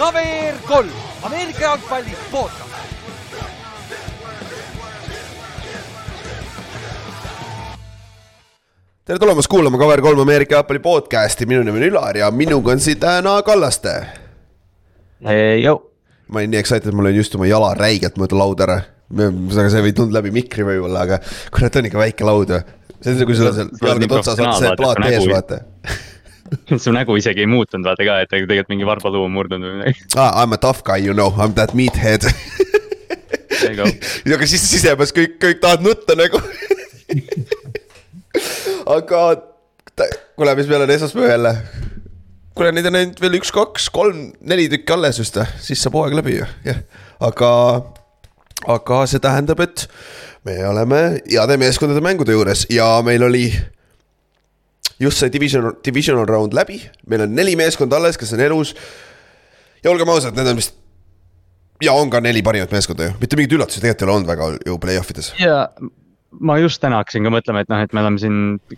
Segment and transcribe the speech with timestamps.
[0.00, 0.90] KVR kolm,
[1.22, 2.70] Ameerika jalgpalli podcast.
[9.04, 12.98] tere tulemast kuulama KVR3 Ameerika jalgpalli podcast'i, minu nimi on Ülar ja minuga on siin
[13.00, 13.94] täna Kallaste.
[16.28, 18.78] Ma olin nii excited, mul oli just oma jala räigelt mööda lauda ära.
[19.10, 21.18] aga see ei tulnud läbi mikri võib-olla, aga
[21.50, 22.60] kurat, on ikka väike laud ju.
[23.00, 25.60] see on see, kui sul on seal jalgade otsas, vaata see plaat ees, vaata.
[26.82, 30.06] su nägu isegi ei muutunud vaata ka, et tegelikult mingi varbaluu on murdunud või midagi.
[30.16, 32.26] Ah, I m a tough guy, you know, I m that meathead
[34.30, 36.40] aga siis sisemas kõik, kõik tahavad nutta nagu
[38.96, 39.22] aga
[40.36, 41.54] kuule, mis meil on esmaspäev jälle?
[42.54, 45.98] kuule, neid on ainult veel üks, kaks, kolm, neli tükki alles vist või, siis saab
[45.98, 46.80] hooaeg läbi ju, jah.
[47.24, 47.50] aga,
[48.76, 49.86] aga see tähendab, et
[50.46, 53.46] me oleme heade meeskondade mängude juures ja meil oli
[55.00, 58.74] just see division, divisional round läbi, meil on neli meeskonda alles, kes on elus.
[59.84, 60.76] ja olgem ausad, need on vist
[61.82, 64.50] ja on ka neli parimat meeskonda ju, mitte mingeid üllatusi tegelikult ei ole olnud väga
[64.66, 65.32] ju play-off ides.
[65.40, 65.64] ja
[66.38, 68.36] ma just täna hakkasin ka mõtlema, et noh, et me oleme siin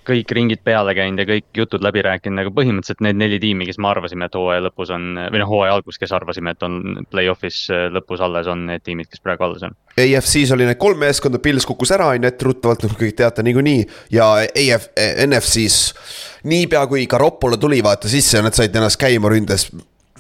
[0.09, 3.81] kõik ringid peale käinud ja kõik jutud läbi rääkinud, nagu põhimõtteliselt need neli tiimi, kes
[3.83, 7.67] me arvasime, et hooaja lõpus on või noh, hooaja algus, kes arvasime, et on play-off'is
[7.75, 9.77] äh, lõpus alles, on need tiimid, kes praegu alles on.
[9.93, 13.87] AFC-s oli need kolm meeskonda, Pils kukkus ära, on ju, etteruttavalt, nagu kõik teate niikuinii.
[14.17, 14.89] ja AF,
[15.27, 15.95] NFC-s
[16.49, 19.69] niipea kui Garoppolo tuli, vaata sisse ja nad said ennast käima ründes.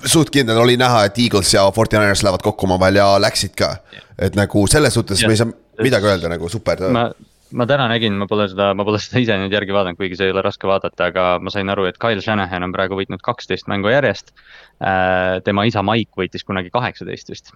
[0.05, 3.77] suht kindel oli näha, et Eagles ja Fortinanders lähevad kokku omavahel ja läksid ka.
[4.19, 6.81] et nagu selles suhtes me ei saa midagi öelda nagu super.
[6.93, 7.09] ma,
[7.53, 10.29] ma täna nägin, ma pole seda, ma pole seda ise nüüd järgi vaadanud, kuigi see
[10.31, 13.71] ei ole raske vaadata, aga ma sain aru, et Kyle Shanahan on praegu võitnud kaksteist
[13.73, 14.35] mängu järjest.
[15.45, 17.53] tema isa Mike võitis kunagi kaheksateist vist.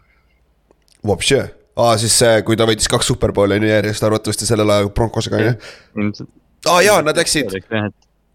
[1.07, 4.91] Vopše, aa siis see, kui ta võitis kaks superbowli on ju järjest arvatavasti sellel ajal
[4.97, 6.29] Broncosega on ju.
[6.73, 7.53] aa jaa, nad läksid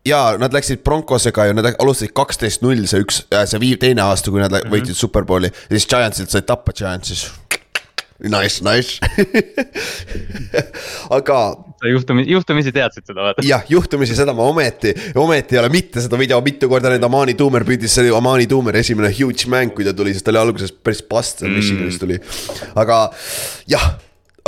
[0.06, 4.33] jaa, nad läksid Broncosega ju, nad alustasid kaksteist null, see üks, see viiv-, teine aasta,
[4.33, 4.76] kui nad mm -hmm.
[4.76, 7.30] võitsid superbowli ja siis Giantsilt said tappa Giantsis.
[8.21, 8.99] Nice, nice
[11.17, 11.37] aga
[11.82, 13.42] sa juhtumi, juhtumisi teadsid seda vaata.
[13.45, 17.33] jah, juhtumisi seda ma ometi, ometi ei ole mitte seda video mitu korda näinud, Amani
[17.39, 20.42] Tuumer püüdis, see oli Amani Tuumeri esimene huge mäng, kui ta tuli, sest ta oli
[20.43, 22.20] alguses päris past seal Michiganis tuli.
[22.77, 23.02] aga
[23.73, 23.87] jah,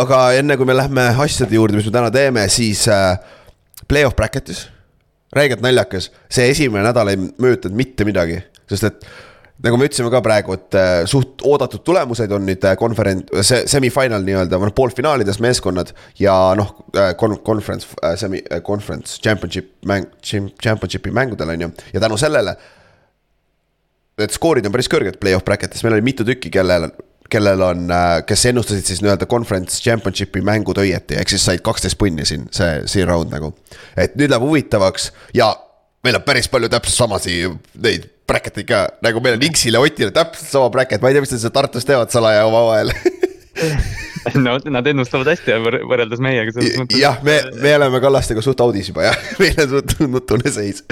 [0.05, 3.17] aga enne kui me lähme asjade juurde, mis me täna teeme, siis äh,
[3.89, 4.67] play-off bracket'is.
[5.33, 8.37] räigelt naljakas, see esimene nädal ei mõjutanud mitte midagi,
[8.69, 9.13] sest et
[9.61, 13.63] nagu me ütlesime ka praegu, et äh, suht oodatud tulemused on nüüd äh, konverent-, see
[13.69, 15.93] semifinal nii-öelda, noh, poolfinaalides meeskonnad.
[16.19, 16.73] ja noh,
[17.19, 22.57] kon-, conference, semi, conference championship mäng, championship'i mängudel on ju, ja tänu sellele.
[24.19, 26.91] Need skoorid on päris kõrged play-off bracket'is, meil oli mitu tükki, kellel,
[27.33, 27.87] kellel on,
[28.29, 32.83] kes ennustasid siis nii-öelda conference championship'i mängud õieti, ehk siis said kaksteist punni siin, see,
[32.89, 33.53] see round nagu.
[33.97, 35.49] et nüüd läheb huvitavaks ja
[36.05, 39.83] meil on päris palju täpselt samasid neid bracket eid ka, nagu meil on X-il ja
[39.83, 42.91] Otil täpselt sama bracket, ma ei tea, mis nad seal Tartus teevad salaja omavahel
[44.45, 46.99] no nad ennustavad hästi võr võrreldes meiega selles mõttes.
[47.01, 50.83] jah, me, me oleme Kallastega suht audis juba jah, meil on suht nutune seis,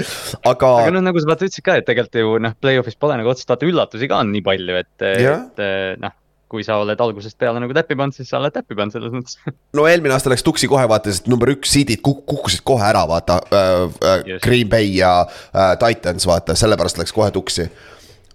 [0.44, 0.72] aga.
[0.84, 3.54] aga noh, nagu sa vaata ütlesid ka, et tegelikult ju noh, play-off'is pole nagu otseselt
[3.56, 5.64] vaata üllatusi ka on nii palju, et, et
[6.02, 6.18] noh
[6.52, 9.38] kui sa oled algusest peale nagu täppi pannud, siis sa oled täppi pannud selles mõttes.
[9.78, 13.06] no eelmine aasta läks tuksi kohe vaata, sest number üks seed'id kuk kukkusid kohe ära,
[13.08, 13.70] vaata äh,.
[14.12, 17.68] Äh, Green Bay ja äh, Titans, vaata, sellepärast läks kohe tuksi.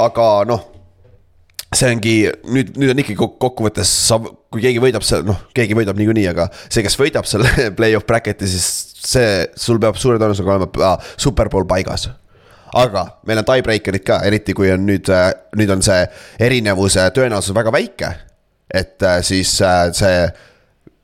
[0.02, 0.66] aga noh,
[1.76, 2.16] see ongi
[2.48, 4.20] nüüd, nüüd on ikkagi kokkuvõttes, sa,
[4.54, 8.50] kui keegi võidab seal, noh, keegi võidab niikuinii, aga see, kes võidab selle play-off bracket'i,
[8.50, 8.68] siis
[9.08, 12.10] see, sul peab suure tõenäosusega olema äh, superpool paigas
[12.74, 15.12] aga meil on tiebreaker'id ka, eriti kui on nüüd,
[15.60, 16.04] nüüd on see
[16.48, 18.14] erinevuse tõenäosus väga väike.
[18.74, 19.54] et siis
[19.96, 20.16] see,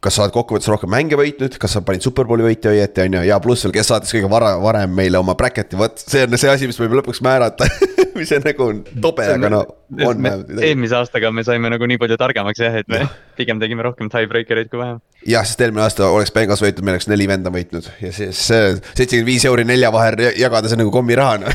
[0.03, 3.23] kas sa oled kokkuvõttes rohkem mänge võitnud, kas sa panid superbowli võitja õieti, on ju,
[3.29, 6.51] ja pluss veel, kes saatis kõige vara, varem meile oma bracket'i, vot see on see
[6.51, 7.69] asi, mis võib lõpuks määrata
[8.19, 8.67] mis on nagu
[9.03, 10.65] tobe, aga no on vähemalt midagi.
[10.69, 13.09] eelmise aastaga me saime nagu nii palju targemaks jah, et me ja.
[13.37, 14.99] pigem tegime rohkem tiebreaker eid kui vähem.
[15.29, 18.75] jah, sest eelmine aasta oleks Bengals võitnud, meil oleks neli venda võitnud ja siis see
[18.75, 21.53] seitsekümmend viis euri nelja vahel jagada, see on nagu kommiraha noh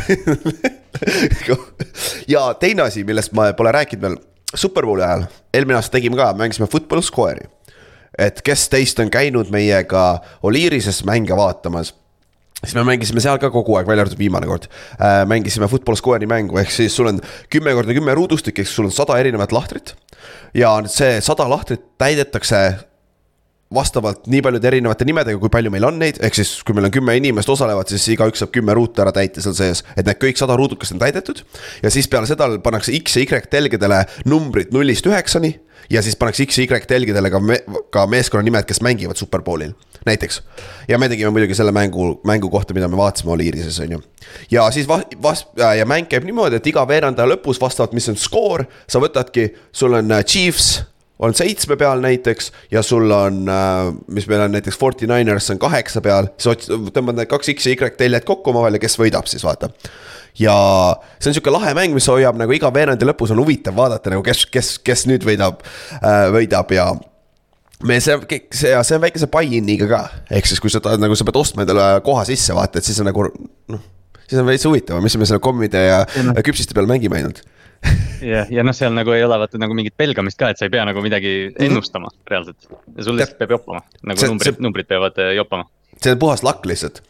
[2.35, 4.19] ja teine asi, millest ma pole rääkinud veel,
[4.49, 7.51] Superbowli ajal, eelmine aasta tegime ka, mängisime Football Square'i
[8.19, 11.95] et kes teist on käinud meiega Oliirises mänge vaatamas
[12.65, 14.67] siis me mängisime seal ka kogu aeg, välja arvatud viimane kord
[14.99, 15.23] äh,.
[15.31, 17.23] mängisime Football Square'i mängu, ehk siis sul on
[17.53, 19.95] kümme korda kümme ruudustik, ehk sul on sada erinevat lahtrit.
[20.55, 22.89] ja see sada lahtrit täidetakse
[23.75, 26.93] vastavalt nii paljude erinevate nimedega, kui palju meil on neid, ehk siis kui meil on
[26.95, 29.85] kümme inimest osalevad, siis igaüks saab kümme ruutu ära täita seal sees.
[29.95, 31.45] et need kõik sada ruudukest on täidetud
[31.83, 35.59] ja siis peale seda pannakse X ja Y telgedele numbrid nullist üheksani
[35.91, 37.59] ja siis pannakse X ja Y telgedele ka me,
[37.91, 39.73] ka meeskonna nimed, kes mängivad Superbowlil,
[40.07, 40.43] näiteks.
[40.89, 44.03] ja me tegime muidugi selle mängu, mängu kohta, mida me vaatasime, oli Iirises, on ju.
[44.51, 48.17] ja siis va-, vas- ja mäng käib niimoodi, et iga veerandaja lõpus vastavalt, mis on
[48.17, 50.83] skoor, sa võtadki, sul on äh, Chiefs
[51.19, 53.43] on seitsme peal näiteks ja sul on,
[54.15, 57.67] mis meil on näiteks Forty Niners on kaheksa peal, siis ots-, tõmbad need kaks X
[57.67, 59.71] ja Y teljed kokku omavahel ja kes võidab siis vaata.
[60.39, 60.55] ja
[61.19, 64.23] see on sihuke lahe mäng, mis hoiab nagu iga veerandi lõpus on huvitav vaadata nagu
[64.27, 65.65] kes, kes, kes nüüd võidab,
[66.35, 66.93] võidab ja
[67.83, 68.19] me see,
[68.55, 71.67] see see on väikese buy-in'iga ka, ehk siis kui sa tahad nagu sa pead ostma
[71.67, 73.27] endale koha sisse vaata, et siis on nagu
[73.75, 73.85] noh.
[74.25, 77.43] siis on veits huvitav, mis me selle kommide ja, ja küpsiste peal mängime ainult
[78.33, 80.73] jah, ja noh, seal nagu ei ole vaata nagu mingit pelgamist ka, et sa ei
[80.75, 82.31] pea nagu midagi ennustama mm -hmm.
[82.31, 82.69] reaalselt.
[82.97, 85.69] ja sul lihtsalt peab joppama, nagu see, numbrid, numbrid peavad eh, joppama.
[86.03, 87.03] see on puhas lakk lihtsalt.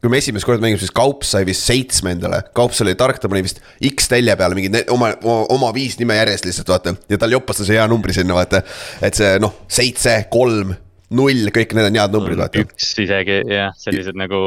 [0.00, 3.28] kui me esimest korda mängime, siis Kaups sai vist seitsme endale, Kaups oli tark, ta
[3.28, 3.60] pani vist
[3.94, 6.94] X telje peale mingi oma, oma, viis nime järjest lihtsalt vaata.
[7.08, 8.62] ja tal joppas see hea numbri sinna vaata,
[9.02, 10.74] et see noh, seitse, kolm
[11.16, 12.62] null, kõik need on head numbrid, vaata.
[12.64, 14.20] üks isegi jah, sellised ja.
[14.24, 14.40] nagu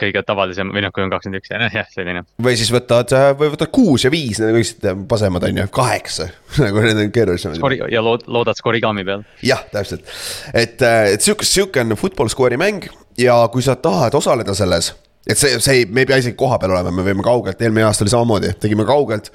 [0.00, 2.24] kõige tavalisem või noh, kui on kakskümmend üks ja noh, jah, selline.
[2.42, 6.28] või siis võtad, või võtad kuus ja viis, need on kõik pasemad on ju, kaheksa
[6.64, 7.76] nagu need on keerulisemad.
[7.92, 9.26] Ja lood, loodad skorigami peal.
[9.46, 10.06] jah, täpselt,
[10.52, 12.88] et, et sihuke, sihuke on football score'i mäng
[13.18, 14.92] ja kui sa tahad osaleda selles
[15.28, 17.86] et see, see ei, me ei pea isegi koha peal olema, me võime kaugelt, eelmine
[17.86, 19.30] aasta oli samamoodi, tegime kaugelt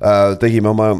[0.00, 0.34] äh,.
[0.40, 0.90] tegime oma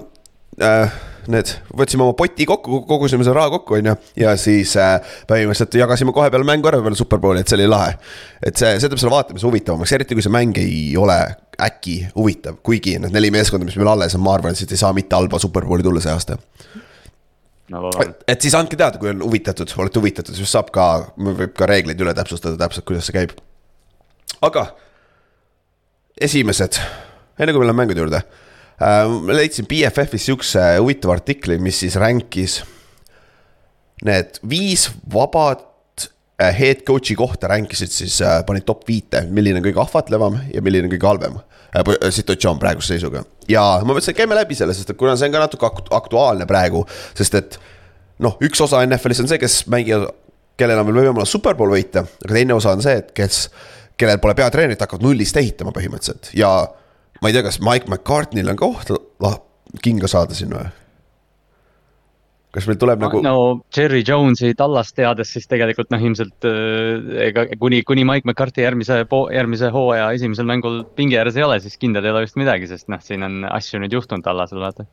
[0.62, 0.94] äh,
[1.32, 3.94] need, võtsime oma poti kokku, kogusime selle raha kokku, on ju.
[4.20, 4.96] ja siis äh,
[5.30, 7.96] põhimõtteliselt jagasime kohe peale mängu ära peale Superbowli, et see oli lahe.
[8.42, 11.18] et see, see teeb selle vaatamise huvitavamaks, eriti kui see mäng ei ole
[11.64, 14.80] äkki huvitav, kuigi need neli meeskonda, mis meil alles on, ma arvan, et siit ei
[14.80, 16.38] saa mitte halba Superbowli tulla see aasta
[17.72, 17.90] no,.
[18.28, 20.88] et siis andke teada, kui on huvitatud, olete huvitatud, siis saab ka,
[21.18, 23.36] võib ka reegleid üle täpsustada täpselt, kuidas see käib.
[24.44, 24.68] aga
[26.20, 26.80] esimesed,
[27.38, 28.24] enne kui me läheme mängude juurde
[28.80, 32.62] ma leidsin BFF-is sihukese huvitava artikli, mis siis rankis
[34.04, 36.08] need viis vabat
[36.42, 40.62] äh, head coach'i kohta rankisid siis, äh, panid top viite, milline on kõige ahvatlevam ja
[40.64, 41.38] milline kõige halvem
[42.14, 43.24] situatsioon praeguse seisuga.
[43.50, 46.46] ja ma mõtlesin, et käime läbi selle, sest et kuna see on ka natuke aktuaalne
[46.46, 46.84] praegu,
[47.18, 47.56] sest et
[48.22, 50.12] noh, üks osa NFL-is on see, kes mängivad,
[50.60, 53.48] kellel on veel võimalus superpool võita, aga teine osa on see, et kes,
[53.98, 56.52] kellel pole peatreenerit, hakkavad nullist ehitama põhimõtteliselt ja
[57.24, 58.90] ma ei tea, kas Mike McCartney'l on ka oht
[59.82, 60.68] kinga saada siin või?
[62.54, 63.20] Kas meil tuleb nagu.
[63.24, 63.34] no
[63.74, 69.00] Jerry Jones'i tallast teades, siis tegelikult noh, ilmselt äh, ega kuni, kuni Mike McCarthy järgmise,
[69.34, 72.90] järgmise hooaja esimesel mängul pingi ääres ei ole, siis kindlad ei ole vist midagi, sest
[72.92, 74.86] noh, siin on asju nüüd juhtunud tallasel, vaata.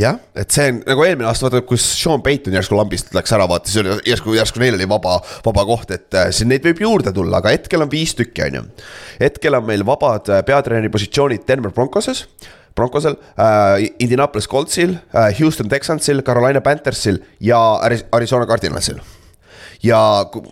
[0.00, 3.48] jah, et see on nagu eelmine aasta, vaata, kus Sean Payton järsku lambist läks ära,
[3.50, 6.80] vaata, siis oli järsku, järsku neil oli vaba, vaba koht, et äh, siin neid võib
[6.86, 8.66] juurde tulla, aga hetkel on viis tükki, on ju.
[9.20, 12.24] hetkel on meil vabad äh, peatreeneri positsioonid Denver Broncoses
[12.74, 17.58] Broncosel äh,, Indianapolis Coltsil äh,, Houston Texansil, Carolina Panthersil ja
[18.12, 19.00] Arizona Cardinalsil.
[19.82, 19.98] ja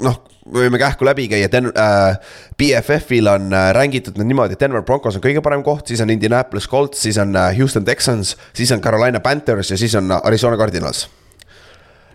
[0.00, 0.20] noh,
[0.50, 2.18] võime kähku läbi käia, Den- äh,,
[2.58, 6.10] BFF-il on äh, rängitud need niimoodi, et Denver Broncos on kõige parem koht, siis on
[6.10, 10.58] Indianapolis Colts, siis on äh, Houston Texans, siis on Carolina Panthers ja siis on Arizona
[10.60, 11.08] Cardinals.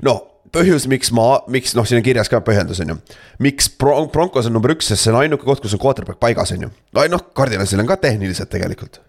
[0.06, 0.24] noh
[0.56, 3.00] põhjus, miks ma, miks noh, siin on kirjas ka põhjendus, on ju.
[3.44, 6.54] miks Bron-, Broncos on number üks, sest see on ainuke koht, kus on quarterback paigas,
[6.56, 6.72] on ju.
[6.96, 9.02] noh, Cardinalsil on ka tehniliselt tegelikult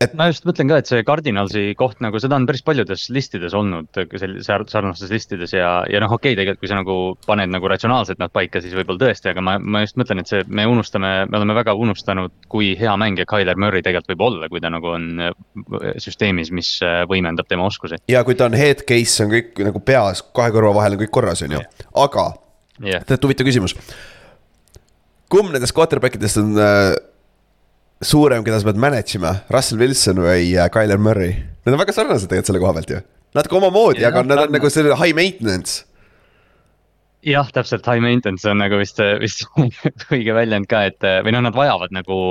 [0.00, 3.52] et ma just mõtlen ka, et see Cardinalsi koht nagu seda on päris paljudes listides
[3.56, 4.00] olnud,
[4.40, 8.32] sarnastes listides ja, ja noh, okei okay,, tegelikult kui sa nagu paned nagu ratsionaalselt nad
[8.32, 11.56] paika, siis võib-olla tõesti, aga ma, ma just mõtlen, et see, me unustame, me oleme
[11.58, 15.34] väga unustanud, kui hea mängija Tyler Murray tegelikult võib olla, kui ta nagu on äh,
[16.00, 18.00] süsteemis, mis äh, võimendab tema oskusi.
[18.10, 21.12] ja kui ta on head case, on kõik nagu peas kahe kõrva vahel on kõik
[21.20, 21.62] korras, on ju,
[22.06, 22.26] aga
[22.80, 23.04] yeah.
[23.04, 23.76] tead, huvitav küsimus.
[25.30, 26.96] kumb nendest quarterback idest on äh,
[28.00, 31.36] suurem, keda sa pead manage ima, Russell Wilson või äh, Tyler Murray.
[31.66, 33.00] Nad on väga sarnased tegelikult selle koha pealt ju.
[33.36, 35.84] natuke omamoodi, aga nad on nagu selline high maintenance.
[37.26, 39.44] jah, täpselt, high maintenance on nagu vist, vist
[40.14, 42.22] õige väljend ka, et või noh, nad vajavad nagu,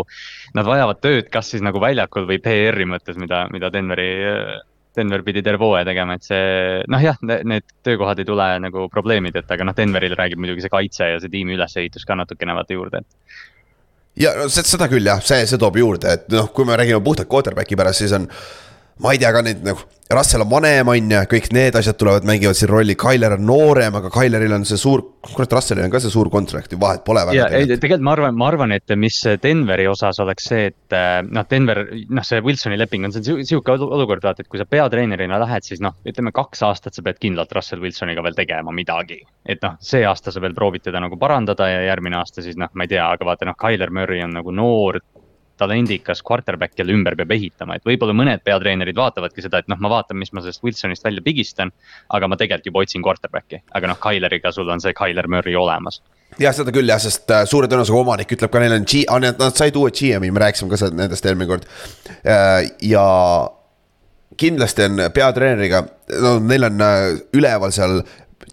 [0.58, 4.10] nad vajavad tööd, kas siis nagu väljakul või PR-i mõttes, mida, mida Denveri
[4.98, 9.54] Denver pidi terve hooaja tegema, et see noh, jah, need töökohad ei tule nagu probleemideta,
[9.54, 13.04] aga noh, Denveril räägib muidugi see kaitse ja see tiimi ülesehitus ka natukene vaata juurde,
[13.06, 13.46] et
[14.20, 17.78] ja seda küll jah, see, see toob juurde, et noh, kui me räägime puhtalt quarterback'i
[17.80, 18.28] pärast, siis on.
[19.04, 22.24] Ma ei tea ka neid nagu, Russell on vanem, on ju, kõik need asjad tulevad,
[22.26, 26.02] mängivad siin rolli, Tyler on noorem, aga Tyleril on see suur, kurat, Russellil on ka
[26.02, 27.36] see suur contract ju, vahet pole väga.
[27.38, 27.84] ja tegelikult.
[27.84, 31.84] tegelikult ma arvan, ma arvan, et mis Denveri osas oleks see, et äh, noh, Denver,
[32.10, 35.84] noh, see Wilsoni leping on, see sihuke olukord, vaata, et kui sa peatreenerina lähed, siis
[35.86, 39.22] noh, ütleme kaks aastat sa pead kindlalt Russell Wilsoniga veel tegema midagi.
[39.46, 42.74] et noh, see aasta sa veel proovid teda nagu parandada ja järgmine aasta siis noh,
[42.74, 45.00] ma ei tea, aga vaata noh, Tyler Murray on nagu noor
[45.60, 49.92] talendikas quarterback, kelle ümber peab ehitama, et võib-olla mõned peatreenerid vaatavadki seda, et noh, ma
[49.92, 51.74] vaatan, mis ma sellest Wilsonist välja pigistan.
[52.10, 56.02] aga ma tegelikult juba otsin quarterback'i, aga noh, Kyleriga sul on see Kyler Murray olemas
[56.38, 59.40] jah, seda küll jah, sest äh, suure tõenäosusega omanik ütleb ka neil on G, nad
[59.58, 61.66] said uue GM-i, me rääkisime ka nendest eelmine kord.
[62.86, 63.06] ja
[64.40, 65.84] kindlasti on peatreeneriga,
[66.24, 66.84] no neil on
[67.36, 68.02] üleval seal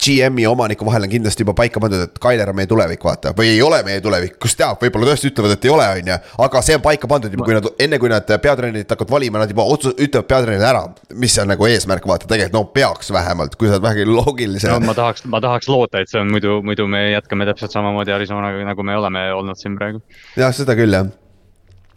[0.06, 3.50] GM-i omaniku vahel on kindlasti juba paika pandud, et Tyler on meie tulevik, vaata, või
[3.56, 6.18] ei ole meie tulevik, kus teab, võib-olla tõesti ütlevad, et ei ole, on ju.
[6.46, 9.50] aga see on paika pandud juba, kui nad, enne kui nad peatreenerit hakkavad valima, nad
[9.50, 10.84] juba otsus-, ütlevad peatreenerile ära.
[11.18, 14.80] mis on nagu eesmärk, vaata, tegelikult no peaks vähemalt, kui sa oled vähegi loogiline no,.
[14.86, 18.62] ma tahaks, ma tahaks loota, et see on muidu, muidu me jätkame täpselt samamoodi Arizonaga,
[18.70, 20.02] nagu me oleme olnud siin praegu.
[20.38, 21.10] jah, seda küll jah.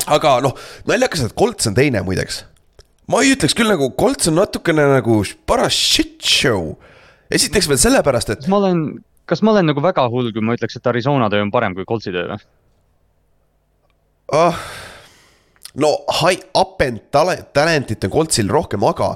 [0.07, 0.57] aga noh,
[0.89, 2.43] naljakas, et Colts on teine muideks
[3.09, 6.75] ma ei ütleks küll nagu Colts on natukene nagu paras shit show
[7.31, 8.47] esiteks veel sellepärast, et.
[8.51, 8.85] ma olen,
[9.29, 11.87] kas ma olen nagu väga hull, kui ma ütleks, et Arizona töö on parem kui
[11.89, 12.39] Coltsi töö või
[14.37, 14.63] oh,?
[15.79, 16.81] no high up
[17.11, 19.13] talent, talent'it on Coltsil rohkem, aga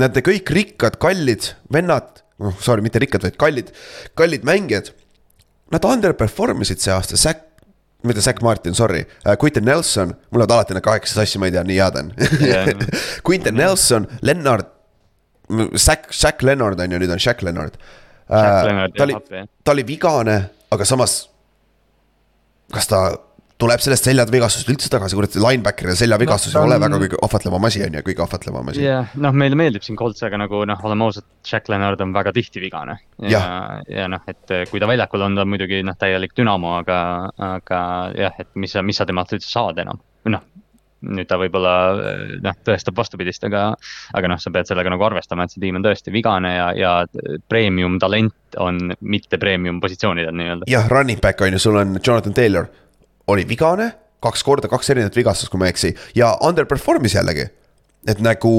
[0.00, 3.72] nad kõik rikkad, kallid vennad, noh sorry, mitte rikkad, vaid kallid,
[4.18, 4.90] kallid mängijad.
[5.72, 7.54] Nad underperform isid see aasta, Zack
[8.04, 11.54] mitte Zack Martin, sorry uh,, Quinton Nelson, mul lähevad alati need kaheksa sassi, ma ei
[11.54, 12.12] tea, nii head on.
[13.26, 14.73] Quinton Nelson, Lennart
[15.76, 17.76] Zack, Zack Leonard on ju, nüüd on Zack Leonard
[18.30, 18.88] äh,.
[18.96, 19.16] ta oli,
[19.64, 20.38] ta oli vigane,
[20.72, 21.18] aga samas.
[22.72, 23.04] kas ta
[23.60, 27.84] tuleb sellest seljavigastust üldse tagasi, kurat linebacker'il seljavigastus no, ei ole väga kõige ahvatlevam asi
[27.86, 28.82] on ju, kõige ahvatlevam asi.
[28.82, 32.32] jah, noh, meile meeldib siin Colts, aga nagu noh, oleme ausad, Jack Leonard on väga
[32.34, 32.98] tihti vigane.
[33.22, 36.74] ja, ja, ja noh, et kui ta väljakul on, ta on muidugi noh, täielik dünamo,
[36.80, 36.98] aga,
[37.52, 37.80] aga
[38.18, 40.02] jah, et mis sa, mis sa temalt üldse saad enam.
[40.34, 40.44] noh,
[41.04, 41.74] nüüd ta võib-olla
[42.44, 43.66] noh, tõestab vastupidist, aga,
[44.16, 46.94] aga noh, sa pead sellega nagu arvestama, et see tiim on tõesti vigane ja, ja
[47.50, 50.70] premium talent on mitte premium positsioonidel nii-öelda.
[50.70, 52.70] jah, running back on ju, sul on Jonathan Taylor,
[53.32, 53.90] oli vigane,
[54.24, 57.48] kaks korda, kaks erinevat vigastust, kui ma ei eksi, ja underperform'is jällegi.
[58.08, 58.52] et nagu,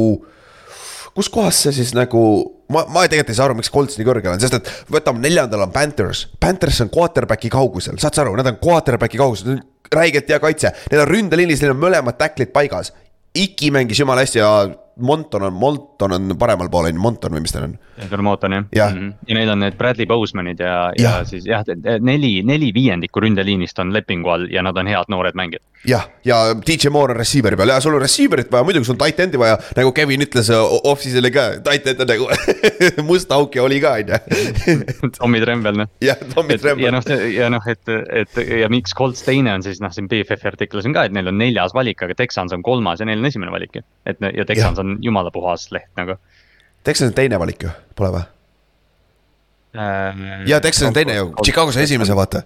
[1.16, 2.22] kus kohas see siis nagu,
[2.70, 5.68] ma, ma tegelikult ei saa aru, miks Colts nii kõrgel on, sest et võtame neljandal
[5.68, 6.25] on Panthers.
[6.42, 9.62] Panthers on quarterback'i kaugusel, saad sa aru, nad on quarterback'i kaugusel,
[9.94, 12.94] räigelt hea kaitse, neil on ründeliinis, neil on mõlemad tacklid paigas.
[13.36, 14.51] Iki mängis jumala hästi ja
[14.98, 17.75] Monton on, Monton on paremal pool on ju, Monton või mis ta on?
[18.00, 18.90] Edgar Monton jah ja.
[18.90, 19.00] Mm.
[19.00, 19.14] -hmm.
[19.28, 21.64] ja neil on need Bradley Bosemanid ja, ja., ja siis jah,
[22.00, 25.64] neli, neli viiendikku ründeliinist on lepingu all ja nad on head noored mängijad.
[25.86, 26.38] jah, ja
[26.68, 29.40] DJ Moore on receiver'i peal ja sul on receiver'it vaja, muidugi sul on tight end'i
[29.40, 30.50] vaja, nagu Kevin ütles
[30.84, 32.30] off-season'il ka, tight end on nagu
[33.10, 34.20] must auk ja oli ka on ju.
[35.20, 35.92] Tommy Tremble noh.
[36.02, 36.86] jah, Tommy Tremble.
[36.86, 40.52] ja noh, ja noh, et, et ja miks Colts teine on siis noh, siin BFF-i
[40.54, 43.32] artiklis on ka, et neil on neljas valik, aga Texans on kolmas ja neil on
[43.32, 43.86] esimene valik ju.
[44.06, 44.84] et ja Texans ja.
[44.84, 46.18] on jumala puhas leht nagu.
[46.86, 48.25] Texans on teine valik ju, pole või
[49.75, 50.46] äh,?
[50.50, 52.44] ja Texans on teine ju, Chicagos on esimese, vaata.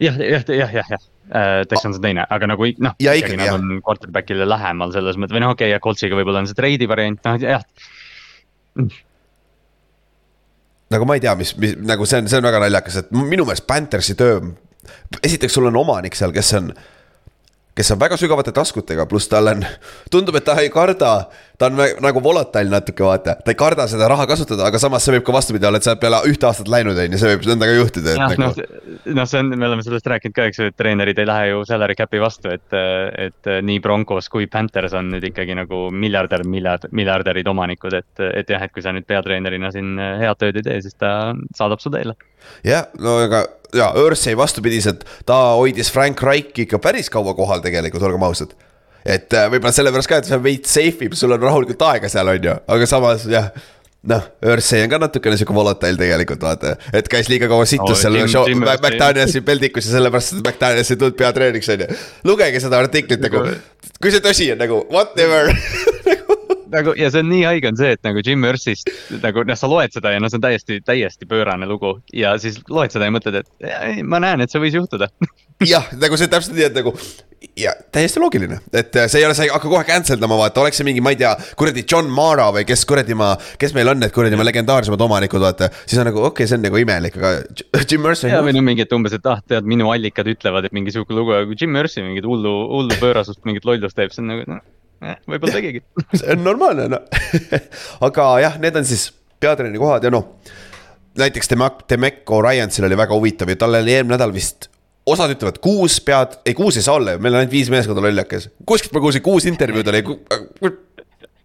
[0.00, 3.80] jah, jah, jah, jah, jah äh, Texans on teine, aga nagu noh, ikkagi nad on
[3.84, 7.20] quarterback'ile lähemal selles mõttes või noh, okei okay,, ja Coltsiga võib-olla on see treidi variant,
[7.26, 7.66] noh jah.
[10.94, 13.48] nagu ma ei tea, mis, mis nagu see on, see on väga naljakas, et minu
[13.48, 14.40] meelest Panthersi töö.
[15.22, 16.70] esiteks, sul on omanik seal, kes on
[17.76, 19.64] kes on väga sügavate taskutega, pluss tal on,
[20.12, 21.10] tundub, et ta ei karda,
[21.60, 23.36] ta on nagu volatile natuke, vaata.
[23.44, 25.92] ta ei karda seda raha kasutada, aga samas see võib ka vastupidi olla, et sa
[25.92, 28.14] oled peale ühte aastat läinud, on ju, see võib endaga juhtuda.
[28.16, 28.46] jah, nagu...
[28.46, 31.50] noh, noh, see on, me oleme sellest rääkinud ka, eks ju, et treenerid ei lähe
[31.50, 32.78] ju salary cap'i vastu, et,
[33.26, 38.56] et nii Broncos kui Panthers on nüüd ikkagi nagu miljardär, miljard, miljardärid omanikud, et, et
[38.56, 41.12] jah, et kui sa nüüd peatreenerina siin head tööd ei tee, siis ta
[41.56, 42.16] saadab su teele.
[42.64, 43.44] jah, no aga
[43.74, 48.54] ja Ursay vastupidiselt, ta hoidis Frank Reichi ikka päris kaua kohal tegelikult, olgem ausad.
[49.06, 52.10] et äh, võib-olla sellepärast ka, et see on veits safe ib, sul on rahulikult aega
[52.10, 53.50] seal, on ju, aga samas jah
[54.06, 58.00] noh, Ursay on ka natukene sihuke volatile tegelikult vaata, et käis liiga kaua situs oh,
[58.00, 62.00] seal show, McDanielsi peldikus ja sellepärast, et McDaniels ei tulnud peatreeniks on ju.
[62.30, 63.44] lugege seda artiklit nagu,
[64.00, 65.50] kui see tõsi on nagu whatever
[66.72, 68.90] nagu ja see on nii haige on see, et nagu Jim Irsist
[69.22, 72.58] nagu noh, sa loed seda ja noh, see on täiesti, täiesti pöörane lugu ja siis
[72.70, 75.10] loed seda ja mõtled, et ei, ma näen, et see võis juhtuda
[75.74, 76.94] jah, nagu see täpselt nii, et nagu
[77.56, 80.80] ja täiesti loogiline, et see ei ole, sa ei hakka kohe cancel dama, vaata, oleks
[80.80, 84.00] see mingi, ma ei tea, kuradi John Mara või kes kuradi ma, kes meil on
[84.02, 85.70] need kuradi ma legendaarsemad omanikud, vaata.
[85.84, 87.34] siis on nagu okei okay,, see on nagu imelik, aga
[87.88, 88.30] Jim Mercy.
[88.32, 91.16] ja või no mingi, et umbes, et ah, tead, minu allikad ütlevad, et mingi sihuke
[91.16, 94.48] lugu, aga kui Jim Mercy mingit hullu, hullu pöörasust, mingit lollust teeb, see on nagu
[94.50, 94.64] noh
[95.00, 95.82] võib-olla tegigi.
[96.18, 97.50] see on normaalne, noh
[98.08, 99.08] aga jah, need on siis
[99.40, 100.36] peatreeneri kohad ja noh.
[101.18, 101.52] näiteks
[101.90, 104.70] Demeco Ryansil oli väga huvitav ja tal oli eelmine nädal vist
[105.06, 108.02] osad ütlevad kuus pead, ei kuus ei saa olla ju, meil on ainult viis meeskonda
[108.02, 108.48] lollakas.
[108.66, 110.02] kuskilt ma kuulsin, kuus intervjuud oli.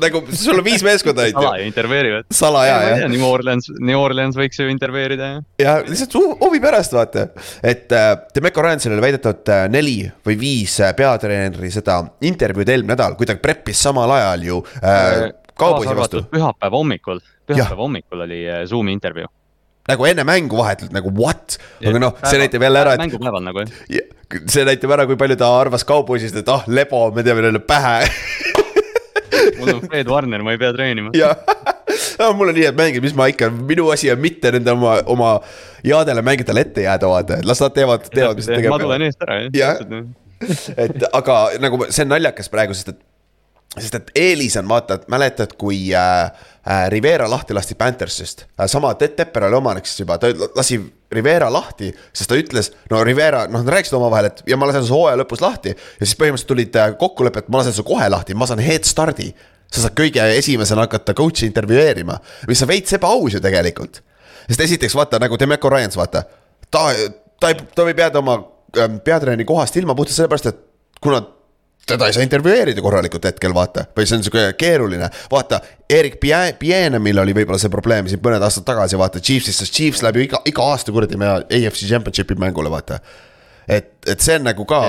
[0.01, 2.25] Nagu sul on viis meeskonda on ju, salaja intervjueerivad.
[2.33, 3.03] salaja jah.
[3.11, 5.41] New Orleans, New Orleans võiks ju intervjueerida ja.
[5.61, 7.27] ja lihtsalt hu- huvi pärast vaata,
[7.63, 12.95] et äh, Demeco Ryansil oli väidetavalt äh, neli või viis äh, peatreeneri seda intervjuud eelmine
[12.95, 15.27] nädal, kui ta preppis samal ajal ju äh,
[15.61, 16.23] kauboisi vastu.
[16.31, 17.53] pühapäeva hommikul, Jah.
[17.53, 19.29] pühapäeva hommikul oli äh, Zoomi intervjuu.
[19.89, 23.63] nagu enne mängu vahetult nagu what, aga noh, see näitab jälle ära, et mängupäeval nagu
[23.65, 23.77] jah.
[23.89, 24.07] Ja
[24.47, 27.97] see näitab ära, kui palju ta arvas kauboisist, et ah, lebo, me teeme neile pähe
[29.61, 31.13] mul on Fred Warner, ma ei pea treenima.
[32.19, 34.97] no, mul on nii head mängijad, mis ma ikka, minu asi on mitte nende oma,
[35.11, 35.31] oma
[35.83, 39.07] headele mängijatele ette jääda, vaata, et las nad teevad, teevad, mis nad tegema ma tulen
[39.07, 39.81] eest ära Jah.
[40.85, 43.01] et aga nagu see on naljakas praegu, sest et,
[43.77, 46.47] sest et eelis on vaata, et mäletad, kui äh,
[46.89, 48.45] Rivera lahti lasti Panthersist.
[48.59, 50.77] Äh,, sama Ted Tepper oli omanik siis juba, ta lasi
[51.11, 54.85] Rivera lahti, sest ta ütles, no Rivera, noh, nad rääkisid omavahel, et ja ma lasen
[54.85, 55.73] su hooaja lõpus lahti.
[55.73, 59.31] Ja siis põhimõtteliselt tulid äh, kokkulepped, ma lasen su kohe lahti, ma saan head start'i
[59.71, 62.17] sa saad kõige esimesena hakata coach'i intervjueerima,
[62.49, 64.01] mis on veits ebaaus ju tegelikult.
[64.49, 66.25] sest esiteks vaata nagu Demeco Ryans, vaata,
[66.69, 66.81] ta,
[67.39, 68.35] ta ei, ta võib jääda oma
[68.77, 70.59] ähm, peatreeneri kohast ilma puhtalt sellepärast, et
[71.01, 71.21] kuna
[71.91, 75.61] teda ei saa intervjueerida korralikult hetkel, vaata, või see on sihuke keeruline, vaata.
[75.91, 80.03] Erik Pie- Pienemil oli võib-olla see probleem siin mõned aastad tagasi, vaata Chiefsis, sest Chiefs
[80.05, 82.99] läheb ju iga, iga aasta kuradi me AFC Championshipi mängule, vaata.
[83.67, 84.81] et, et see on nagu ka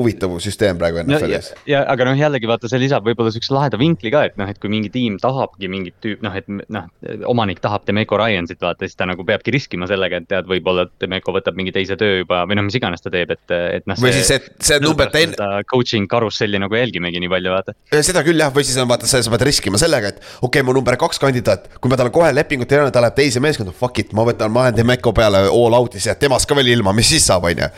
[0.00, 4.12] huvitav süsteem praegu NFL-is., ja aga noh, jällegi vaata, see lisab võib-olla siukse laheda vinkli
[4.12, 6.88] ka, et noh, et kui mingi tiim tahabki mingit tüüp, noh, et noh,
[7.30, 11.34] omanik tahab Demeco Ryansit vaata, siis ta nagu peabki riskima sellega, et tead, võib-olla Demeco
[11.36, 13.44] võtab mingi teise töö juba või noh, mis iganes ta teeb, et,
[13.80, 14.00] et noh.
[14.00, 15.36] või siis, et see number ten-,
[15.70, 17.76] Coaching karusselli nagu jälgimegi nii palju, vaata.
[18.00, 20.76] seda küll jah, või siis on vaata, sa pead riskima sellega, et okei okay,, mu
[20.76, 24.00] number kaks kandidaat, kui ma talle kohe lepingut ei anna, ta läheb teise meeskonda, fuck
[24.02, 27.12] it, ma võtan, ma lähen Demeco peale all out'is ja temast ka veel ilma, mis
[27.12, 27.70] siis saab, on ju.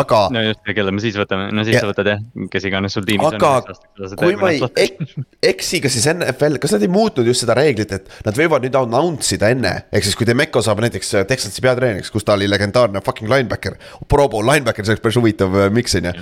[0.00, 2.20] aga no just, kelle me siis võtame, no siis Ja- sa võtad jah,
[2.52, 4.16] kes iganes sul tiimis aga on.
[4.20, 5.00] kui ma ei ek,
[5.52, 8.78] eksi, kas siis NFL, kas nad ei muutnud just seda reeglit, et nad võivad nüüd
[8.82, 12.48] announce ida enne, ehk siis kui Demeco saab näiteks äh, Texansi peatreeneriks, kus ta oli
[12.50, 13.76] legendaarne fucking linebacker,
[14.08, 16.16] pro bowl linebacker, see oleks päris huvitav äh, miks on ju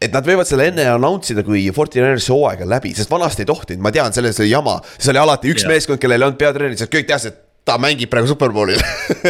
[0.00, 3.50] et nad võivad selle enne announce ida, kui Fortinersi hooaeg on läbi, sest vanasti ei
[3.50, 5.74] tohtinud, ma tean, selles oli jama, siis oli alati üks Jah.
[5.74, 8.82] meeskond, kellel ei olnud peatreenerit, sest kõik teadsid, et ta mängib praegu Superbowlil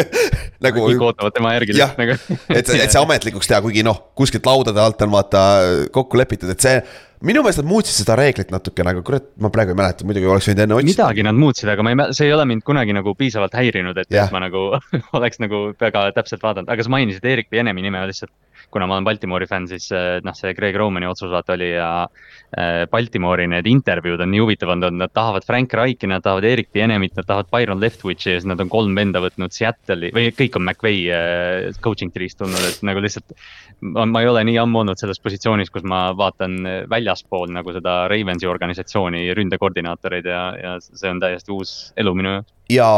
[0.64, 2.40] nagu kõik ootavad tema järgi jah lihtsalt nagu.
[2.48, 5.44] et, et see ametlikuks teha, kuigi noh, kuskilt laudade alt on vaata
[5.92, 6.80] kokku lepitud, et see.
[7.26, 10.48] minu meelest nad muutsid seda reeglit natuke nagu kurat, ma praegu ei mäleta, muidugi oleks
[10.48, 10.92] võinud enne otsida.
[10.92, 14.12] midagi nad muutsid, aga ma ei see ei ole mind kunagi nagu piisavalt häirinud, et
[14.12, 14.66] et ma nagu
[15.18, 18.32] oleks nagu väga täpselt vaadanud, aga sa mainisid Erik Pienemi nime lihtsalt.
[18.70, 21.88] Kuna ma olen Baltimori fänn, siis eh, noh, see Greg Romani otsus vaata oli ja
[22.06, 26.70] eh, Baltimori need intervjuud on nii huvitavad olnud, nad tahavad Frank Reichi, nad tahavad Erik
[26.72, 30.58] Pienemit, nad tahavad Byron Leftwichi ja siis nad on kolm venda võtnud Seattle'i või kõik
[30.58, 33.34] on McVay eh, coaching tree'st tulnud, et nagu lihtsalt.
[33.80, 36.58] ma ei ole nii ammu olnud selles positsioonis, kus ma vaatan
[36.90, 42.54] väljaspool nagu seda Ravensi organisatsiooni ründekoordinaatoreid ja, ja see on täiesti uus elu minu jaoks.
[42.70, 42.90] ja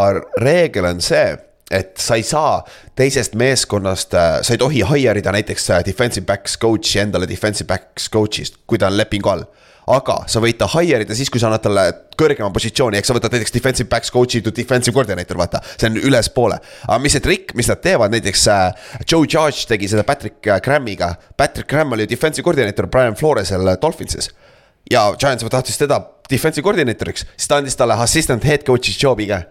[0.42, 1.36] reegel on see,
[1.72, 2.60] et sa ei saa
[2.98, 8.10] teisest meeskonnast, sa ei tohi hire ida näiteks äh, defensive backs coach'i endale defensive backs
[8.12, 9.44] coach'ist, kui ta on lepingu all.
[9.92, 11.86] aga sa võid ta hire ida siis, kui sa annad talle
[12.18, 15.98] kõrgema positsiooni, ehk sa võtad näiteks defensive backs coach'i to defensive coordinator, vaata, see on
[15.98, 16.60] ülespoole.
[16.86, 20.60] aga mis see trikk, mis nad teevad, näiteks äh, Joe Judge tegi seda Patrick äh,
[20.62, 24.30] Grahamiga, Patrick Graham oli defensive coordinator Brian Floresel äh, Dolphinsis
[24.90, 29.42] ja Giants tahtis teda defensive koordinaatoriks, siis ta andis talle assistant head coach'i job'i ka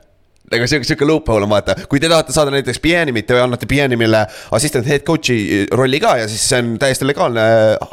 [0.52, 4.26] nagu sihuke, sihuke loophole on vaata, kui te tahate saada näiteks Bienimit, te annate Bienimile
[4.58, 7.48] assistant head coach'i rolli ka ja siis see on täiesti legaalne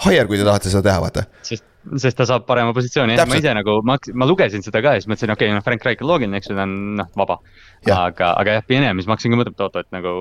[0.05, 1.27] hire, kui te tahate seda teha, vaata.
[1.47, 1.64] sest,
[2.03, 5.03] sest ta saab parema positsiooni, jah, ma ise nagu, ma, ma lugesin seda ka ja
[5.03, 7.38] siis mõtlesin, okei okay,, noh, Frank Reich on loogiline, eks ju, ta on noh, vaba.
[7.87, 8.09] Jah.
[8.09, 10.12] aga, aga jah, Pienem, siis ma hakkasin ka mõtlema, et oot-oot, nagu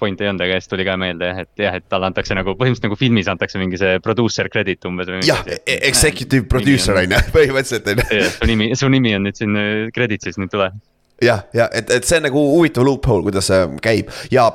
[0.00, 2.88] point ei olnud, aga siis tuli ka meelde, et jah, et talle antakse nagu põhimõtteliselt
[2.88, 5.12] nagu filmis antakse mingi see producer credit umbes.
[5.28, 5.46] jah,
[5.78, 8.22] executive producer on ju, põhimõtteliselt on ju.
[8.34, 10.72] su nimi, su nimi on nüüd siin äh, credit'is, nüüd tule.
[11.22, 14.10] jah, ja et, et see on nagu huvitav loophole, kuidas see käib.
[14.34, 14.50] Ja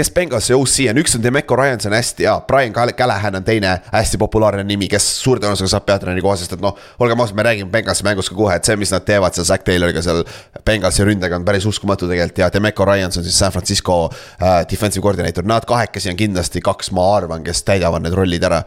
[0.00, 3.44] kes Bengalsi OC on, üks on Demeco Ryans on hästi hea, Brian Cal- Callahan on
[3.44, 7.36] teine hästi populaarne nimi, kes suure tõenäosusega saab peatreeneri koha, sest et noh, olgem ausad,
[7.36, 10.22] me räägime Bengalsi mängust ka kohe, et see, mis nad teevad seal Zack Tayloriga seal
[10.66, 12.40] Bengalsi ründega on päris uskumatu tegelikult.
[12.40, 16.94] Ja Demeco Ryans on siis San Francisco äh, defensive coordinator, nad kahekesi on kindlasti kaks,
[16.96, 18.62] ma arvan, kes täidavad need rollid ära.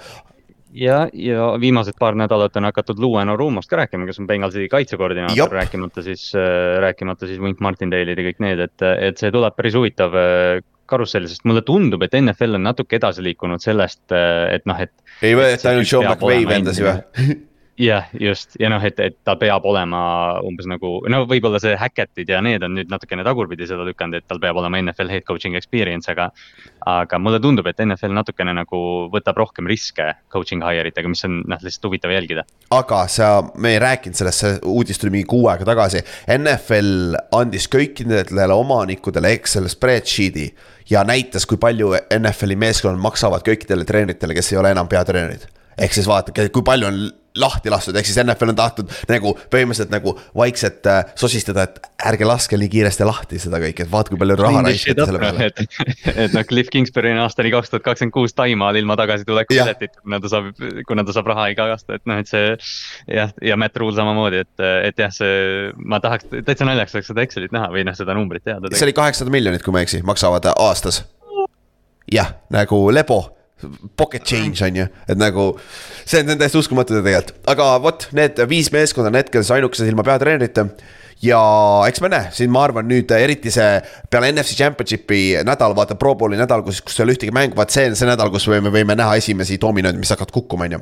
[0.73, 5.53] ja, ja viimased paar nädalat on hakatud Luen Orumost ka rääkima, kes on Bengalsi kaitsekoordinaator,
[5.62, 6.31] rääkimata siis,
[6.83, 10.59] rääkimata siis Wink Martindale'id ja kõik need, et, et see tuleb päris huvitav äh,
[10.89, 14.93] karussell, sest mulle tundub, et NFL on natuke edasi liikunud sellest, et noh, et.
[15.23, 17.39] ei võeta ainult Sean McVay vendasid või?
[17.77, 19.99] Jah, just ja noh, et, et ta peab olema
[20.45, 24.27] umbes nagu, no võib-olla see Hackettid ja need on nüüd natukene tagurpidi seda lükanud, et
[24.29, 26.29] tal peab olema NFL head coaching experience, aga.
[26.89, 28.79] aga mulle tundub, et NFL natukene nagu
[29.13, 32.45] võtab rohkem riske coaching hire itega, mis on noh, lihtsalt huvitav jälgida.
[32.75, 36.03] aga sa, me ei rääkinud sellest, see uudis tuli mingi kuu aega tagasi.
[36.38, 40.49] NFL andis kõikidele omanikudele Excel spreadsheet'i
[40.91, 45.93] ja näitas, kui palju NFL-i meeskonnad maksavad kõikidele treeneritele, kes ei ole enam peatreenerid ehk
[45.95, 47.03] siis vaata, kui palju on
[47.39, 51.79] lahti lastud, ehk siis NFL on tahtnud nagu põhimõtteliselt nagu vaikselt äh, sosistada, et
[52.12, 55.49] ärge laske nii kiiresti lahti seda kõike, et vaata, kui palju raha raiskate selle peale.
[55.49, 55.63] et,
[56.13, 60.21] et noh, Cliff Kingsbury on aastani kaks tuhat kakskümmend kuus Taimaal ilma tagasituleku piletit, kuna
[60.21, 60.51] ta saab,
[60.89, 62.53] kuna ta saab raha iga aasta, et noh, et see.
[63.17, 67.25] jah, ja Matt Rule samamoodi, et, et jah, see, ma tahaks, täitsa naljakas oleks seda
[67.25, 68.69] Excelit näha või noh, seda numbrit teada.
[68.77, 71.01] see oli kaheksasada miljonit, kui ma ei eksi, maksavad aastas.
[72.12, 73.23] jah, nagu lebo
[73.97, 75.54] pocket change on ju, et nagu
[76.06, 80.06] see on täiesti uskumatu tegelikult, aga vot need viis meeskonda on hetkel siis ainukesed ilma
[80.08, 80.67] peatreenerita.
[81.23, 81.41] ja
[81.88, 83.78] eks me näe, siin ma arvan nüüd eriti see
[84.12, 87.71] peale NFC Championshipi nädal, vaata Pro Bowli nädal, kus, kus ei ole ühtegi mängu, vaat
[87.71, 90.82] see on see nädal, kus me võime näha esimesi dominoid, mis hakkavad kukkuma, on ju.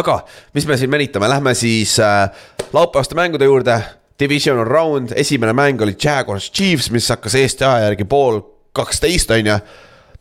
[0.00, 0.20] aga
[0.54, 2.26] mis me siin venitame, lähme siis äh,
[2.72, 3.82] laupäevaste mängude juurde.
[4.14, 8.38] Divisional round, esimene mäng oli Jaguars Chiefs, mis hakkas Eesti aja järgi pool
[8.74, 9.56] kaksteist, on ju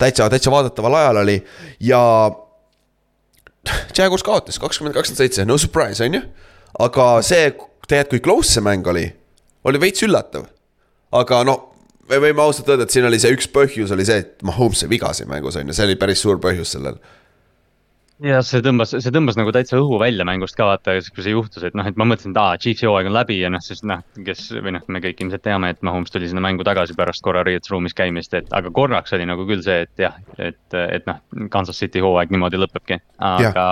[0.03, 1.37] täitsa, täitsa vaadataval ajal oli
[1.83, 2.03] ja.
[3.97, 6.23] Jaguars kaotas kakskümmend, kakskümmend seitse, no surprise on ju.
[6.83, 7.51] aga see,
[7.87, 9.05] tegelikult kui close see mäng oli,
[9.63, 10.49] oli veits üllatav.
[11.15, 11.57] aga no
[12.09, 14.91] me võime ausalt öelda, et siin oli see üks põhjus oli see, et Mahomes sai
[14.91, 16.99] viga siin mängus on ju, see oli päris suur põhjus sellel
[18.23, 21.63] ja see tõmbas, see tõmbas nagu täitsa õhu välja mängust ka vaata, kui see juhtus,
[21.67, 24.03] et noh, et ma mõtlesin, et aa, Chiefsi hooaeg on läbi ja noh, siis noh,
[24.25, 27.43] kes või noh, me kõik ilmselt teame, et Mahomes tuli sinna mängu tagasi pärast korra
[27.47, 31.19] riietusruumis käimist, et aga korraks oli nagu küll see, et jah, et, et noh,
[31.53, 32.99] Kansas City hooaeg niimoodi lõpebki.
[33.23, 33.65] aga,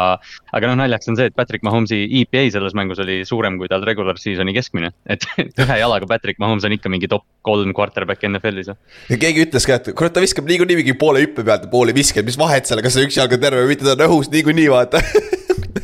[0.52, 3.86] aga noh, naljaks on see, et Patrick Mahomes'i EPA selles mängus oli suurem kui tal
[3.88, 5.28] regular season'i keskmine, et
[5.64, 8.72] ühe jalaga Patrick Mahomes on ikka mingi top kolm quarterback NFL-is.
[9.10, 11.96] ja keegi ütles ka, et kurat, ta viskab niikuinii mingi poole hüppe pealt ja poole
[11.96, 14.32] viskab, mis vahet seal, kas see üks jalg on terve või mitte, ta on õhus
[14.42, 15.02] niikuinii vaata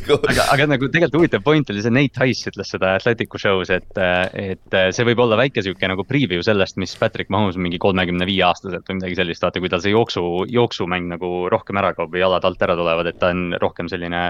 [0.08, 4.00] aga, aga nagu tegelikult huvitav point oli see, Nate Heiss ütles seda Athleticu show's, et,
[4.38, 8.44] et see võib olla väike sihuke nagu preview sellest, mis Patrick Mahomes mingi kolmekümne viie
[8.46, 12.22] aastaselt või midagi sellist, vaata, kui tal see jooksu, jooksumäng nagu rohkem ära kaob või
[12.22, 14.24] jalad alt ära tulevad, et ta on rohkem selline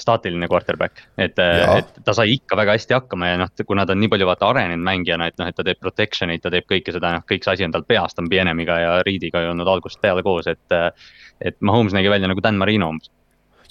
[0.00, 1.04] staatiline quarterback.
[1.18, 4.28] et, et ta sai ikka väga hästi hakkama ja noh, kuna ta on nii palju
[4.28, 7.44] vaata arenenud mängijana, et noh, et ta teeb protection'it, ta teeb kõike seda, noh, kõik
[7.44, 10.50] see asi on tal peas, ta on Bienemiga ja Reediga ju olnud algusest peale koos,
[10.50, 10.66] et.
[11.38, 13.12] et Mahomes nägi välja nagu Dan Marino umbes.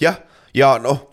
[0.02, 0.20] Jah,
[0.58, 1.06] ja noh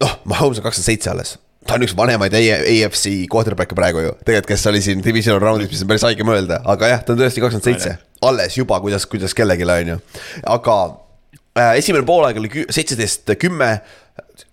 [0.00, 1.34] noh, Mahomes on kakskümmend seitse alles.
[1.68, 5.82] Ta on üks vanemaid AFC quarterback'e praegu ju, tegelikult, kes oli siin divisional round'is, mis
[5.84, 7.96] on päris haige mõelda, aga jah, ta on tõesti kakskümmend seitse.
[8.26, 9.98] alles juba, kuidas, kuidas kellelegi on ju,
[10.56, 10.76] aga
[11.58, 13.74] äh, esimene poolaeg oli seitseteist, kümme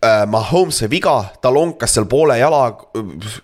[0.04, 0.26] äh,.
[0.30, 2.62] Mahomes sai viga, ta lonkas seal poole jala,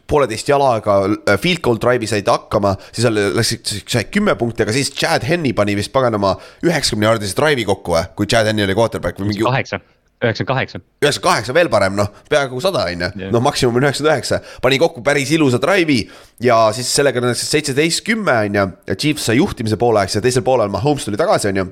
[0.10, 3.58] pooleteist jalaga äh, field goal drive'i said hakkama, siis oli, läks,
[3.90, 6.36] sai kümme punkti, aga siis Chad Henny pani vist paganama
[6.66, 9.46] üheksakümne jaardise drive'i kokku kui Chad Henny oli quarterback või mingi.
[9.48, 9.82] kaheksa
[10.24, 10.80] üheksakümmend kaheksa.
[11.04, 14.40] üheksakümmend kaheksa, veel parem, noh, peaaegu sada on ju, noh, maksimum on üheksakümmend üheksa.
[14.62, 16.08] pani kokku päris ilusa drive'i
[16.44, 18.68] ja siis sellega on seitseteist, kümme on ju.
[18.88, 21.66] ja Chiefs sai juhtimise pooleks ja teisel poolel Mahomes tuli tagasi, on ju.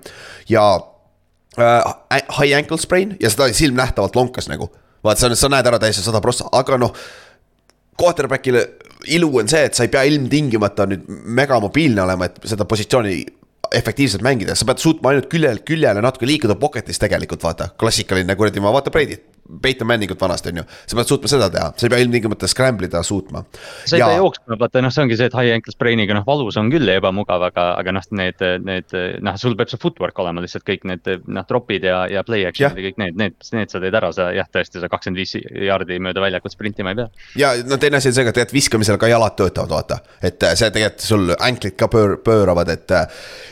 [0.50, 0.66] ja
[1.60, 4.70] äh, high ankle sprain ja seda silmnähtavalt lonkas nagu.
[5.04, 6.94] vaat sa, sa näed ära täiesti sada prossa, aga noh.
[8.02, 8.62] Quarterback'ile
[9.14, 13.16] ilu on see, et sa ei pea ilmtingimata nüüd megamobiilne olema, et seda positsiooni
[13.76, 18.64] efektiivselt mängida, sa pead suutma ainult küljelt küljele natuke liikuda pocket'is tegelikult vaata, klassikaline kuradi,
[18.64, 19.31] ma vaata Brady't.
[19.62, 22.88] Peyton Manningut vanasti on ju, sa pead suutma seda teha, sa ei pea ilmtingimata scramble
[22.90, 23.44] ida suutma.
[23.86, 24.10] sa ei ja...
[24.12, 26.88] pea jooksma, vaata noh, see ongi see, et high ankle sprain'iga noh, valus on küll
[26.88, 30.88] ja ebamugav, aga, aga noh, need, need noh, sul peab see footwork olema lihtsalt kõik
[30.90, 34.12] need noh, drop'id ja, ja play action'id ja kõik need, need, need sa teed ära,
[34.16, 37.10] sa jah, tõesti, sa kakskümmend viis jaardi mööda väljakut sprintima ei pea.
[37.44, 40.72] ja no teine asi on see, et tegelikult viskamisel ka jalad töötavad, vaata, et see
[40.72, 42.98] tegelikult sul anklid ka pöör-, pööravad, et.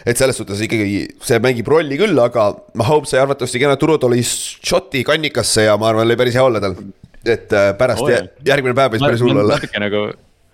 [0.06, 5.04] et selles suhtes ikkagi see mängib rolli küll, aga Mahomes sai arvatavasti kena turutoli šoti
[5.08, 6.80] kannikasse ja ma arvan, oli päris hea olla tal.
[7.26, 9.60] et äh, pärast oh, järgmine päev võis päris hull olla.
[9.60, 10.08] natuke nagu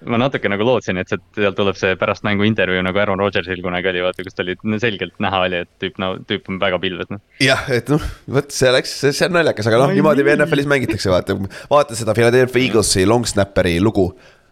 [0.06, 3.90] ma natuke nagu lootsin, et sealt tuleb see pärast mängu intervjuu nagu Aaron Rodgersil kunagi
[3.92, 7.10] oli, vaata, kus ta oli selgelt näha oli, et tüüp, no tüüp on väga pilves,
[7.14, 7.22] noh.
[7.44, 8.04] jah, et noh,
[8.38, 11.38] vot see läks, see on naljakas, aga noh, niimoodi NFL-is mängitakse, vaata.
[11.72, 14.12] vaata seda Philadelphia Eaglesi long snapper'i lugu.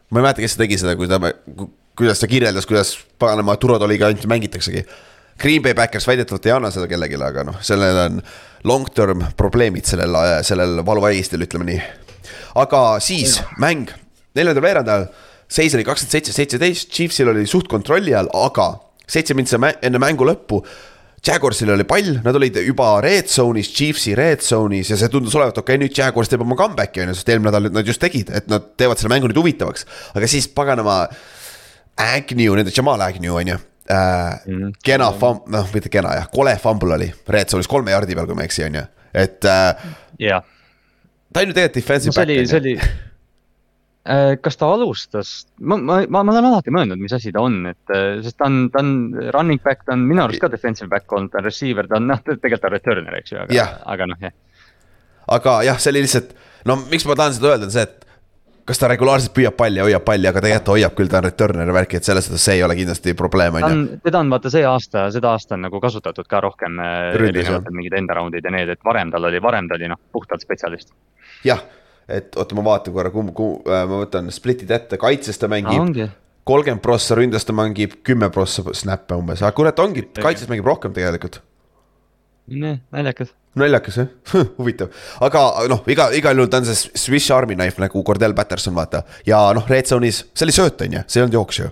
[0.09, 1.19] ma ei mäleta, kes tegi seda, kui ta,
[1.99, 4.87] kuidas ta kirjeldas, kuidas paganama turvatoliga ainult mängitaksegi
[5.41, 8.21] Green Bay Backers väidetavalt ei anna seda kellelegi, aga noh, sellel on
[8.69, 10.15] long term probleemid sellel,
[10.45, 11.81] sellel valuvaigistil, ütleme nii.
[12.61, 13.91] aga siis mäng,
[14.37, 15.05] neljandal veerandajal,
[15.49, 18.71] seis oli kakskümmend seitse, seitseteist, Chiefsil oli suht kontrolli all, aga
[19.09, 20.63] seitse mintsa enne mängu lõppu
[21.23, 25.55] Jaguarsil oli pall, nad olid juba red zone'is, Chiefsi red zone'is ja see tundus olevat,
[25.55, 28.31] okei okay,, nüüd Jaguars teeb oma comeback'i on ju, sest eelmine nädal nad just tegid,
[28.35, 29.87] et nad teevad selle mängu nüüd huvitavaks.
[30.19, 31.05] aga siis paganama,
[31.95, 34.57] Agnew, nende Jamal Agnew on ju äh, mm.
[34.57, 34.73] -hmm.
[34.83, 38.35] kena fam-, noh, mitte kena jah, kole fumble oli, red zone'is kolme jardi peal, kui
[38.35, 39.89] ma ei eksi, on ju, et äh,.
[40.19, 40.43] jah.
[41.33, 42.29] ta on ju tegelikult defensive no, back.
[42.29, 43.11] see oli, see oli
[44.03, 45.29] Äh, kas ta alustas,
[45.63, 48.49] ma, ma, ma, ma olen alati mõelnud, mis asi ta on, et äh, sest ta
[48.49, 48.89] on, ta on
[49.31, 52.09] running back, ta on minu arust ka defensive back olnud, ta on receiver, ta on
[52.11, 54.35] noh, tegelikult ta on returner, eks ju, aga, aga noh, jah.
[55.37, 56.35] aga jah, see oli lihtsalt,
[56.67, 58.02] no miks ma tahan seda öelda, on see, et
[58.65, 61.27] kas ta regulaarselt püüab palli ja hoiab palli, aga tegelikult ta hoiab küll, ta on
[61.27, 63.99] returner ja värki, et selles suhtes see ei ole kindlasti probleem, on ju.
[64.07, 68.17] teda on vaata see aasta, seda aasta on nagu kasutatud ka rohkem äh, mingid enda
[68.19, 70.93] round'id ja need, et varem tal oli, varem ta oli noh, puhtalt spetsialist.
[71.43, 71.63] jah
[72.07, 76.03] et oota, ma vaatan korra, kumb, kumb, äh, ma võtan split'id ette, kaitses ta mängib
[76.47, 80.95] kolmkümmend prossa, ründas ta mängib kümme prossa snap'e umbes, aga kurat, ongi, kaitses mängib rohkem
[80.95, 81.41] tegelikult.
[82.47, 83.31] naljakas.
[83.59, 84.91] Naljakas jah huvitav,
[85.23, 89.03] aga noh, iga, igal juhul ta on see Swiss Army knife nagu Cordell Patterson, vaata.
[89.29, 91.69] ja noh, red zone'is, see oli sööt, on ju, see ei olnud jooks ju.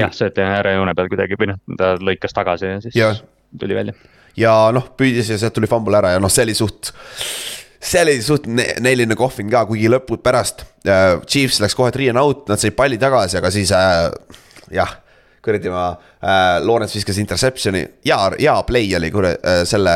[0.00, 3.12] jah, sööt äärejoone peal kuidagi või noh, ta lõikas tagasi ja siis ja.
[3.60, 3.94] tuli välja.
[4.38, 6.92] ja noh, püüdis ja sealt tuli fumble ära ja noh, see oli suht
[7.80, 11.20] see oli suht neeline kohvin ka, kuigi lõpud pärast äh,.
[11.26, 14.10] Chiefs läks kohe three and out, nad said palli tagasi, aga siis äh,
[14.74, 14.98] jah
[15.44, 17.84] kuradi ma äh,, Lawrence viskas interception'i.
[18.06, 19.94] Ja, ja play oli kuradi äh, selle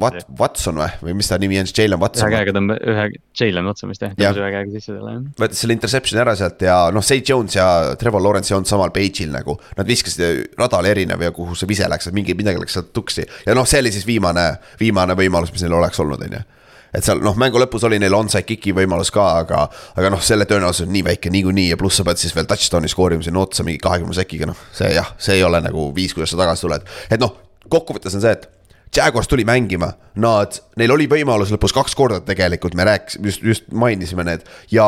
[0.00, 2.28] Wat-, Watson või, või mis ta nimi on, Jalen Watson.
[2.28, 3.06] ühe käega tõmba-, ühe,
[3.40, 5.16] Jalen Watson vist jah, tõmbas ühe käega sisse selle.
[5.42, 7.66] võttis selle interception'i ära sealt ja noh, St Jones ja
[8.00, 9.58] Trevor Lawrence ei olnud samal page'il nagu.
[9.76, 13.28] Nad viskasid radal erinev ja kuhu see vise läks, et mingi, midagi läks sealt tuksi.
[13.46, 14.48] Ja noh, see oli siis viimane,
[14.80, 16.44] viimane võimalus, mis neil oleks olnud, on ju
[16.92, 19.64] et seal noh, mängu lõpus oli neil onside kick'i võimalus ka, aga,
[19.98, 22.90] aga noh, selle tõenäosus on nii väike niikuinii ja pluss sa pead siis veel touchdown'i
[22.92, 26.34] skoorima sinna otsa mingi kahekümne sekiga, noh, see jah, see ei ole nagu viis, kuidas
[26.34, 26.84] sa tagasi tuled.
[27.10, 27.36] et noh,
[27.72, 28.48] kokkuvõttes on see, et
[28.92, 33.70] Jaguars tuli mängima, nad, neil oli võimalus lõpus kaks korda tegelikult, me rääkisime, just, just
[33.72, 34.86] mainisime need ja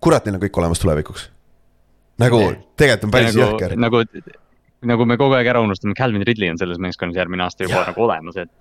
[0.00, 1.28] kurat, neil on kõik olemas tulevikuks.
[2.22, 2.46] nagu
[2.80, 3.76] tegelikult on päris nagu, jõhker.
[3.76, 4.06] nagu
[4.82, 7.90] nagu me kogu aeg ära unustame, Calvin Ridley on selles meeskonnas järgmine aasta juba ja.
[7.92, 8.54] nagu olemas, et,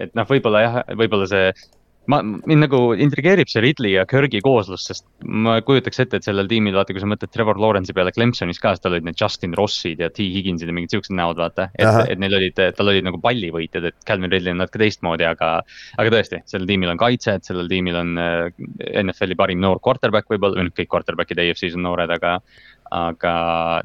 [0.00, 1.52] et noh, võib-olla jah, võib-olla see
[2.12, 6.48] ma, mind nagu intrigeerib see Ridley ja Kirgi kooslus, sest ma kujutaks ette, et sellel
[6.50, 9.56] tiimil, vaata, kui sa mõtled Trevor Lawrence'i peale Clemsonis ka, siis tal olid need Justin
[9.58, 11.68] Rossid ja T Higginsid ja mingid siuksed näod, vaata.
[11.76, 15.52] et, et neil olid, tal olid nagu pallivõitjad, et Calvin Ridley on natuke teistmoodi, aga,
[16.00, 18.66] aga tõesti, sellel tiimil on kaitset, sellel tiimil on äh,
[19.04, 22.38] NFL-i parim noor quarterback võib-olla, või noh, kõik quarterback'id EFC-s on noored, aga,
[22.96, 23.36] aga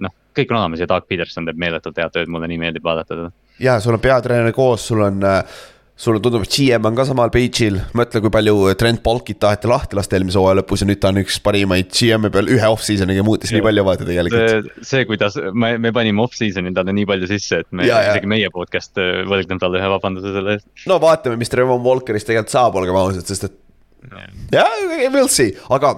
[0.03, 3.13] noh, kõik on olemas ja Doug Peterson teeb meeletult head tööd, mulle nii meeldib vaadata
[3.13, 3.29] teda.
[3.61, 5.61] ja sul on peatreener koos, sul on äh
[5.95, 9.97] sulle tundub, et GM on ka samal page'il, mõtle, kui palju Trent Balkit taheti lahti
[9.97, 13.53] lasta eelmise hooaja lõpus ja nüüd ta on üks parimaid GM-e peal ühe off-season'iga muutis
[13.53, 13.59] ja.
[13.59, 14.71] nii palju vaata tegelikult.
[14.89, 18.97] see, kuidas me, me panime off-season'i talle nii palju sisse, et me, isegi meie podcast
[19.01, 20.69] äh, võlgneb talle ühe vabanduse selle eest.
[20.89, 23.61] no vaatame, mis Trevon Walkerist tegelikult saab, olgem ausad, sest et.
[24.55, 24.73] jah,
[25.13, 25.93] we'll see, aga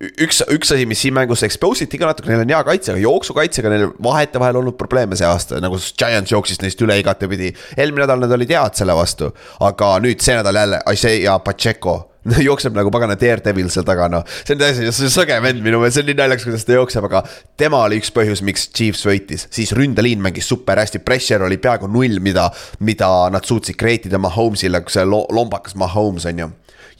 [0.00, 3.02] üks, üks asi, mis siin mängus expose iti ka natuke, neil on hea kaitse, aga
[3.02, 7.54] jooksukaitsega neil vahetevahel olnud probleeme see aasta, nagu Giants jooksis neist üle igatepidi.
[7.76, 9.32] eelmine nädal nad olid head selle vastu,
[9.64, 11.96] aga nüüd see nädal jälle Isaiah Pacheco
[12.48, 14.24] jookseb nagu pagana daredevil seal taga, noh.
[14.42, 17.08] see on täiesti, on sõge vend minu meelest, see on nii naljakas, kuidas ta jookseb,
[17.08, 17.22] aga
[17.60, 19.46] tema oli üks põhjus, miks Chiefs võitis.
[19.54, 22.50] siis ründeliin mängis super hästi, pressure oli peaaegu null, mida,
[22.84, 26.50] mida nad suutsid create ida Mahomes'ile, see lombakas Mahomes on ju.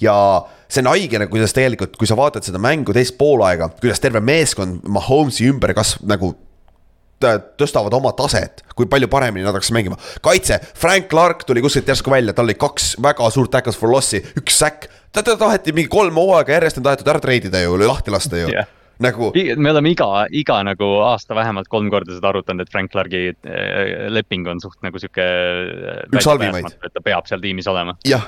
[0.07, 0.17] ja
[0.69, 4.23] see on haige nagu, kuidas tegelikult, kui sa vaatad seda mängu teist poolaega, kuidas terve
[4.25, 6.35] meeskond Mahomes'i ümber kasv- nagu
[7.17, 9.97] tõstavad oma taset, kui palju paremini nad hakkasid mängima.
[10.21, 14.21] kaitse, Frank Clark tuli kuskilt järsku välja, tal oli kaks väga suurt tackles for loss'i,
[14.37, 14.89] üks säkk.
[15.13, 18.69] ta taheti mingi kolm hooaega järjest on tahetud ära treidida ju, lahti lasta ju yeah
[19.03, 19.33] nagu.
[19.57, 24.07] me oleme iga, iga nagu aasta vähemalt kolm korda seda arutanud, et Frank Clarki äh,
[24.13, 25.27] leping on suht nagu sihuke.
[26.13, 26.71] üks halvimaid.
[26.81, 27.97] et ta peab seal tiimis olema.
[28.09, 28.25] jah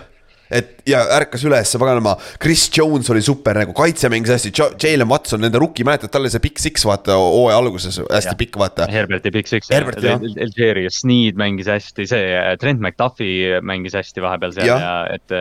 [0.50, 5.42] et ja ärkas üles, paganama, Chris Jones oli super nagu, kaitse mängis hästi, Jalen Watson,
[5.44, 8.88] nende rookie, mäletad, tal oli see Big Six, vaata, hooaja alguses hästi pikk, vaata.
[8.92, 14.78] Herberti Big Six, Algeri, Sneed mängis hästi, see Trent McDuffie mängis hästi vahepeal seal ja,
[14.78, 15.38] ja et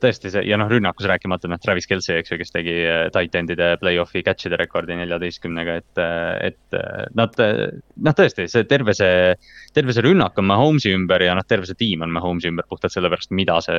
[0.00, 3.74] tõesti see ja noh, rünnakus rääkimata noh, Travis Kelci, eks ju, kes tegi äh, titan'ide
[3.82, 6.78] play-off'i catch'ide rekordi neljateistkümnega, et, äh, et
[7.18, 7.36] nad.
[8.00, 9.34] noh, tõesti see terve see,
[9.76, 12.94] terve see rünnak on Mahomes'i ümber ja noh, terve see tiim on Mahomes'i ümber puhtalt
[12.94, 13.76] sellepärast, mida see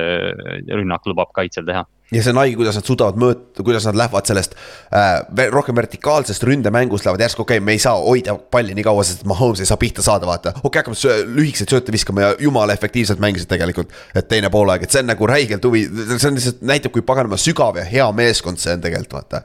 [0.70, 4.28] rünnak lubab kaitsel teha ja see on haige, kuidas nad suudavad mõõta, kuidas nad lähevad
[4.28, 4.56] sellest
[4.92, 9.04] äh, rohkem vertikaalsest ründemängust lähevad järsku, okei okay,, me ei saa hoida palli nii kaua,
[9.08, 10.54] sest Mahomes ei saa pihta saada, vaata.
[10.60, 13.92] okei okay,, hakkame lühikeseid sööte viskama ja jumala efektiivselt mängisid tegelikult.
[14.14, 17.40] et teine poolaeg, et see on nagu räigelt huvi, see on lihtsalt näitab, kui paganama
[17.40, 19.42] sügav ja hea meeskond see on tegelikult, vaata.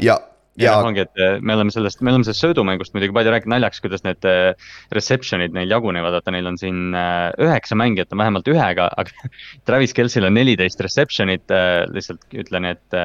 [0.00, 0.20] ja
[0.60, 3.54] ja noh, ongi, et äh, me oleme sellest, me oleme sellest söödumängust muidugi palju rääkinud
[3.56, 4.52] naljakas, kuidas need äh,
[4.94, 9.30] reception'id neil jagunevad, vaata, neil on siin äh, üheksa mängijat on vähemalt ühega, aga
[9.66, 11.50] Travis Kelsil on neliteist reception'it,
[11.94, 12.98] lihtsalt ütlen, et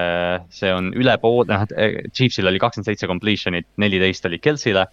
[0.53, 1.65] see on üle poole, noh,
[2.15, 4.87] Chiefsil oli kakskümmend seitse completion'it, neliteist oli Kelsile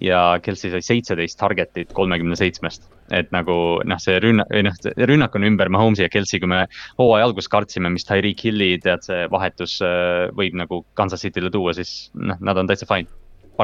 [0.00, 2.88] ja Kelsi sai seitseteist target'it kolmekümne seitsmest.
[3.10, 4.76] et nagu noh, see rünnak, või noh,
[5.10, 6.60] rünnak on ümber Mahomes'i ja Kelsi, kui me
[7.00, 11.74] hooaja alguses kartsime, mis Tyreek Hilli, tead, see vahetus äh, võib nagu Kansas City'le tuua,
[11.74, 13.10] siis noh, nad on täitsa fine.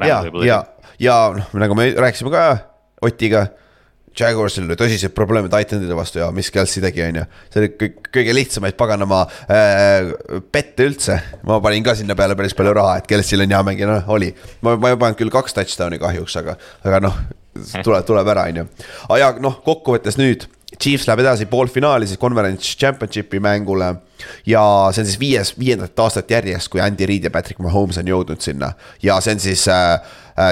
[0.02, 0.58] ja ja,
[0.98, 2.48] ja noh, nagu me rääkisime ka
[3.06, 3.46] Otiga.
[4.16, 7.24] Jaguarsil oli tõsiseid probleeme Titanide vastu ja mis Kelsey tegi, on ju.
[7.52, 10.12] see oli kõik, kõige lihtsamaid paganama äh,
[10.52, 11.18] pette üldse.
[11.46, 14.32] ma panin ka sinna peale päris palju raha, et Kelsey'l on hea mängija, noh oli.
[14.64, 17.22] ma, ma ei pannud küll kaks touchdown'i kahjuks, aga, aga noh,
[17.82, 18.68] tuleb, tuleb ära, on ju.
[19.08, 23.92] aga ja noh, kokkuvõttes nüüd Chiefs läheb edasi poolfinaali siis conference championship'i mängule
[24.48, 28.10] ja see on siis viies, viiendat aastat järjest, kui Andy Reid ja Patrick Mahomes on
[28.10, 29.96] jõudnud sinna ja see on siis äh,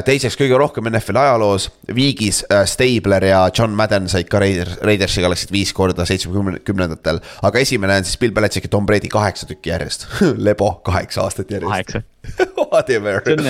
[0.05, 1.69] teiseks kõige rohkem NFL ajaloos.
[1.95, 7.61] viigis äh, Stabler ja John Madden said ka Raiders, Raidersiga läksid viis korda seitsmekümnendatel, aga
[7.61, 10.09] esimene on siis Bill Belichik ja Tom Brady kaheksa tükki järjest.
[10.49, 11.71] lebo kaheksa aastat järjest.
[11.71, 12.03] kaheksa.
[12.73, 13.21] Whatever.
[13.25, 13.45] see on,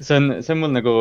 [0.00, 0.94] see on, see on mul nagu,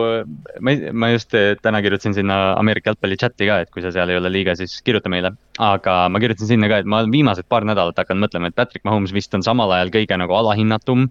[0.63, 4.09] ma ma just eh, täna kirjutasin sinna Ameerika jalgpalli chati ka, et kui sa seal
[4.09, 5.35] ei ole liiga, siis kirjuta meile.
[5.59, 8.87] aga ma kirjutasin sinna ka, et ma olen viimased paar nädalat hakanud mõtlema, et Patrick
[8.87, 11.09] Mahomes vist on samal ajal kõige nagu alahinnatum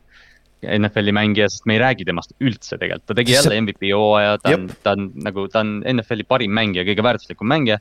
[0.65, 4.55] NFL-i mängija, sest me ei räägi temast üldse tegelikult, ta tegi jälle MVP hooaja, ta
[4.57, 7.79] on ta on nagu, ta on NFL-i parim mängija, kõige väärtuslikum mängija.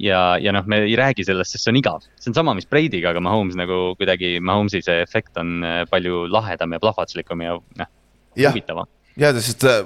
[0.00, 2.68] ja, ja noh, me ei räägi sellest, sest see on igav, see on sama, mis
[2.70, 7.58] Brady'ga, aga Mahomes nagu kuidagi, Mahomes'i see efekt on eh, palju lahedam ja plahvatuslikum ja
[7.58, 7.90] noh,
[8.38, 8.88] huvitavam.
[9.20, 9.82] ja sest äh,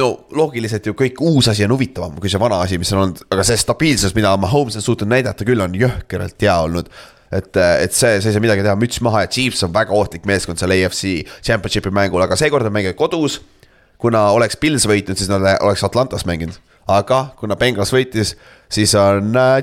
[0.00, 3.24] no loogiliselt ju kõik uus asi on huvitavam kui see vana asi, mis on olnud,
[3.30, 6.90] aga see stabiilsus, mida Mahomes on suutnud näidata küll, on jõhkralt hea olnud.
[7.32, 10.26] et, et see, see ei saa midagi teha, müts maha ja Chiefs on väga ohtlik
[10.28, 13.40] meeskond seal AFC championship'i mängul, aga seekord on mänginud kodus.
[14.00, 16.56] kuna oleks Pils võitnud, siis nad oleks Atlantas mänginud,
[16.88, 18.32] aga kuna Bengals võitis,
[18.72, 19.58] siis on äh,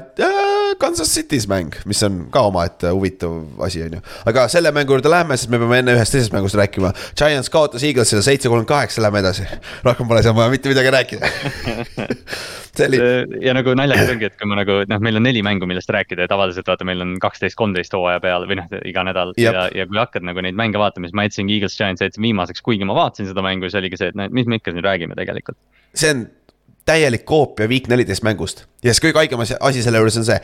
[0.80, 4.02] Kansas City's mäng, mis on ka omaette huvitav asi, on ju.
[4.30, 6.94] aga selle mängu juurde lähme, sest me peame enne ühest teisest mängust rääkima.
[7.18, 9.48] Giants kaotas Eaglesile seitse, kolmkümmend kaheksa, lähme edasi.
[9.86, 11.32] rohkem pole seal vaja mitte midagi rääkida.
[12.78, 13.02] see oli,
[13.42, 16.28] ja nagu naljakas ongi, et kui ma nagu noh, meil on neli mängu, millest rääkida
[16.28, 19.54] ja tavaliselt vaata, meil on kaksteist, kolmteist hooaja peal või noh, iga nädal Jep.
[19.58, 22.64] ja, ja kui hakkad nagu neid mänge vaatama, siis ma jätsin Eagles Giants jätsin viimaseks,
[22.66, 24.86] kuigi ma vaatasin seda mängu, siis oligi see, et noh, et mis me ikka siin
[24.86, 25.58] räägime tegelikult.
[25.98, 26.28] see on
[26.88, 30.40] täielik koopia Week neliteist mängust ja siis kõige haigem asi- selle juures on see.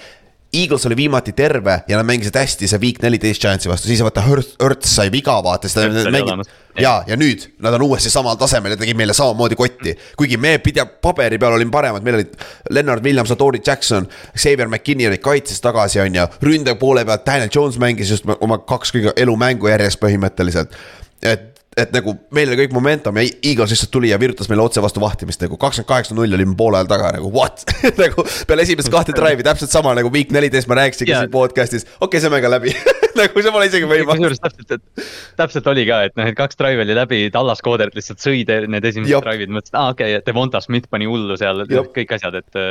[0.53, 4.21] Eagles oli viimati terve ja nad mängisid hästi see Week neliteist Giantsi vastu, siis vaata
[4.21, 6.51] Hurts, Hurts sai viga, vaata olemas..
[6.77, 9.95] ja, ja nüüd nad on uuesti samal tasemel ja tegi meile samamoodi kotti.
[10.17, 12.35] kuigi me pidi paberi peal olime paremad, meil olid
[12.69, 14.05] Leonard Williams, Adori Jackson,
[14.37, 16.27] Xavier McKinney olid kaitses tagasi, on ju.
[16.41, 20.77] ründaja poole pealt Daniel Jones mängis just oma kaks kõige elumängu järjest põhimõtteliselt.
[21.21, 24.81] et, et nagu meil oli kõik momentum ja Eagles lihtsalt tuli ja virutas meile otse
[24.83, 27.65] vastu vahtimist nagu kakskümmend kaheksa null olime poole ajal taga nagu what?
[28.03, 31.23] Nagu peale esimest kahte drive'i täpselt sama nagu week neliteist ma rääkisin Jaa.
[31.23, 32.75] siin podcast'is, okei okay,, see mäng on läbi
[33.19, 34.09] nagu see pole isegi võimalik.
[34.09, 35.07] kusjuures täpselt, et
[35.39, 38.87] täpselt oli ka, et noh, et kaks drive'i oli läbi, Dallas Coderit lihtsalt sõi need
[38.89, 39.25] esimesed Jop.
[39.25, 42.61] drive'id, mõtlesin, aa okei okay,, Devonta Smith pani hullu seal kõik asjad, et,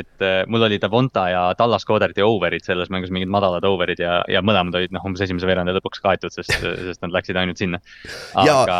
[0.00, 4.44] et mul oli Devonta ja Dallas Coderti over'id selles mängus mingid madalad over'id ja, ja
[4.44, 6.54] mõlemad olid noh, umbes esimese veerandi lõpuks kaetud, sest,
[6.90, 7.80] sest nad läksid ainult sinna.
[8.40, 8.78] Aga,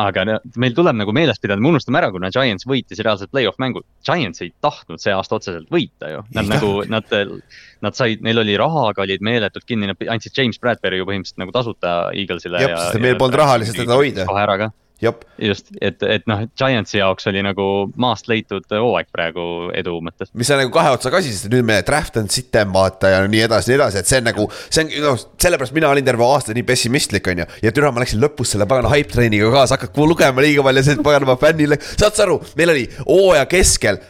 [0.00, 0.24] aga
[0.60, 3.84] meil tuleb nagu meeles pidada, me unustame ära, kuna Giants võitis reaalselt play-off mängu.
[4.06, 7.12] Giants ei tahtnud see aasta otseselt võita ju, Ei nad nagu, nad,
[7.84, 11.54] nad said, neil oli rahaga olid meeletud kinni, nad andsid James Bradbury ju põhimõtteliselt nagu
[11.54, 12.62] tasuta Eaglesile.
[12.62, 14.28] Jep, sest meil polnud raha lihtsalt teda hoida.
[14.28, 14.70] kohe ära ka,
[15.42, 17.66] just, et, et noh, Giantsi jaoks oli nagu
[18.00, 20.30] maast leitud hooaeg praegu edu mõttes.
[20.38, 23.44] mis on nagu kahe otsaga asi, sest nüüd me draft on sitem vaata ja nii
[23.48, 26.54] edasi, nii edasi, et see on nagu, see on noh, sellepärast mina olin terve aasta
[26.56, 27.50] nii pessimistlik, on ju.
[27.66, 31.02] ja türa, ma läksin lõpus selle pagana hype train'iga kaasa, hakkas lugema liiga palju, see
[31.02, 34.02] paganama fännile, saad sa aru, meil oli hooaja keskel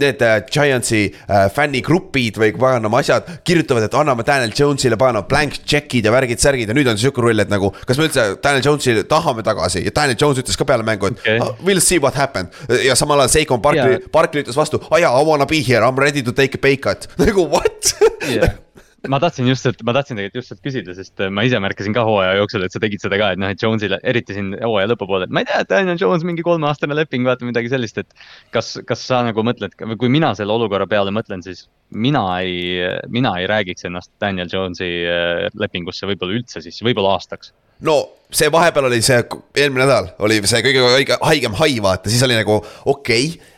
[0.00, 5.60] need äh, Giantsi äh, fännigrupid või paganama asjad kirjutavad, et anname Daniel Jones'ile paganama blank
[5.64, 9.06] check'id ja värgid-särgid ja nüüd on sihuke rull, et nagu, kas me üldse Daniel Jones'i
[9.10, 11.38] tahame tagasi ja Daniel Jones ütles ka peale mängu, et okay.
[11.64, 12.52] we'll see what happened
[12.84, 15.84] ja samal ajal Seikon Barkley Jaa., Barkley ütles vastu, aa jaa, I wanna be here,
[15.84, 17.08] I m ready to take a pay cut.
[17.22, 18.54] nagu what Yeah.
[19.10, 21.94] Ma tahtsin just, et ma tahtsin tegelikult just sealt küsida, sest äh, ma ise märkasin
[21.96, 24.90] ka hooaja jooksul, et sa tegid seda ka, et noh, et Jones'ile, eriti siin hooaja
[24.92, 28.74] lõpupoole, et ma ei tea, Daniel Jones mingi kolmeaastane leping, vaata midagi sellist, et kas,
[28.88, 32.80] kas sa nagu mõtled, kui mina selle olukorra peale mõtlen, siis mina ei,
[33.12, 37.52] mina ei räägiks ennast Daniel Jones'i äh, lepingusse võib-olla üldse siis, võib-olla aastaks.
[37.84, 37.98] no
[38.34, 39.20] see vahepeal oli see,
[39.58, 43.52] eelmine nädal oli see kõige haige, haigem hai, vaata, siis oli nagu okei okay.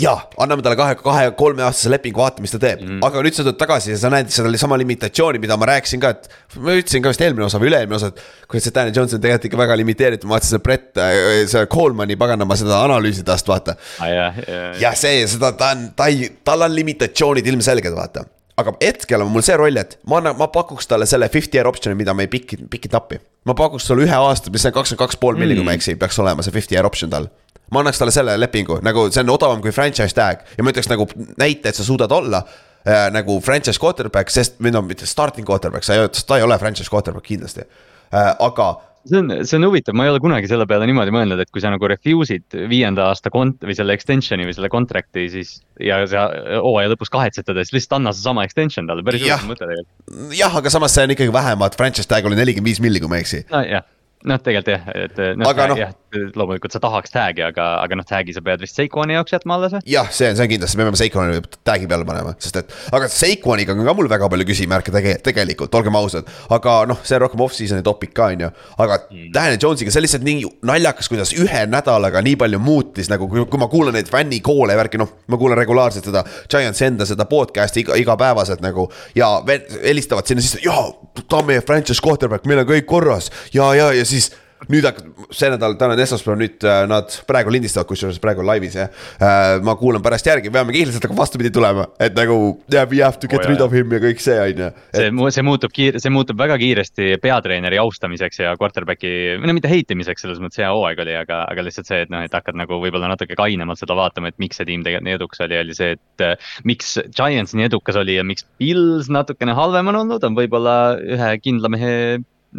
[0.00, 3.02] Ja anname talle kahe, kahe, kolmeaastase lepingu, vaata, mis ta teeb mm.
[3.06, 6.14] aga nüüd sa tuled tagasi ja sa näed seda sama limitatsiooni, mida ma rääkisin ka,
[6.16, 6.30] et.
[6.56, 9.22] ma ütlesin ka vist eelmine osa või üle-eelmine osa, et kuidas see Danny Jones on
[9.22, 13.48] tegelikult ikka väga limiteeritud, ma vaatasin seda Brett, äh, see Coleman'i paganama seda analüüsi tast,
[13.50, 14.10] vaata ah,.
[14.10, 18.26] ja, ja, ja see, seda ta on, ta ei, tal on limitatsioonid ilmselged, vaata
[18.60, 21.68] aga hetkel on mul see roll, et ma annan, ma pakuks talle selle fifty year
[21.70, 23.20] option'i, mida me ei piki, piki tappi.
[23.48, 25.96] ma pakuks sulle ühe aasta, mis on kakskümmend kaks pool milli, kui ma ei eksi,
[26.00, 27.30] peaks olema see fifty year option tal.
[27.70, 30.90] Ma annaks talle selle lepingu, nagu see on odavam kui franchise tag ja ma ütleks
[30.90, 31.06] nagu
[31.40, 35.86] näite, et sa suudad olla äh, nagu franchise quarterback, sest või no mitte starting quarterback,
[35.86, 38.72] sa ei ole, ta ei ole franchise quarterback kindlasti äh,, aga
[39.08, 41.62] see on, see on huvitav, ma ei ole kunagi selle peale niimoodi mõelnud, et kui
[41.62, 45.54] sa nagu refuse'id viienda aasta kont- või selle extension'i või selle contract'i, siis.
[45.80, 46.26] ja sa
[46.60, 50.36] hooaja lõpus kahetsetad, siis lihtsalt anna seesama extension talle, päris huvitav mõte tegelikult.
[50.36, 53.20] jah, aga samas see on ikkagi vähemalt, franchise tag oli nelikümmend viis milli, kui ma
[53.20, 53.46] ei eksi.
[53.54, 53.88] nojah
[54.28, 58.34] noh, tegelikult jah, et noh, no, jah, loomulikult sa tahaks tag'i, aga, aga noh, tag'i
[58.34, 59.82] sa pead vist Seikoni jaoks jätma alles või?
[59.92, 63.08] jah, see on, see on kindlasti, me peame Seikoni tag'i peale panema, sest et, aga
[63.12, 66.28] Seikoniga on ka mul väga palju küsimärke tege, tegelikult, olgem ausad.
[66.50, 68.50] aga noh, see on rohkem off-season'i topik ka on ju,
[68.82, 69.30] aga mm.
[69.36, 73.62] Daniel Jones'iga, see on lihtsalt nii naljakas, kuidas ühe nädalaga nii palju muutis nagu, kui
[73.62, 77.84] ma kuulan neid fännikoole ja värki, noh, ma kuulan regulaarselt seda Giants enda seda podcast'i
[77.84, 78.90] iga, igapäevaselt nagu.
[79.14, 79.36] ja
[79.84, 80.90] helistavad sinna sisse, jaa,
[81.22, 84.32] ta on meie franchise quarterback, meil on kõik korras ja, ja, ja siis
[84.68, 88.76] nüüd hakkab, see nädal, täna on esmaspäev, nüüd äh, nad praegu lindistavad, kusjuures praegu laivis
[88.76, 89.60] jah äh,.
[89.64, 92.36] ma kuulan pärast järgi, peame kiirelt hakkama vastupidi tulema, et nagu
[92.72, 94.70] yeah, we have to get oh, rid of him ja kõik see on ju.
[94.96, 99.72] see, see muutub kiir-, see muutub väga kiiresti peatreeneri austamiseks ja quarterback'i, või no mitte
[99.72, 102.80] heitimiseks, selles mõttes hea hooaeg oli, aga, aga lihtsalt see, et noh, et hakkad nagu
[102.82, 105.96] võib-olla natuke kainemalt seda vaatama, et miks see tiim tegelikult nii edukas oli, oli see,
[105.96, 106.50] et äh,.
[106.68, 111.30] miks Giants nii edukas oli ja miks Pils natukene halvem on olnud, on võib-olla ühe
[111.40, 111.94] kindla mehe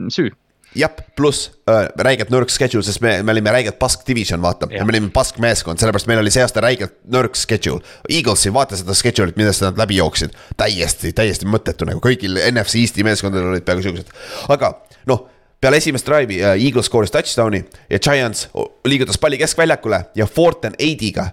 [0.10, 0.32] süü
[0.76, 4.70] jah, pluss äh, räigelt nõrk schedule, sest me, me olime räigelt pask division, vaata.
[4.72, 7.84] ja me olime pask meeskond, sellepärast meil oli see aasta räigelt nõrk schedule.
[8.10, 10.38] Eaglesi, vaata seda schedule'it, millest nad läbi jooksid.
[10.60, 14.16] täiesti, täiesti mõttetu nagu kõigil NFC Eesti meeskondadel olid peaaegu siuksed.
[14.54, 14.74] aga
[15.12, 15.28] noh,
[15.62, 18.48] peale esimest drive'i äh, Eagles skooris touchdown'i ja Giants
[18.88, 21.32] liigutas palli keskväljakule ja Forten Eidiga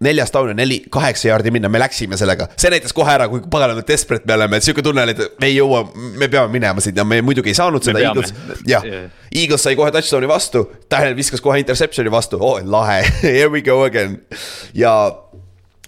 [0.00, 2.48] neljas down ja neli, kaheksa jaardi minna, me läksime sellega.
[2.56, 5.50] see näitas kohe ära, kui paganama desperate me oleme, et sihuke tunne oli, et me
[5.50, 8.32] ei jõua, me peame minema siit ja me muidugi ei saanud seda, Eagles.
[8.68, 8.86] jah,
[9.30, 13.60] Eagles sai kohe touchdown'i vastu, Tähel viskas kohe interception'i vastu, oo oh, lahe here we
[13.62, 14.22] go again.
[14.74, 14.94] ja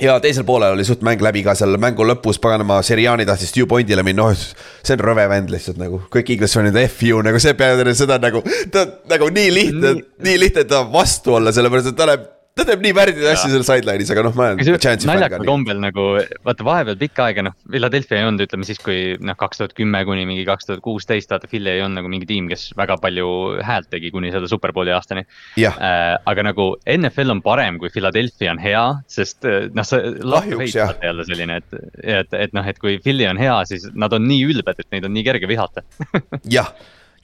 [0.02, 3.64] ja teisel poolel oli suht mäng läbi ka seal mängu lõpus, paganama, Seriani tahtis two
[3.70, 4.44] point'ile minna, noh,
[4.84, 6.02] see on rõve vend lihtsalt nagu.
[6.12, 8.44] kõik Eagles fännid F-u nagu see peatreener, seda nagu,
[8.74, 9.96] ta nagu nii lihtne,
[10.28, 13.64] nii lihtne ta vastu olla, sellepärast et ta läheb ta teeb nii värdjaid asju seal
[13.64, 15.06] sideline'is, aga noh, ma olen.
[15.08, 16.04] naljakal kombel nagu,
[16.44, 20.02] vaata vahepeal pikka aega noh, Philadelphia ei olnud, ütleme siis, kui noh, kaks tuhat kümme
[20.08, 23.28] kuni mingi kaks tuhat kuusteist, vaata Philly ei olnud nagu mingi tiim, kes väga palju
[23.64, 25.24] häält tegi kuni selle superbowli aastani.
[25.72, 30.16] Äh, aga nagu NFL on parem, kui Philadelphia on hea, sest äh, noh, see.
[30.20, 30.96] kahjuks jah.
[31.02, 34.44] jälle selline, et, et, et noh, et kui Philly on hea, siis nad on nii
[34.52, 35.86] ülbed, et neid on nii kerge vihata
[36.56, 36.74] jah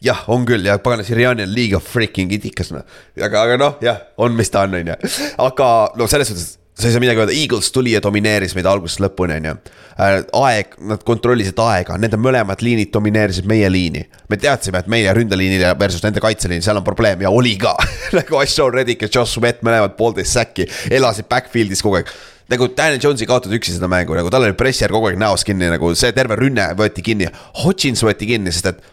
[0.05, 2.87] jah, on küll ja pagana, Siriani on liiga freaking itikas noh.
[3.17, 5.13] aga, aga noh, jah, on, mis ta on, on ju.
[5.43, 5.69] aga
[5.99, 9.41] no selles suhtes sa ei saa midagi öelda, Eagles tuli ja domineeris meid algusest lõpuni,
[9.41, 9.55] on ju.
[9.99, 14.05] Äh, aeg, nad kontrollisid aega, nende mõlemad liinid domineerisid meie liini.
[14.31, 17.75] me teadsime, et meie ründeliinil versus nende kaitseliin, seal on probleem ja oli ka
[18.19, 22.13] nagu Ashton Reddick ja Josh Sweat mõlemad poolteist säkki, elasid backfield'is kogu aeg
[22.49, 25.67] nagu Daniel Jones'i kaotas üksi seda mängu, nagu tal oli pressijärg kogu aeg näos kinni,
[25.75, 27.27] nagu see terve rünne võeti kinni.
[27.65, 28.87] Hodgins võeti kinni, sest et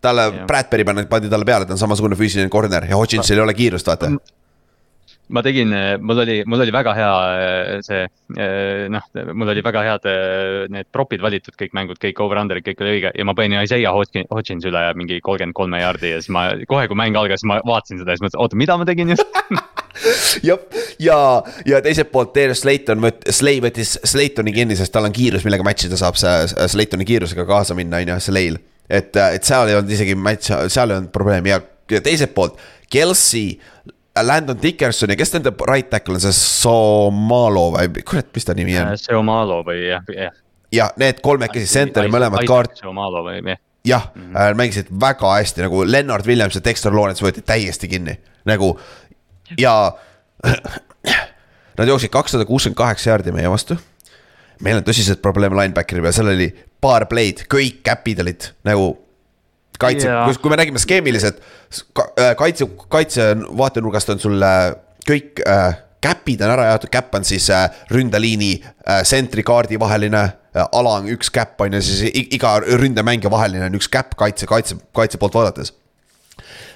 [0.00, 3.56] talle, Bradbury pandi, pandi talle peale, ta on samasugune füüsiline corner ja Hodginsil ei ole
[3.56, 4.12] kiirust, vaata.
[5.30, 5.70] Ma tegin,
[6.02, 7.10] mul oli, mul oli väga hea
[7.86, 8.00] see,
[8.90, 10.08] noh, mul oli väga head
[10.74, 14.66] need prop'id valitud, kõik mängud, kõik over-under'id, kõik oli õige ja ma panin Isaiah Hodgins
[14.66, 18.10] üle mingi kolmkümmend kolme jaardi ja siis ma kohe, kui mäng algas, ma vaatasin seda
[18.10, 19.38] ja siis mõtlesin, oota, mida ma tegin just?
[20.46, 20.58] Jah,
[21.02, 21.16] ja,
[21.66, 25.66] ja teiselt poolt Darius Slayton võt-, Slay võttis Slaytoni kinni, sest tal on kiirus, millega
[25.66, 28.58] match ida saab see Slaytoni kiirusega kaasa minna, on ju, Slay'l
[28.90, 31.60] et, äh, et seal ei olnud isegi matš, seal ei olnud probleemi ja,
[31.90, 32.60] ja teiselt poolt
[32.90, 33.54] Kelsey.
[34.20, 38.74] Landon Dickerson ja kes nende right tackle on, see Somalo või kurat, mis ta nimi
[38.76, 38.92] on?
[38.92, 40.34] Äh, Somalo või jah, jah.
[40.74, 42.80] ja need kolmekesi center'i mõlemad kaart.
[42.82, 47.24] Somalo või jah jah mm -hmm., mängisid väga hästi nagu Lennart Williams ja Dexter Lawrence
[47.24, 48.78] võeti täiesti kinni nagu
[49.58, 49.92] ja.
[51.78, 53.76] Nad jooksid kakssada kuuskümmend kaheksa jaardi meie vastu.
[54.60, 56.50] meil on tõsised probleeme linebackeri peal, seal oli
[56.80, 58.92] paar play'd, kõik käpid olid nagu
[59.80, 61.40] kaitse yeah., kui, kui me räägime skeemiliselt,
[62.00, 64.44] äh, kaitse, kaitse vaatenurgast on sul
[65.06, 70.66] kõik äh, käpid on ära jaotatud, käpp on siis äh, ründeliini äh,, sentrikaardi vaheline äh,
[70.72, 74.78] ala on üks käpp on ju, siis iga ründemängija vaheline on üks käpp kaitse, kaitse,
[74.96, 75.74] kaitse poolt vaadates.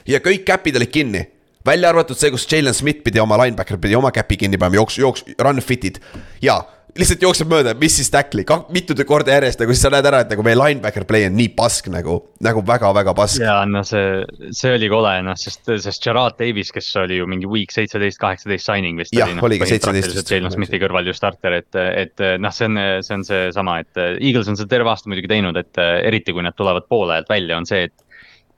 [0.07, 1.25] ja kõik käpid olid kinni
[1.67, 4.99] välja arvatud see, kus Jalen Smith pidi oma linebacker pidi oma käpi kinni panema, jooks,
[4.99, 6.01] jooks, run fit'id
[6.43, 6.61] ja
[6.99, 10.31] lihtsalt jookseb mööda, mis siis tackle'i, mitu korda järjest nagu siis sa näed ära, et
[10.31, 13.43] nagu meie linebacker play on nii pask nagu, nagu väga-väga pask.
[13.43, 14.23] ja no see,
[14.55, 18.71] see oli kole noh, sest, sest Gerard Davis, kes oli ju mingi week seitseteist, kaheksateist
[18.71, 19.15] signing vist.
[19.17, 20.23] jah, oligi seitseteist.
[20.31, 24.51] Jalen Smithi kõrval ju starter, et, et noh, see on, see on seesama, et Eagles
[24.53, 27.69] on seda terve aasta muidugi teinud, et eriti kui nad tulevad poole ajalt välja, on
[27.69, 28.04] see, et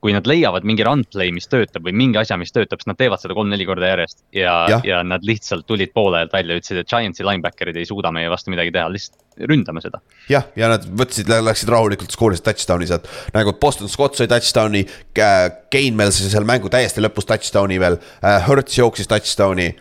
[0.03, 2.99] kui nad leiavad mingi run play, mis töötab või mingi asja, mis töötab, siis nad
[2.99, 4.19] teevad seda kolm-neli korda järjest.
[4.35, 8.11] ja, ja., ja nad lihtsalt tulid poole ajalt välja, ütlesid, et Giantsi linebacker'id ei suuda
[8.13, 10.01] meie vastu midagi teha, lihtsalt ründame seda.
[10.29, 14.85] jah, ja nad võtsid, läksid rahulikult, skoorisid touchdown'i sealt, nagu Boston Scott sai touchdown'i.
[15.17, 19.71] Kane meil sai seal mängu täiesti lõpus touchdown'i veel, Hertz jooksis touchdown'i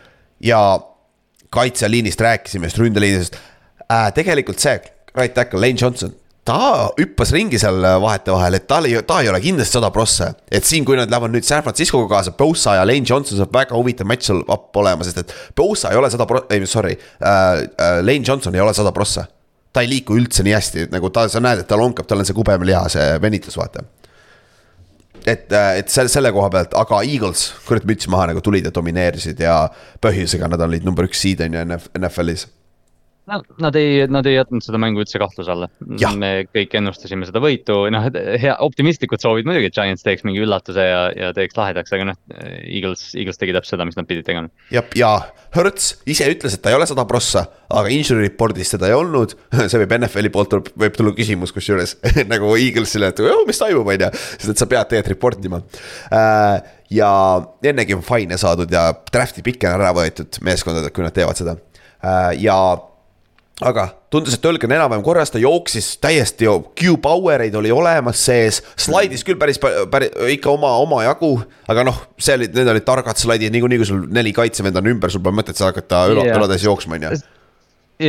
[0.44, 0.60] ja
[1.52, 3.36] kaitseliinist rääkisime, just ründeliinist
[3.86, 4.08] äh,.
[4.16, 4.80] tegelikult see
[5.16, 6.16] right tackle Lane Johnson
[6.46, 10.30] ta hüppas ringi seal vahetevahel, et tal ei, ta ei ole kindlasti sada prossa.
[10.50, 13.74] et siin, kui nad lähevad nüüd San Franciscoga kaasa, Bosa ja Lane Johnson saab väga
[13.74, 17.64] huvitav match seal up olema, sest et Bosa ei ole sada pro-, ei sorry uh,,
[17.66, 19.26] uh, Lane Johnson ei ole sada prossa.
[19.72, 22.28] ta ei liiku üldse nii hästi, nagu ta, sa näed, et ta lonkab, tal on
[22.28, 23.82] see kubemeliha, see venitus, vaata.
[25.26, 28.72] et, äh, et selle, selle koha pealt, aga Eagles, kurat müts maha nagu tulid ja
[28.72, 29.64] domineerisid ja
[30.00, 32.46] põhjusega nad olid number üks seed on ju NFL-is
[33.26, 35.68] nad ei, nad ei jätnud seda mängu üldse kahtluse alla.
[36.18, 40.84] me kõik ennustasime seda võitu, noh, hea, optimistlikud soovid muidugi, et Giants teeks mingi üllatuse
[40.86, 42.20] ja, ja teeks lahedaks, aga noh,
[42.62, 44.50] Eagles, Eagles tegi täpselt seda, mis nad pidid tegema.
[44.72, 45.10] jah, ja
[45.56, 49.34] Hertz ise ütles, et ta ei ole sada prossa, aga injury report'is seda ei olnud.
[49.70, 51.96] see võib NFL-i poolt, võib tulla küsimus kusjuures
[52.32, 55.60] nagu Eaglesile, et oh, mis toimub, on ju, sest et sa pead tegelikult report ima
[56.14, 57.10] äh, ja
[57.64, 61.56] ennegi on fine'e saadud ja draft'i pikke on ära võetud meeskondadelt, kui nad teevad seda.
[62.04, 62.58] Äh, ja
[63.64, 68.60] aga tundus, et õlg on enam-vähem korras, ta jooksis täiesti, Q-power eid oli olemas sees,
[68.76, 71.32] slaidis küll päris, päris ikka oma, omajagu.
[71.68, 75.12] aga noh, see olid, need olid targad slaidid, niikuinii kui sul neli kaitsevenda on ümber,
[75.12, 77.16] sul pole mõtet seal hakata õla, õlades jooksma, on ju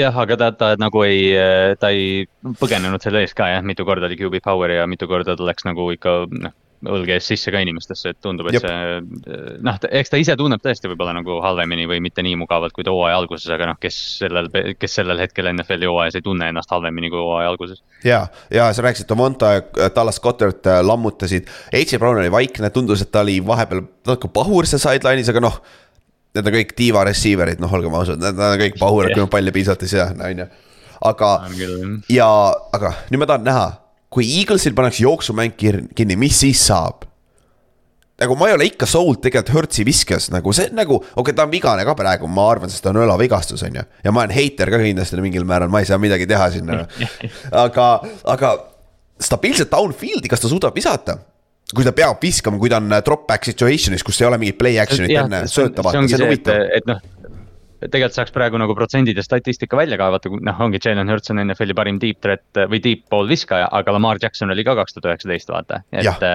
[0.02, 1.32] jah, aga ta, ta nagu ei,
[1.80, 2.28] ta ei
[2.60, 5.68] põgenenud selle eest ka jah, mitu korda oli QB power ja mitu korda ta läks
[5.68, 8.65] nagu ikka noh õlg ees sisse ka inimestesse, et tundub, et Jop.
[8.65, 12.86] see noh, eks ta ise tunneb tõesti võib-olla nagu halvemini või mitte nii mugavalt kui
[12.86, 16.69] ta hooaja alguses, aga noh, kes sellel, kes sellel hetkel NFL-i hooajas ei tunne ennast
[16.73, 17.82] halvemini kui hooaja alguses.
[18.05, 23.01] ja, ja sa rääkisid, Tomonta ja Dallas Goddard äh, lammutasid, AJ Brown oli vaikne, tundus,
[23.01, 25.59] et ta oli vahepeal natuke pahur seal sideline'is, aga noh.
[26.36, 29.32] Need on kõik diva receiver'id, noh, olgem ausad, nad on kõik pahurad yeah., kui nad
[29.34, 30.47] palli piisavalt ei sea, on ju.
[31.09, 31.34] aga,
[32.13, 32.28] ja,
[32.78, 33.67] aga nüüd ma tahan näha
[34.14, 37.08] kui Eaglesil pannakse jooksumäng kinni, mis siis saab?
[38.18, 41.45] nagu ma ei ole ikka sold tegelikult Hertzi viskes nagu see nagu, okei okay,, ta
[41.45, 43.84] on vigane ka praegu, ma arvan, sest ta on õlavigastus, on ju.
[44.03, 46.80] ja ma olen heiter ka kindlasti mingil määral, ma ei saa midagi teha sinna.
[47.66, 47.88] aga,
[48.34, 48.53] aga
[49.22, 51.20] stabiilset downfield'i, kas ta suudab visata?
[51.76, 54.80] kui ta peab viskama, kui ta on drop back situation'is, kus ei ole mingit play
[54.80, 56.62] action'it enne sööta vaata, see on huvitav.
[56.78, 57.01] et noh,
[57.84, 62.01] tegelikult saaks praegu nagu protsendide statistika välja kaevata, noh, ongi Jalen Hurts on NFL-i parim
[62.01, 65.82] deep threat või deep ball viskaja, aga Lamar Jackson oli ka kaks tuhat üheksateist, vaata,
[65.91, 66.28] et,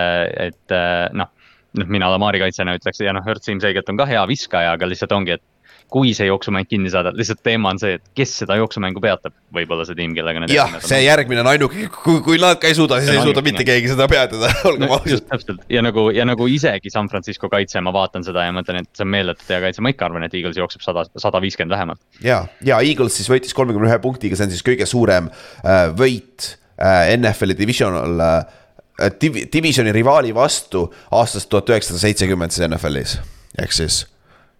[0.49, 0.77] et
[1.19, 1.31] noh.
[1.79, 5.15] noh, mina Lamari kaitsjana ütleks ja noh, Hurts ilmselgelt on ka hea viskaja, aga lihtsalt
[5.17, 5.45] ongi, et
[5.93, 9.85] kui see jooksumäng kinni saada, lihtsalt teema on see, et kes seda jooksumängu peatab, võib-olla
[9.89, 10.53] see tiim, kellega nad.
[10.53, 13.67] jah, see järgmine on ainuke, kui, kui nad ka ei suuda, siis ei suuda mitte
[13.69, 15.27] keegi seda peatada, olgem no, ausad.
[15.29, 18.91] täpselt ja nagu, ja nagu isegi San Francisco kaitse, ma vaatan seda ja mõtlen, et
[18.97, 22.01] see on meeletult hea kaitse, ma ikka arvan, et Eagles jookseb sada, sada viiskümmend vähemalt.
[22.25, 25.29] ja, ja Eagles siis võitis kolmekümne ühe punktiga, see on siis kõige suurem
[25.61, 32.69] äh, võit äh, NFL-i divisional äh, div-, divisioni rivaali vastu aastast tuhat üheksasada seitsekümmend siis
[32.71, 33.19] NFL-is,
[33.61, 34.07] ehk siis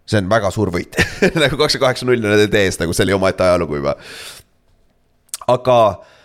[0.07, 0.97] see on väga suur võit
[1.43, 3.97] nagu kakskümmend kaheksa null on nende ees, nagu see oli omaette ajalugu juba.
[5.47, 5.79] aga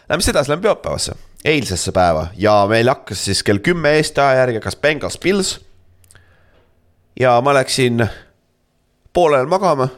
[0.10, 1.16] lähme siis edasi, lähme pühapäevasse,
[1.46, 5.54] eilsesse päeva ja meil hakkas siis kell kümme Eesti aja järgi hakkas Bengals Pils.
[7.20, 8.08] ja ma läksin
[9.14, 9.90] poolel magama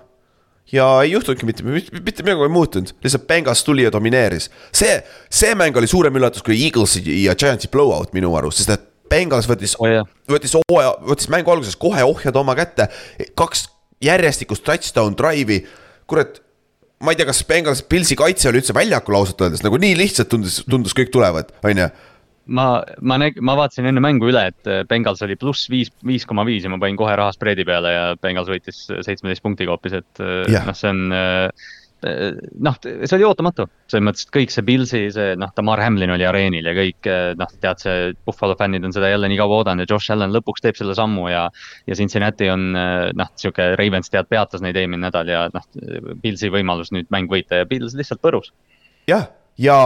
[0.71, 4.49] ja ei juhtunudki mitte, mitte midagi ei muutunud, lihtsalt Bengals tuli ja domineeris.
[4.73, 8.88] see, see mäng oli suurem üllatus kui Eaglesi ja Giantsi blowout minu arust, sest et
[9.09, 12.89] Bengals võttis oh,, võttis hooaja, võttis mängu alguses kohe ohjad oma kätte.
[13.37, 13.67] kaks
[14.03, 15.63] järjestikust touchdown drive'i,
[16.09, 16.41] kurat.
[17.03, 20.31] ma ei tea, kas Bengals, Pilsi kaitse oli üldse väljakul ausalt öeldes, nagu nii lihtsalt
[20.31, 21.89] tundus, tundus kõik tulevad, on ju
[22.49, 22.69] ma,
[23.05, 26.65] ma nägin, ma vaatasin enne mängu üle, et Bengals oli pluss viis, viis koma viis
[26.65, 30.65] ja ma panin kohe raha spreadi peale ja Bengals võitis seitsmeteist punktiga hoopis, et yeah.
[30.65, 35.01] noh, see on äh, Äh, noh, see oli ootamatu, selles mõttes, et kõik see Pilsi,
[35.15, 38.95] see noh, Tamar Hamlin oli areenil ja kõik äh, noh, tead, see Buffalo fännid on
[38.95, 41.47] seda jälle nii kaua oodanud ja Josh Allan lõpuks teeb selle sammu ja.
[41.89, 45.67] ja Cincinnati on äh, noh, sihuke Ravens tead peatas neid eelmine nädal ja noh,
[46.23, 48.53] Pilsi võimalus nüüd mäng võita ja Pils lihtsalt põrus.
[49.09, 49.27] jah,
[49.59, 49.77] ja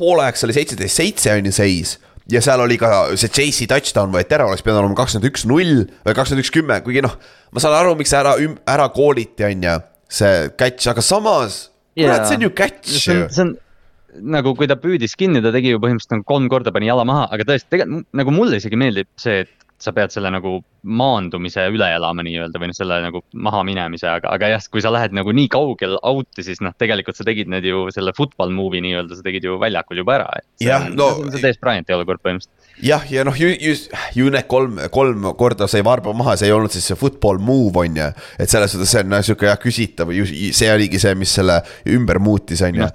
[0.00, 1.96] poolajaks oli seitseteist, seitse on ju seis
[2.30, 5.84] ja seal oli ka see JC touchdown võeti ära, oleks pidanud olema kakskümmend üks null
[6.04, 7.16] või kakskümmend üks kümme, kuigi noh.
[7.50, 8.36] ma saan aru, miks ära,
[8.68, 9.76] ära kooliti, on ju,
[10.10, 12.94] see catch, aga samas kurat, see on ju catch.
[13.06, 13.56] Ju see on
[14.34, 17.28] nagu, kui ta püüdis kinni, ta tegi ju põhimõtteliselt nagu kolm korda pani jala maha,
[17.34, 21.86] aga tõesti, tegelikult nagu mulle isegi meeldib see, et sa pead selle nagu maandumise üle
[21.94, 25.32] elama nii-öelda või noh, selle nagu maha minemise, aga, aga jah, kui sa lähed nagu
[25.36, 29.26] nii kaugel out'i, siis noh, tegelikult sa tegid need ju selle football move'i nii-öelda, sa
[29.26, 30.28] tegid ju väljakul juba ära.
[30.64, 32.68] Jah, no- see Des Bryant'i olukord põhimõtteliselt.
[32.84, 33.76] jah, ja noh, ju, ju,
[34.16, 37.76] ju need kolm, kolm korda sai varba maha, see ei olnud siis see football move
[37.80, 38.10] on ju.
[38.40, 40.12] et selles suhtes see on noh, sihuke jah küsitav,
[40.56, 42.92] see oligi see, mis selle ümber muutis, on ju.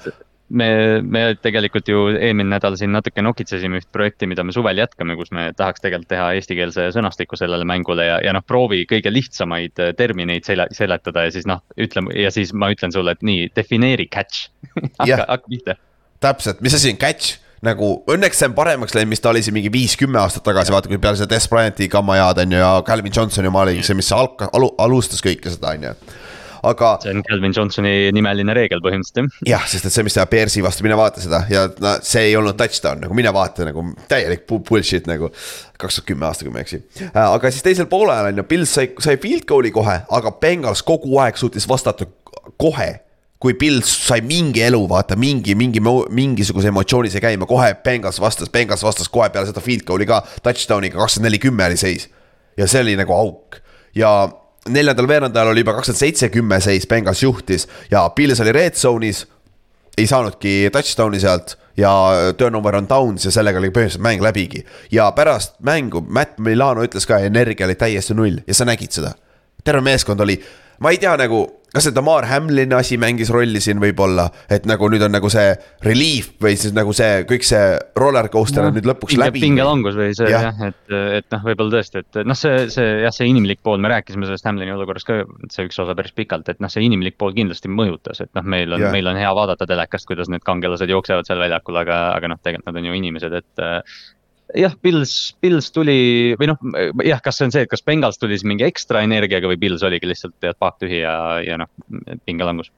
[0.58, 0.68] me,
[1.02, 5.32] me tegelikult ju eelmine nädal siin natuke nokitsesime üht projekti, mida me suvel jätkame, kus
[5.36, 9.94] me tahaks tegelikult teha eestikeelse sõnastiku sellele mängule ja, ja noh, proovi kõige lihtsamaid äh,
[9.98, 14.08] termineid sele-, seletada ja siis noh, ütle ja siis ma ütlen sulle, et nii, defineeri
[14.12, 14.50] catch.
[15.00, 15.76] Hakka, hakka pihta.
[16.24, 17.40] täpselt, mis asi on catch?
[17.66, 20.92] nagu õnneks see on paremaks läinud, mis ta oli siin mingi viis-kümme aastat tagasi, vaata
[20.92, 23.98] kui peale seda Des Bryanti kammajaad on ju ja Calvin Johnson ju ma olin see,
[23.98, 25.96] mis alka-, alu-, alustas kõike seda, on ju.
[26.70, 29.46] Aga see on Calvin Johnsoni nimeline reegel põhimõtteliselt jah.
[29.56, 32.36] jah, sest et see, mis teha Bearsi vastu, mine vaata seda ja no, see ei
[32.40, 35.32] olnud touchdown nagu mine vaata nagu täielik bu- bullshit nagu.
[35.80, 36.82] kaks tuhat kümme aasta, kui ma ei eksi.
[37.22, 41.20] aga siis teisel poolel on ju, Pils sai, sai field goal'i kohe, aga Bengals kogu
[41.24, 42.08] aeg suutis vastata
[42.62, 42.92] kohe
[43.46, 48.50] kui Pils sai mingi elu, vaata mingi, mingi, mingisuguse emotsiooni sai käima, kohe Bengals vastas,
[48.50, 52.10] Bengals vastas kohe peale seda field goal'i ka touchdown'iga kakskümmend neli, kümme oli seis.
[52.58, 53.60] ja see oli nagu auk
[53.96, 54.12] ja
[54.70, 59.26] neljandal veerandajal oli juba kakskümmend seitse, kümme seis, Bengals juhtis ja Pils oli red zone'is
[59.98, 61.92] ei saanudki touchdown'i sealt ja
[62.38, 64.66] turnover on downs ja sellega oli põhimõtteliselt mäng läbigi.
[64.92, 69.14] ja pärast mängu Matt Milano ütles ka, energia oli täiesti null ja sa nägid seda.
[69.64, 70.40] terve meeskond oli,
[70.80, 74.90] ma ei tea nagu, kas see Damar Hamlini asi mängis rolli siin võib-olla, et nagu
[74.92, 75.54] nüüd on nagu see
[75.86, 79.44] relief või siis nagu see kõik see roller coaster on nüüd lõpuks pinge, läbi.
[79.44, 80.48] pingelangus või see Jah.
[80.50, 83.82] jah ja,, et, et noh, võib-olla tõesti, et noh, see, see jah, see inimlik pool,
[83.82, 85.22] me rääkisime sellest Hamlini olukorrast ka,
[85.54, 88.74] see üks osa päris pikalt, et noh, see inimlik pool kindlasti mõjutas, et noh, meil
[88.76, 92.42] on meil on hea vaadata telekast, kuidas need kangelased jooksevad seal väljakul, aga, aga noh,
[92.42, 93.66] tegelikult nad on ju inimesed, et
[94.58, 96.60] jah, Pils, Pils tuli või noh,
[97.06, 99.84] jah, kas see on see, et kas Bengals tuli siis mingi ekstra energiaga või Pils
[99.86, 101.70] oligi lihtsalt tead paak tühi ja, ja noh,
[102.28, 102.72] pingelangus.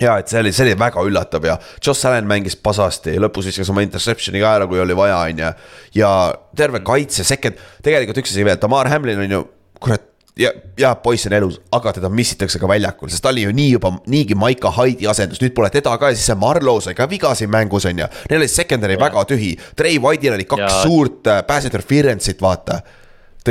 [0.00, 3.70] ja et see oli, see oli väga üllatav ja Joss Allan mängis pasasti lõpus viskas
[3.72, 5.54] oma interception'i ka ära, kui oli vaja, on ju.
[6.00, 6.12] ja
[6.56, 9.42] terve kaitse, second, tegelikult üks asi veel, Tamar Hamlin on ju,
[9.82, 10.06] kurat.
[10.38, 13.72] ja, ja poiss on elus, aga teda missitakse ka väljakul, sest ta oli ju nii
[13.74, 17.08] juba niigi Maika Haidi asendus, nüüd pole teda ka ja siis see Marlow sai ka
[17.10, 18.06] viga siin mängus on ju.
[18.30, 19.04] Neil oli secondary Ja.
[19.08, 20.70] väga tühi, Trey White'il oli kaks ja.
[20.70, 22.80] Ja- suurt äh, pass interference'it, vaata.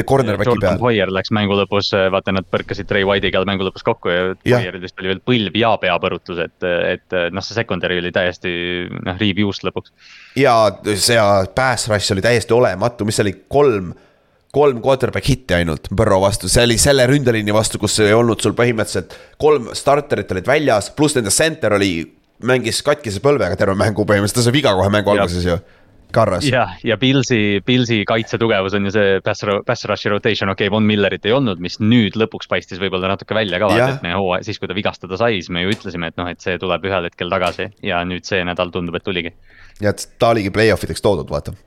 [0.06, 4.36] cornerback'i peal, Hoier läks mängu lõpus, vaata nad põrkasid Trey White'iga mängu lõpus kokku ja
[4.46, 4.62] Jah.
[4.62, 8.52] Hoieril vist oli veel põlv ja peapõrutus, et, et noh, see secondary oli täiesti
[8.94, 9.92] noh, juust lõpuks.
[10.38, 10.54] ja
[10.94, 11.18] see
[11.56, 13.96] pass rush oli täiesti olematu, mis see oli, kolm,
[14.58, 18.58] kolm quarterback hitti ainult Burrow vastu, see oli selle ründeliini vastu, kus ei olnud sul
[18.58, 21.92] põhimõtteliselt kolm starterit olid väljas, pluss nende center oli,
[22.48, 25.58] mängis katkise põlvega terve mängu põhimõtteliselt, ta sai viga kohe mängu alguses ju,
[26.14, 26.46] Karras.
[26.48, 30.88] jah, ja Pilsi, Pilsi kaitsetugevus on ju see pass, pass rush'i rotation, okei okay,, Von
[30.88, 34.48] Millerit ei olnud, mis nüüd lõpuks paistis võib-olla natuke välja ka, vaata, et me hooaja,
[34.48, 37.10] siis kui ta vigastada sai, siis me ju ütlesime, et noh, et see tuleb ühel
[37.10, 39.36] hetkel tagasi ja nüüd see nädal tundub, et tuligi.
[39.84, 41.58] ja et ta oligi play-off ideks toodud, vaata.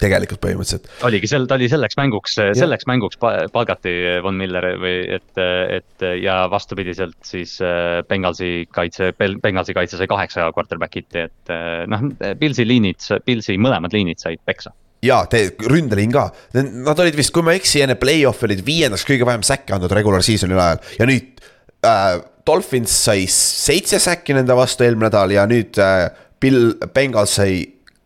[0.00, 3.94] Tegelikult põhimõtteliselt, oligi sel, ta oli selleks mänguks, selleks mänguks pa- palgati
[4.24, 10.50] Von Miller või et, et ja vastupidiselt siis äh, Bengalsi kaitse, Bengalsi kaitse sai kaheksa
[10.56, 12.08] quarterback hit'i, et äh, noh,
[12.40, 14.74] Pilsi liinid, Pilsi mõlemad liinid said peksa.
[15.06, 19.04] ja te, ründeliin ka, nad olid vist, kui ma ei eksi, enne play-off'i olid viiendaks
[19.06, 21.44] kõige vähem säkke andnud regular season'i ajal ja nüüd
[21.84, 22.24] äh,.
[22.46, 26.04] Dolphins sai seitse säkki nende vastu eelmine nädal ja nüüd äh,
[26.38, 27.56] Bill, Bengals sai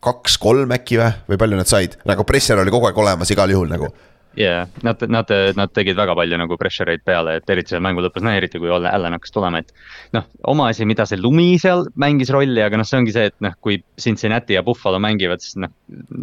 [0.04, 3.68] kaks-kolm äkki või, või palju nad said, nagu pressure oli kogu aeg olemas igal juhul
[3.70, 3.90] nagu.
[4.38, 7.82] ja yeah, nad, nad, nad tegid väga palju nagu pressure eid peale, et eriti seal
[7.84, 9.74] mängu lõpus, no eriti kui Allan hakkas tulema, et.
[10.14, 13.36] noh, oma asi, mida see lumi seal mängis rolli, aga noh, see ongi see, et
[13.44, 15.74] noh, kui Cincinnati ja Buffalo mängivad, siis noh.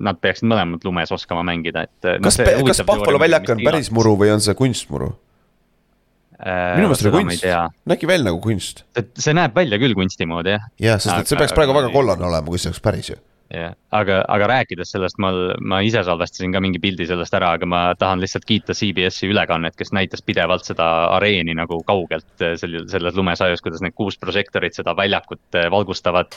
[0.07, 2.11] Nad peaksid mõlemad lumes oskama mängida, et.
[2.23, 5.13] kas, kas Buffalo väljak on päris muru või on see kunstmuru?
[6.37, 7.45] minu meelest oli kunst,
[7.89, 8.83] nägi välja nagu kunst.
[9.17, 10.67] see näeb välja küll kunsti moodi jah.
[10.77, 13.17] jah, sest et see peaks praegu väga kollane olema, kui see oleks päris ju
[13.53, 15.31] jah, aga, aga rääkides sellest, ma,
[15.63, 19.77] ma ise salvestasin ka mingi pildi sellest ära, aga ma tahan lihtsalt kiita CBS-i ülekannet,
[19.79, 24.95] kes näitas pidevalt seda areeni nagu kaugelt sel-, selles lumesajus, kuidas need kuus prožektorit seda
[24.97, 26.35] väljakut eh, valgustavad.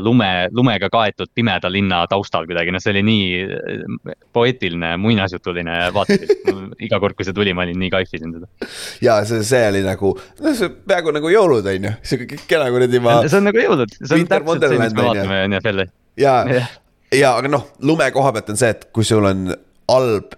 [0.00, 6.48] lume, lumega kaetud pimeda linna taustal kuidagi, noh, see oli nii eh, poeetiline, muinasjutuline vaatepilt.
[6.88, 8.70] iga kord, kui see tuli, ma olin nii kaifisin seda.
[9.04, 13.02] ja see, see oli nagu, noh, see peaaegu nagu jõulud on ju, sihuke kena kuradi
[13.02, 15.90] ma see on nagu jõulud, see on Winter täpselt see, mis Wonderland me vaatame NFL-i.
[16.18, 16.74] Ja Jah.
[17.14, 19.48] ja aga noh, lume koha pealt on see, et kui sul on
[19.88, 20.34] halb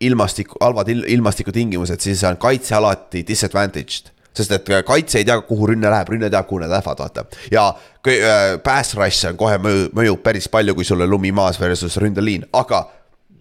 [0.00, 5.38] ilmastik, halvad il, ilmastikutingimused, siis on kaitse alati disadvantaged sest et äh, kaitse ei tea,
[5.46, 7.24] kuhu rünne läheb, rünne teab, kuhu nad lähevad, vaata.
[7.52, 7.64] ja
[8.04, 11.60] kui, äh, pass rush on kohe mõju, mõjub päris palju, kui sul on lumi maas
[11.60, 12.84] versus ründeliin, aga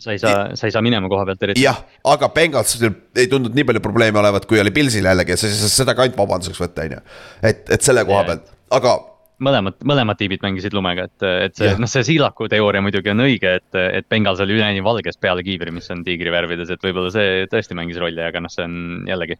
[0.02, 1.66] sa ei saa, sa ei saa minema koha pealt eriti.
[1.66, 5.50] jah, aga Bengalsil ei tundunud nii palju probleeme olevat, kui oli Pilsil jällegi, et sa
[5.50, 7.06] ei saa seda ka ainult vabanduseks võtta, on ju.
[7.52, 8.98] et, et selle koha pealt, aga
[9.44, 13.58] mõlemad, mõlemad tiibid mängisid lumega, et, et see noh, see Siilaku teooria muidugi on õige,
[13.62, 17.46] et, et Bengals oli üleni valges peale kiivri, mis on tiigri värvides, et võib-olla see
[17.52, 18.78] tõesti mängis rolli, aga noh, see on
[19.10, 19.40] jällegi.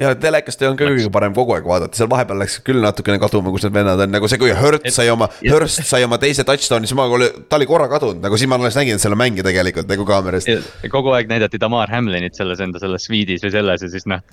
[0.00, 3.20] Ja telekast ei olnud ka kõige parem kogu aeg vaadata, seal vahepeal läks küll natukene
[3.20, 6.44] kaduma, kus need vennad on, nagu see, kui Hurt sai oma, Hurst sai oma teise
[6.48, 9.44] touchdown'i, siis ma oli, ta oli korra kadunud, nagu siis ma alles nägin, on mängija
[9.46, 10.48] tegelikult nagu kaamerast.
[10.92, 14.24] kogu aeg näidati Damar Hamlinit selles enda selles sviidis või selles ja siis noh,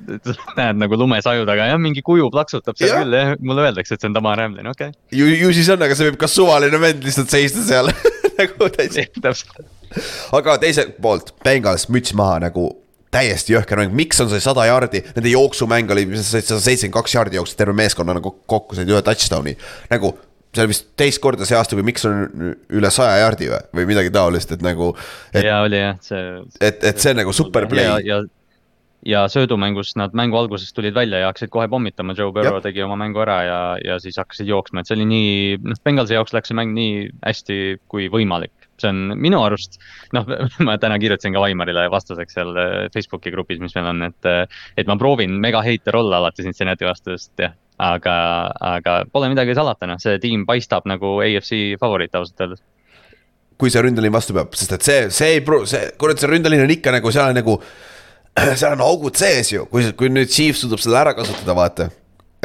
[0.57, 3.03] näed nagu lumes aju taga, jah, mingi kuju plaksutab seal Jah.
[3.03, 5.97] küll jah, mulle öeldakse, et see on Damar Hamlin, okei ju, ju siis on, aga
[5.97, 7.91] see võib ka suvaline vend lihtsalt seista seal
[8.39, 9.03] nagu täitsa.
[9.03, 10.03] okay..
[10.39, 12.69] aga teiselt poolt, Bengals müts maha nagu
[13.13, 17.39] täiesti jõhker mäng, miks on see sada jaardi, nende jooksumäng oli, sada seitsekümmend kaks jaardi
[17.39, 19.55] jooksul terve meeskonnana kokku, kokku said ühe touchdown'i.
[19.91, 20.13] nagu
[20.55, 23.91] see oli vist teist korda see aasta, kui miks on üle saja jaardi või, või
[23.93, 24.93] midagi taolist, et nagu.
[25.33, 26.25] et, ja oli jah, see.
[26.59, 28.21] et, et see nagu super ja, play, ja,
[29.07, 32.97] ja söödumängus nad mängu alguses tulid välja ja hakkasid kohe pommitama, Joe Burrow tegi oma
[32.99, 35.33] mängu ära ja, ja siis hakkasid jooksma, et see oli nii,
[35.63, 37.59] noh, Bengalsi jaoks läks see mäng nii hästi
[37.91, 38.53] kui võimalik.
[38.81, 39.79] See on minu arust,
[40.15, 40.27] noh,
[40.67, 44.31] ma täna kirjutasin ka Vaimarile vastuseks seal äh, Facebooki grupis, mis meil on, et,
[44.77, 48.15] et ma proovin mega heiter olla alati Cincinnati vastu, sest jah, aga,
[48.73, 52.63] aga pole midagi salata, noh, see tiim paistab nagu AFC favoriit ausalt öeldes.
[53.57, 56.65] kui see ründeliin vastu peab, sest et see, see ei pru-, see, kurat, see ründeliin
[56.65, 57.59] on ikka nagu seal on nagu.
[58.59, 61.89] seal on augud sees ju, kui, kui nüüd Chiefs suudab seda ära kasutada, vaata.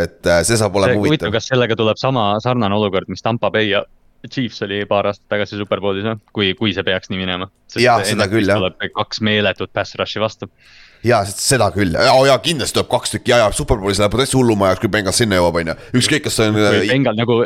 [0.00, 1.34] et äh, see saab olema huvitav, huvitav.
[1.34, 3.82] kas sellega tuleb sama sarnane olukord, mis Tampa Bay ja
[4.30, 7.48] Chiefs oli paar aastat tagasi Superbowlis või, kui, kui see peaks nii minema.
[7.80, 8.88] Jaa, seda küll, jah.
[8.94, 10.48] kaks meeletut pass rush'i vastu.
[11.06, 14.84] ja seda küll, ja, ja kindlasti tuleb kaks tükki ja, ja superbowlis läheb täitsa hullumajaks,
[14.84, 15.76] kui Bengals sinna jõuab, on ju.
[16.00, 16.60] ükskõik, kas see on.
[16.60, 17.42] kui Bengal nagu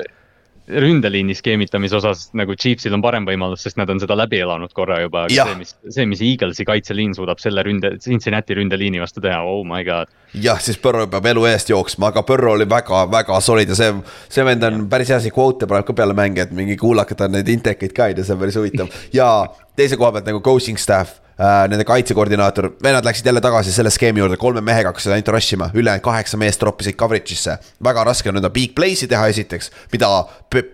[0.69, 4.99] ründeliini skeemitamise osas nagu Chiefsil on parem võimalus, sest nad on seda läbi elanud korra
[5.03, 5.51] juba, aga Jah.
[5.51, 9.85] see, mis, see, mis Eaglesi kaitseliin suudab selle ründe, Cincinnati ründeliini vastu teha, oh my
[9.87, 10.11] god.
[10.35, 13.93] jah, siis Põrro peab elu eest jooksma, aga Põrro oli väga-väga solid ja see,
[14.33, 17.31] see vend on päris hea, see kvoot'e paneb ka peale mänge, et mingi kuulake tal
[17.35, 18.99] neid intekeid ka on ju, see on päris huvitav.
[19.21, 19.31] ja
[19.79, 21.21] teise koha pealt nagu coaching staff
[21.69, 25.69] nende kaitsekoordinaator, vennad läksid jälle tagasi selle skeemi juurde, kolme mehega hakkasid ainult rush ima,
[25.75, 27.59] ülejäänud kaheksa meest troppisid coverage'isse.
[27.85, 30.09] väga raske on nõnda big play'si teha esiteks, mida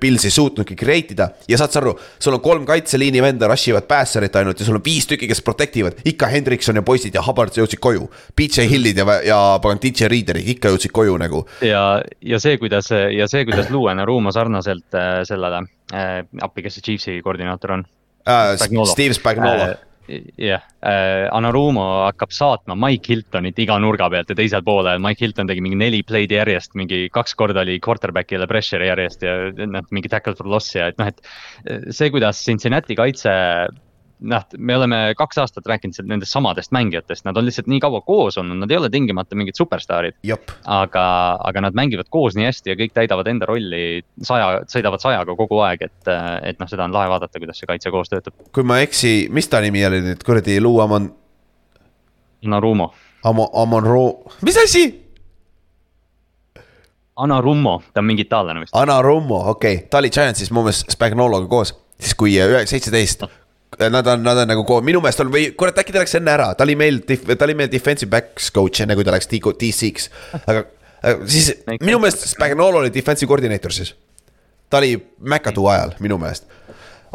[0.01, 3.73] Pils ei suutnudki create ida ja saad sa aru, sul on kolm kaitseliini venda rush
[3.73, 7.15] ivad passer'it ainult ja sul on viis tükki, kes protect ivad, ikka Hendrikson ja poisid
[7.19, 8.07] ja Hubbard jõudsid koju.
[8.37, 12.93] PJ Hillid ja, ja pagan DJ Readerid ikka jõudsid koju nagu ja, ja see, kuidas
[12.93, 17.89] ja see, kuidas Luen Arumo sarnaselt äh, sellele äh,, appi, kes see Chiefsi koordinaator on
[18.29, 18.55] äh,.
[18.93, 20.65] Steve Spagnuolo Äh, jah,
[21.33, 25.01] Anarumo hakkab saatma Mike Hiltonit iga nurga pealt ja teisel poolel.
[25.03, 29.37] Mike Hilton tegi mingi neli play'd järjest, mingi kaks korda oli quarterback'ile pressure'i järjest ja
[29.67, 33.33] noh, mingi tackle for loss ja et noh, et see, kuidas Cincinnati kaitse
[34.23, 38.39] noh, me oleme kaks aastat rääkinud nendest samadest mängijatest, nad on lihtsalt nii kaua koos
[38.41, 40.19] olnud, nad ei ole tingimata mingid superstaarid.
[40.65, 41.05] aga,
[41.51, 45.61] aga nad mängivad koos nii hästi ja kõik täidavad enda rolli saja, sõidavad sajaga kogu
[45.67, 46.13] aeg, et,
[46.43, 48.37] et noh, seda on lahe vaadata, kuidas see kaitse koos töötab.
[48.53, 51.11] kui ma ei eksi, mis ta nimi oli nüüd kuradi Lou Amon,
[52.47, 52.93] Anarumo,
[53.25, 54.05] Amon, Amonro,
[54.43, 54.87] mis asi?
[57.17, 58.75] Anarumo, ta on mingi itaallane vist.
[58.77, 63.27] Ana Rummo, okei okay., ta oli Giantsis mu meelest Spagnologa koos, siis kui äh, seitseteist.
[63.81, 66.35] Nad on, nad on nagu koos, minu meelest on või kurat, äkki ta läks enne
[66.35, 70.11] ära, ta oli meil, ta oli meil defensive backs coach enne kui ta läks DC-ks,
[70.43, 70.67] aga
[71.25, 71.49] siis
[71.81, 73.95] minu meelest Spagnolo oli defensive coordinator siis.
[74.71, 74.93] ta oli
[75.25, 76.45] McAdoo ajal minu meelest,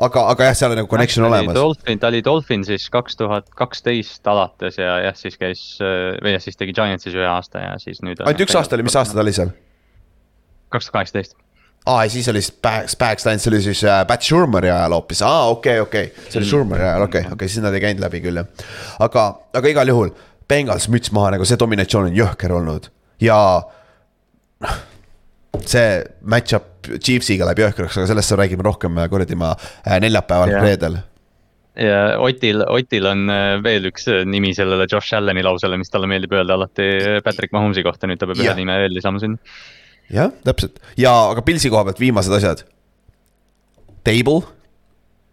[0.02, 1.56] aga, aga jah, seal on nagu connection olemas.
[1.56, 6.58] Dolphin, ta oli Dolphinsis kaks tuhat kaksteist alates ja jah, siis käis või jah, siis
[6.58, 8.26] tegi Giantsis ühe aasta ja siis nüüd.
[8.26, 9.54] ainult üks aasta oli, mis aasta ta oli seal?
[10.74, 11.38] kaks tuhat kaheksateist.
[11.88, 15.24] aa, ja siis oli Spags, Spags läinud, see oli siis äh, Pat Schurmeri ajal hoopis,
[15.26, 17.76] aa okei okay,, okei okay., see oli Schurmeri ajal, okei okay,, okei okay,, siis nad
[17.78, 18.68] ei käinud läbi küll jah.
[19.08, 19.28] aga,
[19.58, 20.14] aga igal juhul
[20.48, 22.92] Bengals müts maha nagu see dominatsioon on jõhker olnud
[23.24, 23.40] ja
[24.64, 24.80] noh,
[25.66, 30.64] see match-up Chiefsiga läheb jõhkraks, aga sellest räägime rohkem äh, kuradi ma äh, neljapäeval yeah.,
[30.64, 31.00] reedel.
[31.78, 36.36] ja Otil, Otil on äh, veel üks nimi sellele Josh Allan'i lausele, mis talle meeldib
[36.38, 36.88] öelda alati
[37.26, 38.60] Patrick Mahomes'i kohta, nüüd ta peab ühe Jah.
[38.60, 39.42] nime veel lisama sinna.
[40.14, 42.64] jah, täpselt ja, aga Pilsi koha pealt viimased asjad.
[44.08, 44.40] Table,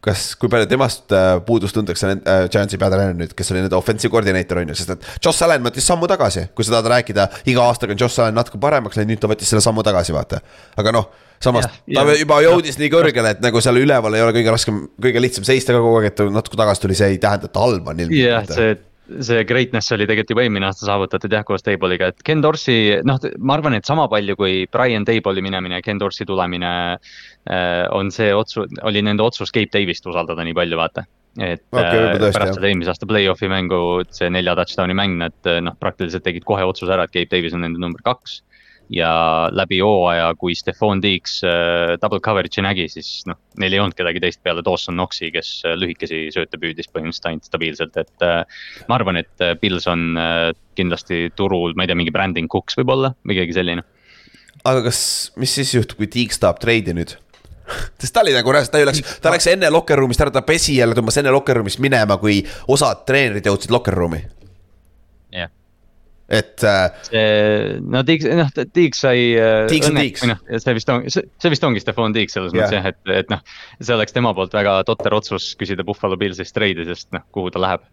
[0.05, 4.13] kas, kui palju temast äh, puudust tuntakse äh, Giantsi peatreener nüüd, kes oli nende offensive
[4.13, 7.69] koordineeter on ju, sest et Josh Allan võttis sammu tagasi, kui sa tahad rääkida, iga
[7.69, 10.43] aastaga on Josh Allan natuke paremaks läinud, nüüd ta võttis selle sammu tagasi, vaata.
[10.81, 11.07] aga noh,
[11.43, 12.21] samas Jah, ta jah.
[12.25, 15.77] juba jõudis nii kõrgele, et nagu seal üleval ei ole kõige raskem, kõige lihtsam seista
[15.77, 18.11] ka kogu aeg, et natuke tagasi tuli, see ei tähenda, et ta halb on jah,
[18.11, 18.59] ilmselt.
[18.59, 18.77] see,
[19.21, 23.19] see greatness oli tegelikult juba eelmine aasta saavutatud jah, koos Table'iga, et Ken Dorsey, noh,
[23.39, 28.13] ma arvan, et sama palju kui Brian Table'i minemine ja Ken Dorsey tulemine äh, on
[28.15, 31.05] see otsus, oli nende otsus Gabe Davis't usaldada nii palju, vaata.
[31.35, 33.79] et okay, võib-olla tõesti, pärast seda eelmise aasta play-off'i mängu,
[34.15, 37.65] see nelja touchdown'i mäng, nad noh, praktiliselt tegid kohe otsuse ära, et Gabe Davis on
[37.67, 38.41] nende number kaks.
[38.93, 43.97] Ja läbi hooaja, kui Stefan Diggs äh, double coverage'i nägi, siis noh, neil ei olnud
[43.97, 48.63] kedagi teist peale Dawson Knoxi, kes äh, lühikesi sööte püüdis põhimõtteliselt ainult stabiilselt, et äh,
[48.91, 50.19] ma arvan, et Pils on
[50.79, 53.85] kindlasti turul, ma ei tea, mingi Brandon Cooks võib-olla või keegi selline.
[54.65, 55.01] aga kas,
[55.41, 57.17] mis siis juhtub, kui Tiiks tahab treidi nüüd?
[58.01, 60.45] sest ta oli nagu reaalselt, ta ju läks, ta läks enne locker room'ist ära, ta
[60.47, 64.21] pesi jälle, tõmbas enne locker room'ist minema, kui osad treenerid jõudsid locker room'i,
[66.29, 69.19] et äh, no Diggs, noh, Diggs sai.
[69.69, 70.23] Diggs on Diggs.
[70.29, 72.65] noh, see vist on, see vist ongi Stefan Diggs selles Jah.
[72.65, 73.43] mõttes jah, et, et noh,
[73.81, 77.61] see oleks tema poolt väga totter otsus küsida Buffalo Pillsist treidi, sest noh, kuhu ta
[77.61, 77.85] läheb.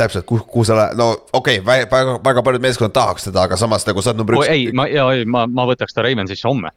[0.00, 3.56] täpselt, kuhu, kuhu sa lähed, no okei okay,, väga, väga paljud meeskonnad tahaks teda, aga
[3.60, 4.52] samas nagu sa oled number Oh, üks.
[4.52, 6.70] ei, ma, ja ei, ma, ma võtaks ta Ravensisse homme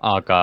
[0.00, 0.38] aga,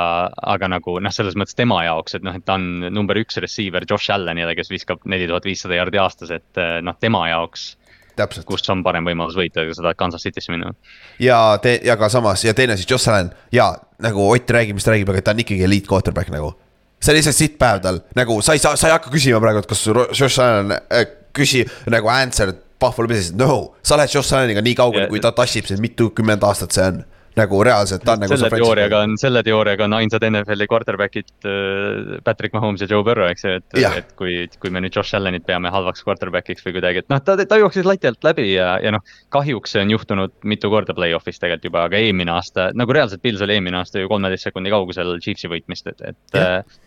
[0.56, 3.86] aga nagu noh, selles mõttes tema jaoks, et noh, et ta on number üks receiver
[3.90, 7.72] Josh Allanile, kes viskab neli tuhat viissada jardi aastas, et noh, tema jaoks,
[8.20, 10.74] täpselt kus on parem võimalus võita, kui sa tahad Kansas City'sse minna.
[11.20, 14.86] ja te-, ja ka samas ja teine siis Joss Allan ja nagu Ott räägib, mis
[14.86, 16.54] ta räägib, aga ta on ikkagi elite quarterback nagu.
[17.02, 19.62] see on lihtsalt sitt päev tal, nagu sa ei saa, sa ei hakka küsima praegu,
[19.62, 19.84] et kas
[20.20, 21.06] Josh Allan äh,
[21.36, 25.68] küsi nagu answer Buffalo Bills, no sa lähed Josh Allaniga nii kaugele kui ta tassib
[25.70, 27.04] sind mitukümmend aastat, see on
[27.36, 28.38] nagu reaalselt, on nagu.
[28.38, 33.28] selle teooriaga on, selle teooriaga on ainsad NFL-i quarterback'id äh, Patrick Mahomes ja Joe Burrow,
[33.32, 37.04] eks ju, et et kui, kui me nüüd Josh Allanit peame halvaks quarterback'iks või kuidagi,
[37.04, 39.04] et noh, ta, ta jooksis lati alt läbi ja, ja noh,
[39.36, 43.44] kahjuks see on juhtunud mitu korda play-off'is tegelikult juba, aga eelmine aasta, nagu reaalselt Pils
[43.46, 46.60] oli eelmine aasta ju kolmeteist sekundi kaugusel Chiefsi võitmist, et, et Jah.
[46.64, 46.84] äh,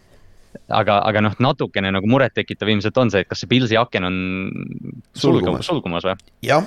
[0.81, 4.21] aga, aga noh, natukene nagu murettekitav ilmselt on see, et kas see Pilsi aken on
[5.17, 6.17] sulgumas, sulgumas või?
[6.47, 6.65] jah,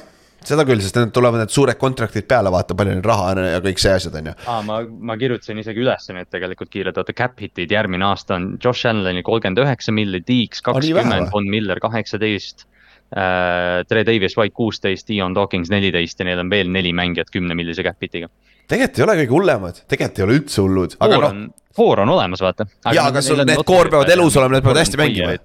[0.47, 3.61] seda küll, sest need tulevad need suured kontraktid peale, vaata palju neil raha on ja
[3.63, 4.33] kõik see asjad on ju.
[4.49, 4.79] aa, ma,
[5.11, 9.23] ma kirjutasin isegi üles need tegelikult kiirelt, oota cap hit'id järgmine aasta on Josh Allan'i
[9.27, 12.67] kolmkümmend üheksa milli, Deeks kakskümmend Von Miller kaheksateist.
[13.11, 17.83] Tre Davis White kuusteist, Dion Dawkins neliteist ja neil on veel neli mängijat kümne millise
[17.83, 18.29] cap hit'iga.
[18.71, 21.41] tegelikult ei ole kõige hullemad, tegelikult ei ole üldse hullud, aga noh, on,
[21.75, 22.69] foor on olemas, vaata.
[22.87, 25.35] Jaa, aga sul need core peavad elus olema, need peavad hästi mängima.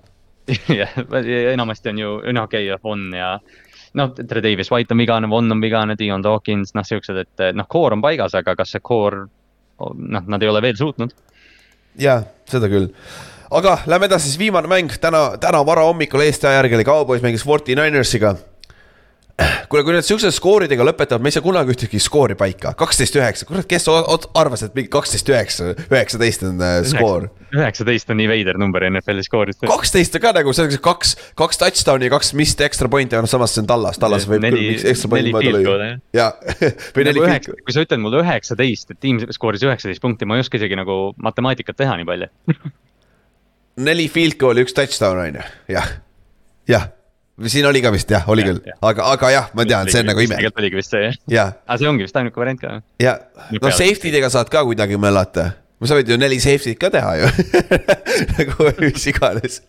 [0.78, 0.94] jah,
[1.56, 3.32] enamasti on ju, noh okei okay,, Von ja
[3.96, 7.68] noh, Tre Davis White on vigane, Von on vigane, Dion Dawkins, noh siuksed, et noh,
[7.68, 9.24] core on paigas, aga kas see core,
[9.80, 11.14] noh, nad ei ole veel suutnud
[12.00, 12.90] jaa, seda küll.
[13.50, 17.44] aga lähme edasi, siis viimane mäng täna, täna varahommikul Eesti aja järgi oli Cowboys mängis
[17.46, 18.34] Forty Ninersiga.
[19.68, 23.44] kuule, kui nad siukse skooridega lõpetavad, me ei saa kunagi ühtegi skoori paika, kaksteist üheksa,
[23.48, 27.26] kurat, kes arvas, et mingi kaksteist üheksa, üheksateist on äh, skoor.
[27.52, 29.60] üheksateist on nii veider number NFL-i skooris.
[29.60, 33.28] kaksteist on ka nagu, see on kaks, kaks touchdown'i ja kaks missed extra point'i, no
[33.30, 35.92] samas see on Tallas, Tallas võib Neli- küll miks extra point'i neli mööda lüüa goal'i,
[36.16, 36.30] jaa,
[36.96, 40.28] või neli Nagu field üheksa, kui sa ütled mulle üheksateist, et tiim skooris üheksateist punkti,
[40.28, 42.32] ma ei oska isegi nagu matemaatikat teha nii palju.
[43.88, 45.92] neli field goal'i, üks touchdown on ju, jah,
[46.72, 46.88] jah.
[47.52, 48.72] Siin oli ka vist jah, oli Jah, küll.
[48.88, 51.50] aga, aga jah, ma tean, see on nagu ime, tegelikult oligi vist see jah, jah,
[51.66, 52.78] aga see ongi vist ainuke variant ka.
[53.02, 53.18] ja
[53.50, 53.76] Nii no peale.
[53.76, 55.50] safety dega saad ka kuidagi möllata.
[55.84, 57.28] sa võid ju neli safety't ka teha ju.
[58.38, 59.60] Nagu mis iganes,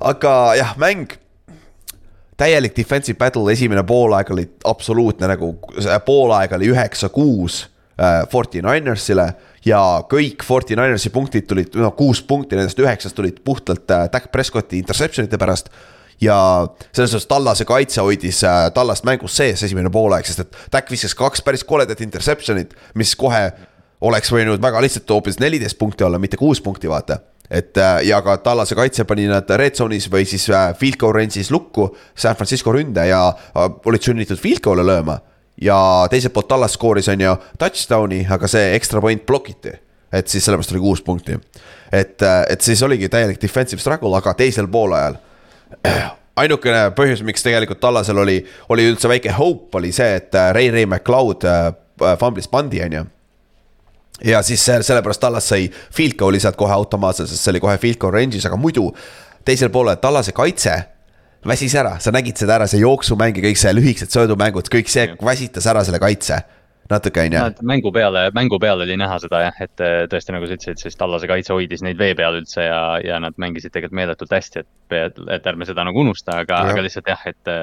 [0.00, 1.16] aga jah, mäng.
[2.40, 5.50] Täielik defensive battle, esimene poolaeg oli absoluutne nagu,
[6.06, 7.58] poolaeg oli üheksa-kuus
[8.00, 9.26] äh, Forty Ninersile
[9.68, 14.30] ja kõik Forty Ninersi punktid tulid, no kuus punkti nendest üheksast tulid puhtalt äh, Dak
[14.32, 15.68] Prescotti interception'ite pärast
[16.20, 20.90] ja selles suhtes Tallase kaitse hoidis äh, Tallast mängus sees esimene poolaeg, sest et Dak
[20.90, 23.50] viskas kaks päris koledat interception'it, mis kohe
[24.00, 28.20] oleks võinud väga lihtsalt hoopis neliteist punkti olla, mitte kuus punkti, vaata et äh, ja
[28.22, 32.36] ka Tallase kaitse pani nad red zone'is või siis äh, field goal range'is lukku San
[32.38, 33.24] Francisco ründe ja
[33.56, 35.18] olid sunnitud field goal'e lööma.
[35.60, 39.72] ja teiselt poolt Tallas skooris on ju touchdown'i, aga see extra point blokiti.
[40.12, 41.40] et siis sellepärast oli kuus punkti.
[41.92, 45.18] et, et siis oligi täielik defensive struggle, aga teisel poolajal
[46.40, 48.38] ainukene põhjus, miks tegelikult Tallasel oli,
[48.72, 51.72] oli üldse väike hope, oli see, et äh, Ray Ray McLeod äh,
[52.20, 53.06] fumblis pandi, on ju
[54.24, 58.00] ja siis sellepärast Tallas sai field goal'i sealt kohe automaatselt, sest see oli kohe field
[58.00, 58.90] goal range'is, aga muidu
[59.48, 60.76] teisel poolel Tallase kaitse
[61.46, 65.06] väsis ära, sa nägid seda ära, see jooksumäng ja kõik see lühikesed söödumängud, kõik see
[65.24, 66.42] väsitas ära selle kaitse.
[66.90, 67.44] Natuke on ju.
[67.72, 70.98] mängu peale, mängu peale oli näha seda jah, et äh, tõesti nagu sa ütlesid, siis
[71.00, 74.64] Tallase kaitse hoidis neid vee peal üldse ja, ja nad mängisid tegelikult meeletult hästi,
[74.96, 77.54] et, et ärme seda nagu unusta, aga, aga lihtsalt jah, et.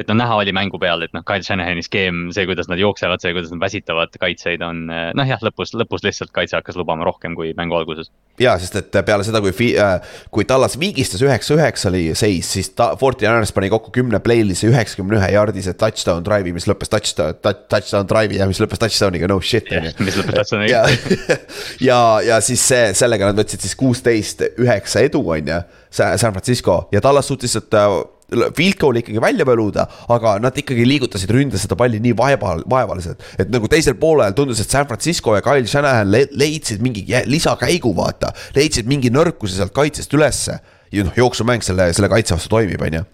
[0.00, 3.22] et no näha oli mängu peal, et noh, Kyle Shanahani skeem, see, kuidas nad jooksevad,
[3.22, 7.34] see, kuidas nad väsitavad kaitseid on noh, jah, lõpus, lõpus lihtsalt kaitse hakkas lubama rohkem
[7.38, 8.10] kui mängu alguses.
[8.40, 12.92] ja, sest et peale seda, kui, äh, kui Tallas viigistas üheksa-üheksa oli seis, siis ta,
[13.00, 18.08] Forti Niners pani kokku kümne play'lise üheksakümne ühe yard'ise touchdown drive'i, mis lõppes touchdown, touchdown
[18.10, 19.92] drive'i ja mis lõppes touchdown'iga, no shit on ju.
[20.04, 20.84] mis lõppes touchdown'iga.
[20.84, 21.36] ja,
[21.88, 25.60] ja, ja siis see, sellega nad võtsid siis kuusteist, üheksa edu, on ju.
[25.90, 27.88] San Francisco ja Tallas suutis seda
[28.30, 33.22] field goal'i ikkagi välja põluda, aga nad ikkagi liigutasid ründes seda palli nii vaeval, vaevaliselt.
[33.38, 37.92] et nagu teisel poolel tundus, et San Francisco ja Kyle Shanahan le leidsid mingi lisakäigu,
[37.96, 38.32] vaata.
[38.56, 40.60] leidsid mingi nõrkuse sealt kaitsest ülesse.
[40.92, 43.04] ja noh, jooksumäng selle, selle kaitse vastu toimib, on ju.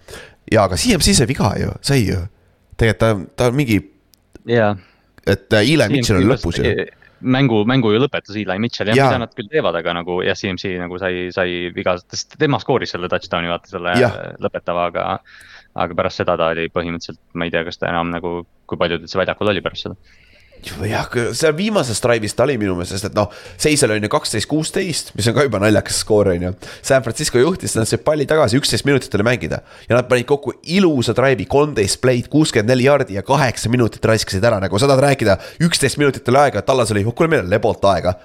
[0.51, 2.21] ja aga CMC sai viga ju, sai ju.
[2.77, 3.81] tegelikult ta, ta mingi.
[4.45, 4.75] jaa.
[5.27, 6.73] Et äh, Eli Mitchell oli lõpus ju
[7.21, 10.37] mängu, mängu ju lõpetas Eli Mitchell jah ja., mida nad küll teevad, aga nagu jah,
[10.37, 14.11] CMC nagu sai, sai viga, sest tema skooris selle touchdown'i vaata selle ja.
[14.43, 15.07] lõpetava, aga.
[15.77, 18.97] aga pärast seda ta oli põhimõtteliselt, ma ei tea, kas ta enam nagu, kui palju
[18.97, 19.97] ta üldse väljakul oli pärast seda
[20.87, 24.11] jah, seal viimases drive'is ta oli minu meelest, sest et noh, seis oli on ju
[24.11, 26.53] kaksteist, kuusteist, mis on ka juba naljakas skoor on ju.
[26.85, 30.55] San Francisco juhtis, nad said palli tagasi, üksteist minutit oli mängida ja nad panid kokku
[30.77, 35.05] ilusa drive'i, kolmteist play'd, kuuskümmend neli jaardi ja kaheksa minutit raiskasid ära, nagu sa tahad
[35.09, 35.37] rääkida.
[35.67, 38.17] üksteist minutit oli aega, Tallas oli, kuule meil on lebolt aega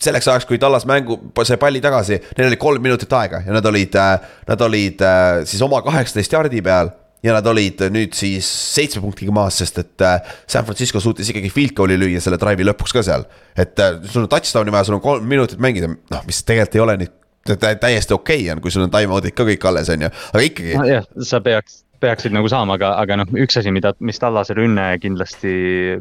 [0.00, 3.66] selleks ajaks, kui Tallas mängu, sai palli tagasi, neil oli kolm minutit aega ja nad
[3.66, 6.92] olid, äh, nad olid äh, siis oma kaheksateist jaardi peal
[7.24, 11.52] ja nad olid nüüd siis seitsme punktiga maas, sest et äh, San Francisco suutis ikkagi
[11.52, 13.26] field goal'i lüüa selle drive'i lõpuks ka seal.
[13.56, 16.84] et äh, sul on touchdown'i vaja, sul on kolm minutit mängida, noh, mis tegelikult ei
[16.84, 17.12] ole nii
[17.80, 20.76] täiesti okei okay on, kui sul on time-out'id ka kõik alles, on ju, aga ikkagi.
[20.90, 24.86] jah, sa peaks peaksid nagu saama, aga, aga noh, üks asi, mida, mis Tallase rünne
[25.02, 25.52] kindlasti,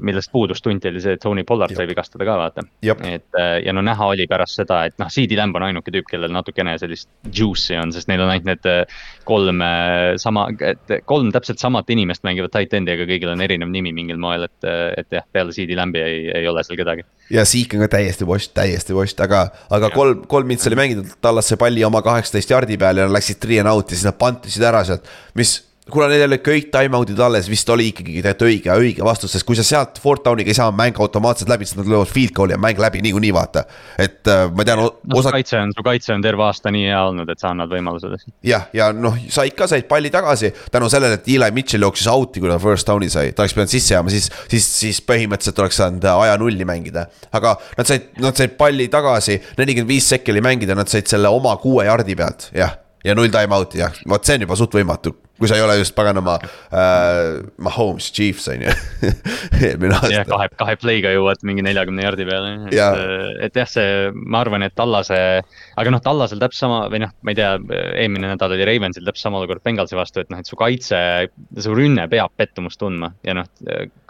[0.03, 2.65] millest puudus tunti, oli see, et Tony Pollard sai vigastada ka vaata.
[2.83, 6.07] et äh, ja no näha oli pärast seda, et noh, CD Lamb on ainuke tüüp,
[6.11, 10.95] kellel natukene sellist juice'i on, sest neil on ainult need äh, kolm äh, sama, et
[11.09, 14.69] kolm täpselt samat inimest mängivad tight end'i, aga kõigil on erinev nimi mingil moel, et,
[14.99, 17.07] et jah, peale CD Lamb'i ei, ei ole seal kedagi.
[17.33, 19.95] ja Zeke on ka täiesti washed, täiesti washed, aga, aga ja.
[19.95, 23.61] kolm, kolm mintsi oli mängitud, Tallas sai palli oma kaheksateist jardi peal ja läksid three
[23.61, 25.07] and out'i, siis nad pantisid ära sealt,
[25.39, 25.61] mis
[25.91, 29.57] kuna neil olid kõik time-out'id alles, vist oli ikkagi tegelikult õige, õige vastus, sest kui
[29.59, 32.59] sa sealt Fort Downiga ei saa mäng automaatselt läbi, siis nad löövad field goal'i ja
[32.61, 33.65] mäng läbi niikuinii, vaata.
[33.99, 34.87] et äh, ma tean no,.
[35.19, 35.33] Osa...
[35.35, 38.13] kaitse on, su kaitse on terve aasta nii hea olnud, et sa annad võimaluse.
[38.47, 42.43] jah, ja noh, said ka, said palli tagasi tänu sellele, et Eli Mitchell jooksis out'i,
[42.43, 45.81] kui ta first down'i sai, ta oleks pidanud sisse jääma, siis, siis, siis põhimõtteliselt oleks
[45.81, 47.09] saanud äh, aja nulli mängida.
[47.35, 51.31] aga nad said, nad said palli tagasi, nelikümmend viis sekki oli mängida, nad said selle
[51.33, 55.11] oma kuue jardi pealt, jah ja null time-out'i jah, vot see on juba suht võimatu,
[55.39, 58.71] kui sa ei ole just paganama äh, Mahomes Chiefs on ju
[59.65, 60.11] eelmine aasta.
[60.13, 62.77] jah, kahe, kahe play'ga jõuad mingi neljakümne jardi peale, et,
[63.47, 65.19] et jah, see, ma arvan, et Tallase.
[65.79, 67.53] aga noh, Tallasel täpselt sama või noh, ma ei tea,
[68.05, 70.99] eelmine nädal oli Ravensil täpselt sama olukord Bengalsi vastu, et noh, et su kaitse,
[71.59, 73.49] su rünne peab pettumust tundma ja noh,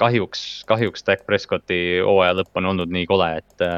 [0.02, 3.70] kahjuks, kahjuks Dak Prescotti hooaja lõpp on olnud nii kole, et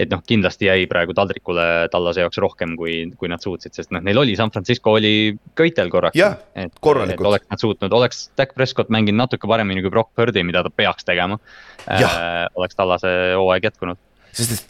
[0.00, 4.02] et noh, kindlasti jäi praegu taldrikule Tallase jaoks rohkem, kui, kui nad suutsid, sest noh,
[4.04, 6.18] neil oli, San Francisco oli köitel korraks.
[6.18, 6.36] jah,
[6.84, 7.30] korralikult.
[7.32, 11.08] oleks nad suutnud, oleks Dak Prescott mänginud natuke paremini kui Brock Purdy, mida ta peaks
[11.08, 11.40] tegema
[11.88, 12.46] äh,.
[12.54, 14.00] oleks Tallase hooaeg jätkunud.
[14.36, 14.64] sest et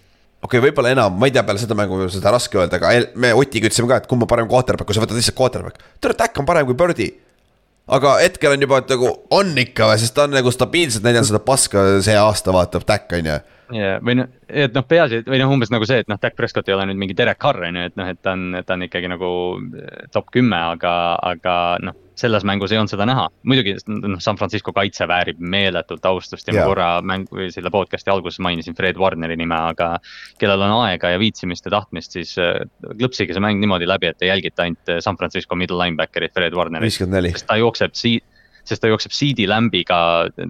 [0.46, 3.34] okei okay,, võib-olla enam, ma ei tea, peale seda mängu seda raske öelda, aga me
[3.34, 5.82] Otiga ütlesime ka, et kumb on parem quarterback, kui sa võtad lihtsalt quarterback.
[5.98, 7.10] tere, Dak on parem kui Birdi
[7.86, 11.86] aga hetkel on juba, nagu on ikka sest ta on nagu stabiilselt näidanud seda paska
[12.04, 13.36] see aasta, vaatab Dak on ju
[13.74, 16.68] ja, või noh, et noh, peaasi, või noh, umbes nagu see, et noh, Dak Prescott
[16.68, 18.84] ei ole nüüd mingi Derek Carr on ju, et noh, et ta on, ta on
[18.86, 19.30] ikkagi nagu
[19.80, 20.92] eh, top kümme, aga,
[21.32, 21.54] aga
[21.84, 21.96] noh.
[22.16, 26.54] selles mängus ei olnud seda näha, muidugi noh, San Francisco kaitse väärib meeletut austust ja
[26.54, 26.62] yeah.
[26.62, 29.96] ma korra mängu, selle podcast'i alguses mainisin Fred Warneri nime, aga.
[30.40, 32.36] kellel on aega ja viitsimist ja tahtmist, siis
[32.86, 36.86] klõpsige see mäng niimoodi läbi, et te jälgite ainult San Francisco middle linebacker'it Fred Warnerit.
[36.88, 37.34] viiskümmend neli.
[37.36, 38.24] sest ta jookseb siit
[38.66, 39.98] sest ta jookseb CD Lambiga,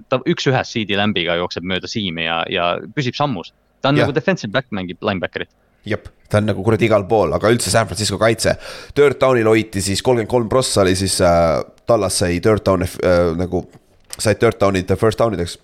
[0.09, 3.53] ta üks-ühes CD Lambiga jookseb mööda siimi ja, ja püsib sammus.
[3.81, 4.05] ta on ja.
[4.05, 5.53] nagu defensive back, mängib linebacker'it
[5.87, 8.57] jep, ta on nagu kuradi igal pool, aga üldse San Francisco kaitse.
[8.97, 13.31] Dirt Downil hoiti siis kolmkümmend kolm prossa oli siis äh,, Tallas sai Dirt Downi äh,
[13.39, 13.63] nagu,
[14.17, 15.57] said Dirt Downid first down ideks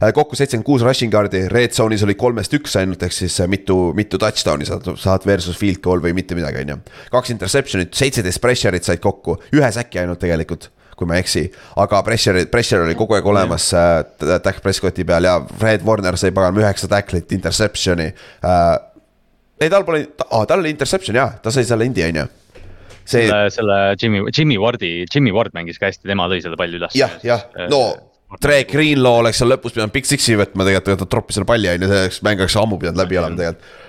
[0.00, 0.12] äh,.
[0.14, 3.78] kokku seitsekümmend kuus rushing guard'i, red zone'is oli kolmest üks ainult, ehk siis äh, mitu,
[3.98, 6.80] mitu touchdown'i saad, saad versus field goal või mitte midagi, on ju.
[7.14, 11.44] kaks interception'it, seitseteist pressure'it said kokku, ühe säki ainult tegelikult kui ma ei eksi.
[11.78, 14.02] aga pressure, pressure oli kogu aeg olemas äh,
[14.44, 18.66] Dak Prescotti peal ja Fred Warner sai paganama üheksa tacklit, interception'i äh,.
[19.60, 22.26] ei, tal pole, aa, tal oli interception jaa, ta sai selle indi, on ju
[23.04, 23.24] see.
[23.24, 26.98] selle, selle Jimmy, Jimmy Wardi, Jimmy Ward mängis ka hästi, tema lõi selle palli üles.
[26.98, 27.82] jah, jah, no
[28.42, 31.80] Tre Greenlaw oleks seal lõpus pidanud Big Six'i võtma tegelikult, ta troppis selle palli on
[31.86, 33.86] ju, selleks mäng oleks ammu pidanud läbi olema tegelikult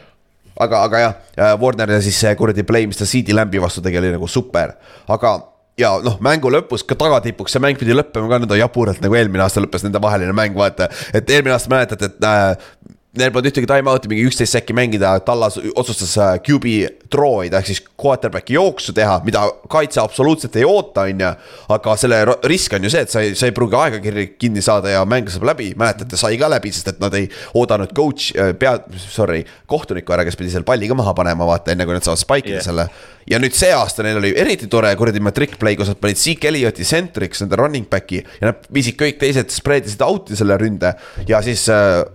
[0.60, 1.16] aga, aga jah,
[1.60, 4.76] Warner ja siis see kuradi play, mis ta CD Lambi vastu tegi, oli nagu super,
[5.12, 5.36] aga
[5.80, 9.46] ja noh, mängu lõpus ka tagatipuks see mäng pidi lõppema ka nõnda jaburalt nagu eelmine
[9.46, 10.90] aasta lõppes nende vaheline mäng, vaata.
[11.14, 12.74] et eelmine aasta mäletate, et äh,
[13.18, 16.74] Neil polnud ühtegi time-out'i, mingi üksteist sekki mängida, Tallas otsustas äh, QB
[17.10, 21.32] draw ida ehk siis quarterback'i jooksu teha, mida kaitse absoluutselt ei oota, on ju.
[21.74, 24.94] aga selle risk on ju see, et sa ei, sa ei pruugi aega kinni saada
[24.94, 27.26] ja mäng saab läbi, mäletate, sai ka läbi, sest et nad ei
[27.58, 29.42] oodanud coach, äh, pea, sorry,
[29.74, 32.46] kohtuniku ära, kes pidi selle palli ka maha panema, vaata, enne kui nad saavad spike
[32.46, 32.68] ida yeah.
[32.70, 32.88] selle.
[33.30, 36.54] ja nüüd see aasta neil oli eriti tore kuradi matric play, kus nad panid Zeke
[36.54, 40.94] Elliotti centriks, nende running back'i ja nad viisid kõik teised spread isid out'i selle ründe
[41.26, 42.06] ja siis äh,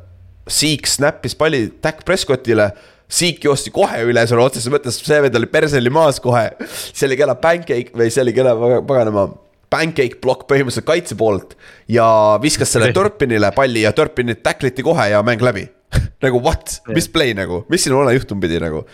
[0.51, 2.71] Seek snappis palli Dak Prescottile.
[3.15, 6.49] Seek joosti kohe üle sõna otseses mõttes, see vend oli perseli maas kohe.
[6.67, 9.29] see oli kena pancake või see oli kena paganama
[9.75, 11.57] pancake plokk põhimõtteliselt kaitse poolt.
[11.89, 12.07] ja
[12.43, 15.67] viskas selle Turpinile palli ja Turpinit tackliti kohe ja mäng läbi
[16.25, 18.85] nagu what, mis play nagu, mis siin olema juhtuma pidi nagu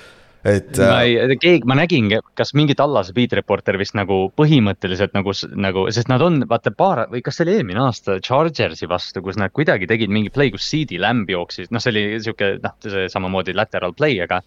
[0.44, 0.78] et.
[0.78, 5.34] ma äh, ei, keegi, ma nägin, kas mingi Tallase beat reporter vist nagu põhimõtteliselt nagu,
[5.60, 9.38] nagu, sest nad on, vaata paar või kas see oli eelmine aasta Chargersi vastu, kus
[9.40, 13.06] nad kuidagi tegid mingi play, kus CD Lamb jooksis, noh, see oli sihuke noh, see
[13.12, 14.40] samamoodi lateral play, aga.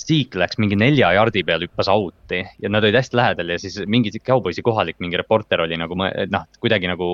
[0.00, 3.78] Zeke läks mingi nelja jardi peal, hüppas out'i ja nad olid hästi lähedal ja siis
[3.90, 7.10] mingi Cowboysi kohalik mingi reporter oli nagu noh, kuidagi nagu.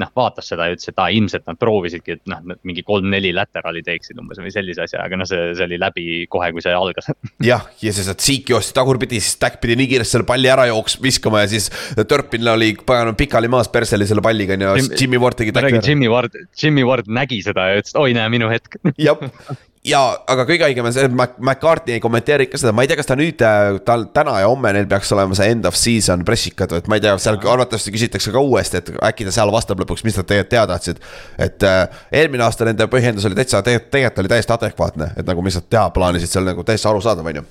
[0.00, 3.82] noh, vaatas seda ja ütles, et aa, ilmselt nad proovisidki, et noh, mingi kolm-neli laterali
[3.84, 7.10] teeksid umbes või sellise asja, aga noh, see, see oli läbi kohe, kui see algas
[7.44, 10.66] jah, ja siis, et Seek joostis tagurpidi, siis Stack pidi nii kiiresti selle palli ära
[10.70, 11.70] jooks-, viskama ja siis
[12.08, 15.54] Turpin oli paganama pikali maas perseli selle palliga on ju, Jimmy Ward tegi.
[15.56, 18.76] ma räägin, Jimmy Ward, Jimmy Ward nägi seda ja ütles, et oi näe, minu hetk.
[19.00, 19.20] jah,
[19.86, 22.90] ja, aga kõige haigem on see, et Mac, McCarthy ei kommenteeri ikka seda, ma ei
[22.90, 25.78] tea, kas ta nüüd, äh, tal täna ja homme neil peaks olema see end of
[25.78, 29.52] season pressikad, et ma ei tea, seal arvatavasti küsitakse ka uuesti, et äkki ta seal
[29.54, 31.00] vastab lõpuks, mis nad tegelikult teada tahtsid.
[31.38, 35.56] et äh, eelmine aasta nende põhjendus oli täitsa, tegelikult oli täiesti adekvaatne, et nagu mis
[35.56, 37.46] nad teha plaanisid, see on nagu täiesti arusaadav, on ju.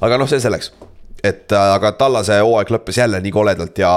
[0.00, 0.72] aga noh, see selleks,
[1.20, 3.92] et äh, aga Tallase hooaeg lõppes jälle nii koledalt ja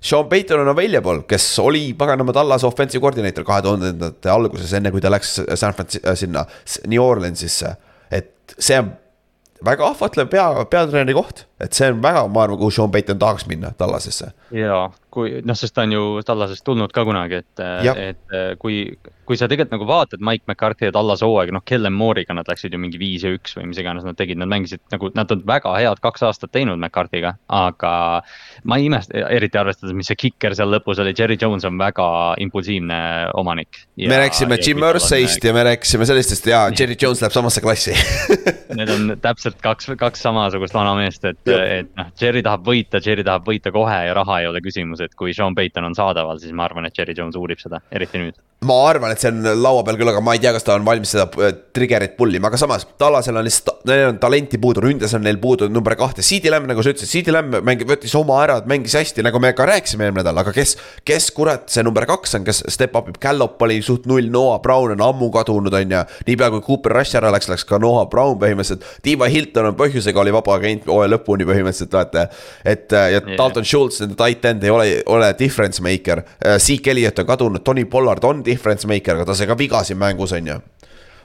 [0.00, 5.02] Sean Payton on available, kes oli paganama Tallase offensive koordineeter kahe tuhandendate alguses, enne kui
[5.04, 6.46] ta läks San Francisco, äh, sinna
[6.88, 7.76] New Orleansisse.
[8.10, 8.88] et see on
[9.64, 13.46] väga ahvatlev pea, peatreeneri koht, et see on väga, ma arvan, kuhu Sean Payton tahaks
[13.46, 14.32] minna Tallasesse.
[14.50, 18.82] ja kui noh, sest ta on ju Tallasest tulnud ka kunagi, et, et kui,
[19.28, 22.74] kui sa tegelikult nagu vaatad Mike McCarthy ja Tallase hooaega, noh, Kellen Moore'iga nad läksid
[22.74, 25.44] ju mingi viis ja üks või mis iganes nad tegid, nad mängisid nagu, nad on
[25.46, 27.92] väga head kaks aastat teinud McCarthy'ga, aga.
[28.64, 32.08] ma ei imesta, eriti arvestades, mis see kikker seal lõpus oli, Jerry Jones on väga
[32.42, 33.00] impulsiivne
[33.40, 33.84] omanik.
[34.00, 37.94] me rääkisime Jim Irsay'st ja me rääkisime sellistest ja Jerry Jones läheb samasse klassi
[38.76, 43.24] Need on täpselt kaks, kaks samasugust vana meest, et, et noh, Jerry tahab võita, Jerry
[43.26, 46.54] tahab võita kohe ja raha ei ole küsimus, et kui Sean Payton on saadaval, siis
[46.56, 48.38] ma arvan, et Jerry Jones uurib seda, eriti nüüd
[48.68, 50.84] ma arvan, et see on laua peal küll, aga ma ei tea, kas ta on
[50.84, 54.82] valmis seda äh, trigger'it pull ima, aga samas Tallasel on lihtsalt, neil on talenti puudu,
[54.84, 58.12] ründes on neil puudu number kahte, CD Lamb, nagu sa ütlesid, CD Lamb mängib, võttis
[58.20, 60.74] oma ära, mängis hästi, nagu me ka rääkisime eelmine nädal, aga kes.
[61.08, 64.60] kes kurat see number kaks on, kes step up ib, Gallop oli suht null, Noah
[64.60, 66.02] Brown on ammu kadunud, on ju.
[66.28, 70.20] niipea kui Cooper Rush ära läks, läks ka Noah Brown põhimõtteliselt, Diva Hilton on põhjusega
[70.20, 72.28] oli vaba agent hooaja lõpuni põhimõtteliselt vaata.
[72.68, 73.32] et ja yeah.
[73.40, 76.26] Dalton Schultz, nende tight end ei ole, ole difference maker,
[76.60, 80.00] Zeke Elliot on kadunud, Tony Pollard on difference maker, aga ta sai ka viga siin
[80.02, 80.60] mängus, on ju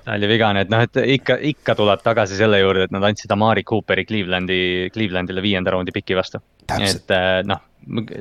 [0.05, 3.31] ta oli vigane, et noh, et ikka, ikka tuleb tagasi selle juurde, et nad andsid
[3.33, 6.41] Amari Cooperi Clevelandi, Clevelandile viienda raundi piki vastu.
[6.75, 7.63] et eh, noh,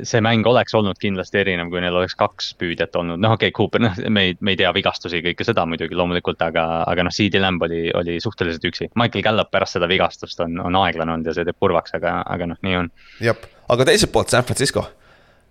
[0.04, 3.56] see mäng oleks olnud kindlasti erinev, kui neil oleks kaks püüdjat olnud, noh, okei okay,,
[3.56, 7.14] Cooper, noh, me ei, me ei tea vigastusi, kõike seda muidugi loomulikult, aga, aga noh,
[7.14, 8.90] CD Lamb oli, oli suhteliselt üksi.
[9.00, 12.52] Michael Gallup pärast seda vigastust on, on aeglane olnud ja see teeb kurvaks, aga, aga
[12.52, 12.92] noh, nii on.
[13.24, 14.88] jah, aga teiselt poolt San Francisco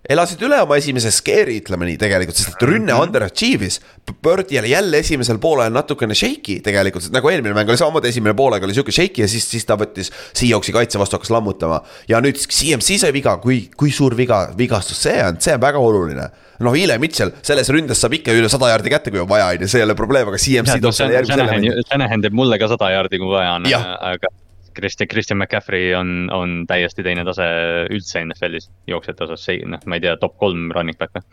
[0.10, 3.08] elasid üle oma esimese scare'i, ütleme nii tegelikult, sest et rünne mhm.
[3.08, 3.80] underachieve'is.
[4.24, 8.36] Birdi oli jälle esimesel poolel natukene shaky tegelikult, sest nagu eelmine mäng oli samamoodi, esimene
[8.38, 10.12] poolega oli sihuke shaky ja siis, siis ta võttis.
[10.36, 15.06] Seahawksi kaitse vastu hakkas lammutama ja nüüd CMC sai viga, kui, kui suur viga, vigastus
[15.08, 16.28] see on, see on väga oluline
[16.64, 19.66] noh, Ile Mitchell selles ründes saab ikka üle sada jaardi kätte, kui on vaja, on
[19.66, 21.82] ju, see ei ole probleem, aga CMC toob selle järgmise.
[21.90, 24.32] Shanahan teeb mulle ka sada jaardi, kui vaja on, aga
[24.76, 27.48] Christian, Christian McCaffrey on, on täiesti teine tase
[27.94, 31.26] üldse NFL-is jooksjate osas, see noh, ma ei tea, top kolm running back või?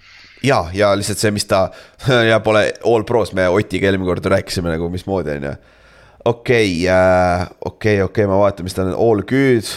[0.46, 1.66] ja, ja lihtsalt see, mis ta
[2.30, 5.54] ja pole all pros, me Otiga eelmine kord rääkisime nagu mismoodi on ju.
[6.32, 9.68] okei, äh, okei, okei, ma vaatan, mis ta on, all good.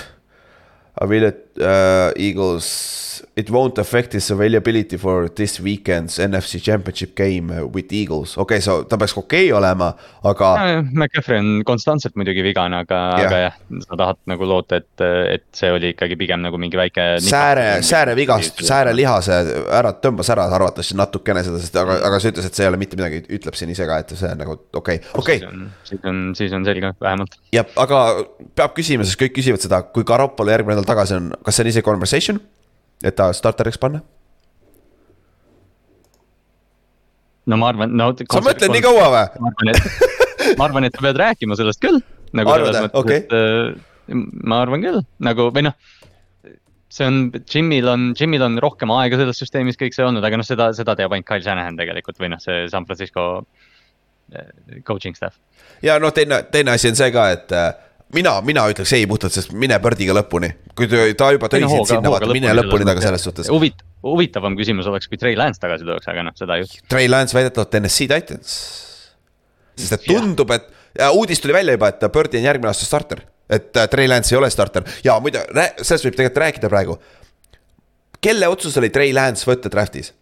[1.02, 2.68] Ability uh, Eagles,
[3.36, 8.38] it won't affect his availability for this weekend's NFC championship game with Eagles.
[8.38, 9.90] okei okay,, so ta peaks okei okay olema,
[10.24, 10.50] aga.
[10.92, 13.58] McCaffrey on konstantselt muidugi vigane, aga, aga jah,
[13.88, 17.08] sa tahad nagu loota, et, et see oli ikkagi pigem nagu mingi väike.
[17.26, 19.42] sääre, säärevigast, säärelihase
[19.82, 22.82] ära, tõmbas ära arvatavasti natukene seda, sest aga, aga sa ütlesid, et see ei ole
[22.86, 25.70] mitte midagi, ütleb siin ise ka, et see on nagu okei okay,, okei okay..
[25.90, 27.40] siis on, siis on selge, vähemalt.
[27.56, 28.04] jah, aga
[28.54, 31.74] peab küsima, sest kõik küsivad seda, kui Garoppolo järgmine nädal tagasi on, kas see on
[31.74, 32.46] ise conversation?
[33.04, 34.04] Et ta starteriks panna?
[37.46, 38.12] no ma arvan, no.
[38.16, 39.26] sa mõtled nii kaua või?
[40.60, 42.00] ma arvan, et, sa pead rääkima sellest küll.
[42.34, 44.16] nagu Arvad, selles mõttes okay., et äh,
[44.48, 45.78] ma arvan küll, nagu või noh
[46.94, 47.20] see on,
[47.50, 50.96] Jimil on, Jimil on rohkem aega selles süsteemis kõik see olnud, aga noh, seda, seda
[51.00, 53.26] teab ainult Kyle Shanahan tegelikult või noh, see San Francisco
[54.36, 54.52] äh,
[54.86, 55.40] coaching staff.
[55.86, 57.72] ja noh, teine, teine asi on see ka, et äh,
[58.16, 60.52] mina, mina ütleks ei puhtalt, sest mine Birdiga lõpuni.
[60.78, 63.50] kui ta juba tõi sind sinna, vaata mine lõpuni taga selles suhtes.
[63.54, 66.84] huvit-, huvitavam küsimus oleks, kui Trey Lance tagasi tuleks, aga noh, seda juhtu.
[66.92, 68.56] Trey Lance väidetavalt TNS-i Titans.
[69.78, 70.68] sest et tundub, et
[71.00, 73.24] ja, uudis tuli välja juba, et Birdi on järgmine aasta starter.
[73.50, 75.46] et äh, Trey Lance ei ole starter ja muide,
[75.82, 76.98] sellest võib tegelikult rääkida praegu.
[78.22, 80.14] kelle otsus oli Trey Lance võtta draft'is?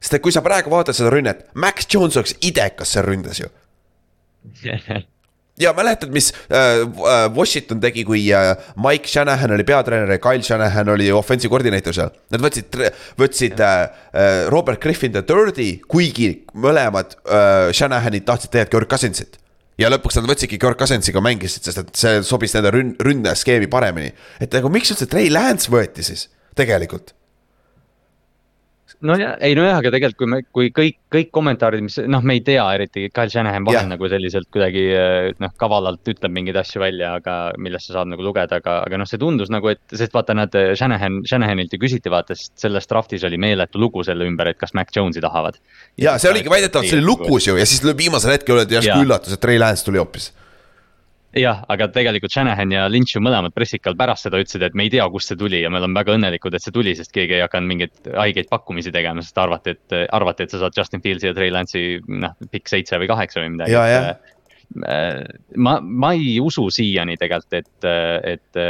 [0.00, 3.48] sest et kui sa praegu vaatad seda rünnet, Max Jones oleks idekas seal ründes ju
[5.60, 10.42] ja mäletad, mis äh, äh, Washington tegi, kui äh, Mike Shanahan oli peatreener ja Kyle
[10.42, 12.12] Shanahan oli offensive koordineeter seal.
[12.34, 12.78] Nad võtsid,
[13.18, 13.60] võtsid
[14.52, 19.38] Robert Griffin the third'i, kuigi mõlemad äh, Shanahanid tahtsid tegelikult Kirk Cousinsit
[19.80, 24.12] ja lõpuks nad võtsidki Kirk Cousinsiga mängisid, sest et see sobis nende rünn-, ründeskeemi paremini.
[24.40, 26.28] et nagu miks üldse Trey Lance võeti siis
[26.58, 27.17] tegelikult?
[29.06, 32.38] No ja ei nojah, aga tegelikult kui me, kui kõik, kõik kommentaarid, mis noh, me
[32.38, 33.90] ei tea eriti, Kyle Shanahan vahel yeah.
[33.92, 34.84] nagu selliselt kuidagi
[35.42, 39.08] noh, kavalalt ütleb mingeid asju välja, aga millest sa saad nagu lugeda, aga, aga noh,
[39.08, 43.26] see tundus nagu, et sest vaata nad Shanahan, Shanahanilt ju küsiti vaata, sest selles draft'is
[43.28, 45.60] oli meeletu lugu selle ümber, et kas Mac Jones'i tahavad.
[46.00, 49.38] ja see oligi väidetavalt, see oli lukus ju ja siis viimasel hetkel öeldi järsku üllatus,
[49.38, 50.32] et Trey Lance tuli hoopis
[51.36, 54.92] jah, aga tegelikult Shanahan ja Lynch ju mõlemad pressikal pärast seda ütlesid, et me ei
[54.92, 57.44] tea, kust see tuli ja me oleme väga õnnelikud, et see tuli, sest keegi ei
[57.44, 61.36] hakanud mingeid haigeid pakkumisi tegema, sest arvati, et, arvati, et sa saad Justin Fields'i ja
[61.36, 63.76] Trey Lance'i noh, pikk seitse või kaheksa või midagi.
[64.84, 65.22] Äh,
[65.56, 67.88] ma, ma ei usu siiani tegelikult, et,
[68.36, 68.62] et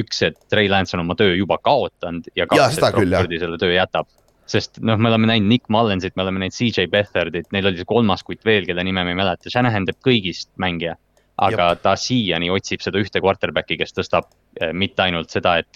[0.00, 3.76] üks, et Trey Lance on oma töö juba kaotanud ja kaks, et Crawfordi selle töö
[3.76, 4.08] jätab.
[4.46, 7.88] Sest noh, me oleme näinud Nick Mullensit, me oleme näinud CJ Beathardit, neil oli see
[7.88, 10.94] kolmas kutt veel, kelle nime ma ei mäleta, Shanahan teeb kõigist mängija
[11.36, 11.82] aga Jop.
[11.84, 14.28] ta siiani otsib seda ühte quarterback'i, kes tõstab
[14.60, 15.68] äh, mitte ainult seda, et.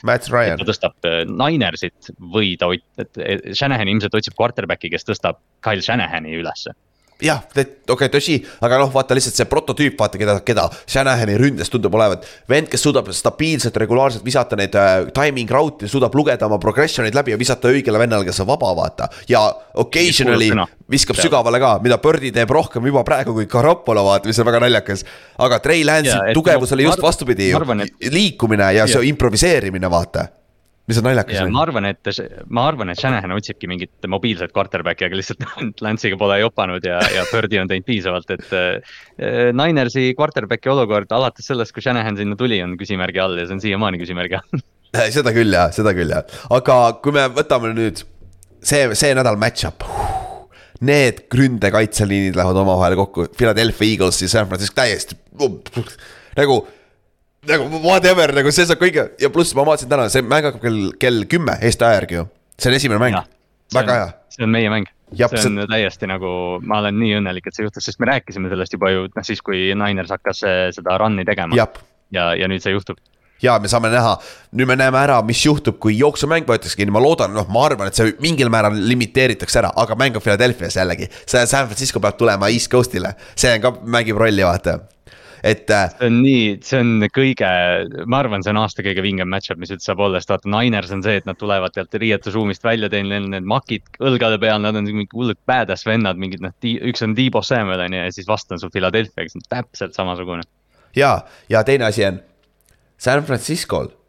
[0.61, 2.70] ta tõstab äh, Ninersit või ta,
[3.01, 3.20] et
[3.53, 6.74] Shanahan ilmselt otsib quarterback'i, kes tõstab Kyle Shanahani ülesse
[7.24, 11.70] jah, okei okay,, tõsi, aga noh, vaata lihtsalt see prototüüp, vaata keda, keda Shanahani ründes
[11.72, 12.26] tundub olevat.
[12.48, 17.34] vend, kes suudab stabiilselt, regulaarselt visata neid äh, timing route'e, suudab lugeda oma progression'id läbi
[17.34, 19.10] ja visata õigele vennale, kes on vaba, vaata.
[19.28, 19.44] ja
[19.74, 20.51] occasionally
[20.90, 21.28] viskab ja.
[21.28, 25.06] sügavale ka, mida Birdi teeb rohkem juba praegu kui Garoppolo, vaata, mis on väga naljakas.
[25.38, 27.52] aga Trey Lance'i tugevus oli just vastupidi,
[28.10, 30.28] liikumine ja, ja see improviseerimine, vaata
[30.91, 31.41] mis on naljakas.
[31.55, 32.11] ma arvan, et,
[32.51, 35.47] ma arvan, et Shanahan otsibki mingit mobiilset quarterback'i, aga lihtsalt
[35.85, 38.99] Lance'iga pole jopanud ja, ja Birdi on teinud piisavalt, et äh,.
[39.57, 43.62] Ninersi quarterback'i olukord alates sellest, kui Shanahan sinna tuli, on küsimärgi all ja see on
[43.62, 44.65] siiamaani küsimärgi all
[45.17, 49.87] seda küll jah, seda küll jah, aga kui me võtame nüüd see, see nädal match-up
[50.81, 55.19] need ründekaitseliinid lähevad omavahel kokku, Philadelphia Eagles ja San Francisco täiesti
[56.39, 56.62] nagu
[57.49, 60.81] nagu whatever, nagu see saab kõige ja pluss ma vaatasin täna, see mäng hakkab kell,
[61.01, 62.25] kell kümme Eesti aja järgi ju.
[62.61, 63.21] see on esimene mäng,
[63.75, 64.09] väga hea.
[64.37, 64.91] see on meie mäng.
[65.15, 65.69] see on see...
[65.71, 69.07] täiesti nagu, ma olen nii õnnelik, et see juhtus, sest me rääkisime sellest juba ju
[69.09, 71.57] noh, siis kui Niners hakkas eh, seda run'i tegema.
[71.57, 73.01] ja, ja nüüd see juhtub
[73.41, 74.19] ja me saame näha,
[74.53, 77.89] nüüd me näeme ära, mis juhtub, kui jooksumäng võetakse kinni, ma loodan, noh, ma arvan,
[77.89, 81.09] et see mingil määral limiteeritakse ära, aga mäng on Philadelphia's jällegi.
[81.25, 84.83] see San Francisco peab tulema East Coast'ile, see on ka, mängib rolli, vaata
[85.43, 85.71] et.
[85.71, 87.51] Äh, see on nii, see on kõige,
[88.11, 90.95] ma arvan, see on aasta kõige vingem match-up, mis üldse saab olla, sest vaata, Niners
[90.97, 94.79] on see, et nad tulevad sealt riietusruumist välja, teil on need makid õlgade peal, nad
[94.79, 98.29] on mingid hullud badass vennad, mingid noh, üks on Debo Samuel on ju ja siis
[98.29, 100.45] vastu on sul Philadelphia, kes on täpselt samasugune.
[100.97, 101.15] ja,
[101.49, 102.21] ja teine asi on
[103.01, 103.99] San Francisco'l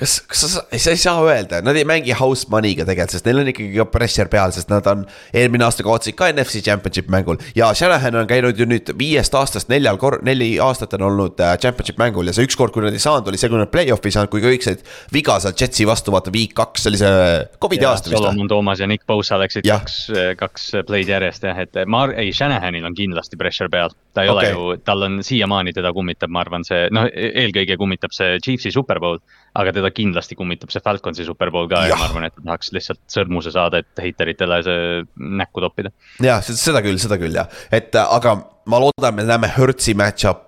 [0.00, 3.42] kas, kas sa, sa ei saa öelda, nad ei mängi house money'ga tegelikult, sest neil
[3.44, 5.04] on ikkagi ka pressure peal, sest nad on
[5.36, 7.38] eelmine aasta kaotasid ka NFC championship mängul.
[7.54, 11.54] ja Shanahan on käinud ju nüüd viiest aastast neljal kor-, neli aastat on olnud äh,
[11.62, 14.10] championship mängul ja see üks kord, kui nad ei saanud, oli see, kui nad play-off'i
[14.10, 14.82] ei saanud, kui kõik said
[15.14, 17.20] viga seal Jetsi vastu, vaata week kaks, see oli see
[17.62, 18.18] Covidi aasta vist.
[18.18, 19.78] Solomon Toomas ja Nick Bosa läksid ja.
[19.78, 20.00] kaks,
[20.40, 24.52] kaks play'd järjest jah, et ma, ei, Shanahanil on kindlasti pressure peal ta ei okay.
[24.52, 28.72] ole ju, tal on siiamaani teda kummitab, ma arvan, see noh, eelkõige kummitab see Chiefsi
[28.74, 29.18] superbowl.
[29.54, 32.72] Aga teda kindlasti kummitab see Falconsi superbowl ka ja, ja ma arvan, et ta tahaks
[32.74, 35.04] lihtsalt sõrmuse saada, et heiteritele see
[35.40, 35.92] näkku toppida.
[36.22, 38.36] jah, seda küll, seda küll jah, et äh, aga
[38.70, 40.46] ma loodan, me näeme Hertzi match-up,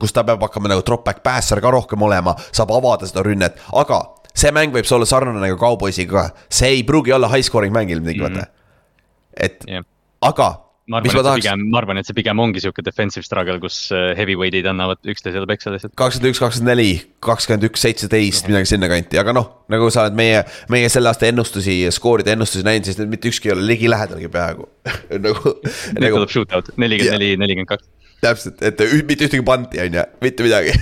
[0.00, 4.00] kus ta peab hakkama nagu drop-back passer ka rohkem olema, saab avada seda rünnet, aga
[4.36, 7.90] see mäng võib olla sarnane nagu Cowboysiga ka, see ei pruugi olla high scoring mäng
[7.92, 8.46] ilmtingimata mm.
[8.46, 9.44] -hmm.
[9.48, 9.84] et Jah.
[10.22, 10.48] aga,
[10.86, 13.58] ma arvan, et see tahaks, pigem, ma arvan, et see pigem ongi sihuke defensive struggle,
[13.62, 15.94] kus äh, heavyweight'id annavad üksteisele peksa lihtsalt.
[15.98, 16.90] kakskümmend üks, kakskümmend neli,
[17.26, 21.80] kakskümmend üks, seitseteist, midagi sinnakanti, aga noh, nagu sa oled meie, meie selle aasta ennustusi,
[21.94, 24.70] skooride ennustusi näinud, siis mitte ükski ei ole ligilähedalgi peaaegu.
[25.26, 25.56] Nagu,
[25.96, 27.88] nüüd nagu tuleb shootout, nelikümmend neli, nelikümmend kaks.
[28.20, 30.72] täpselt, et mitte ühtegi panti, on ju, mitte midagi.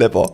[0.00, 0.24] lebo,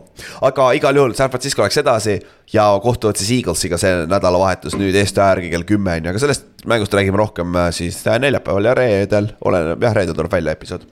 [0.46, 2.18] aga igal juhul San Francisco läks edasi
[2.52, 6.22] ja kohtuvad siis Eaglesiga see nädalavahetus nüüd Eesti aja järgi kell kümme on ju, aga
[6.22, 10.54] sellest mängust räägime rohkem äh, siis äh, neljapäeval ja reedel, oleneb jah, reedel tuleb välja
[10.56, 10.86] episood.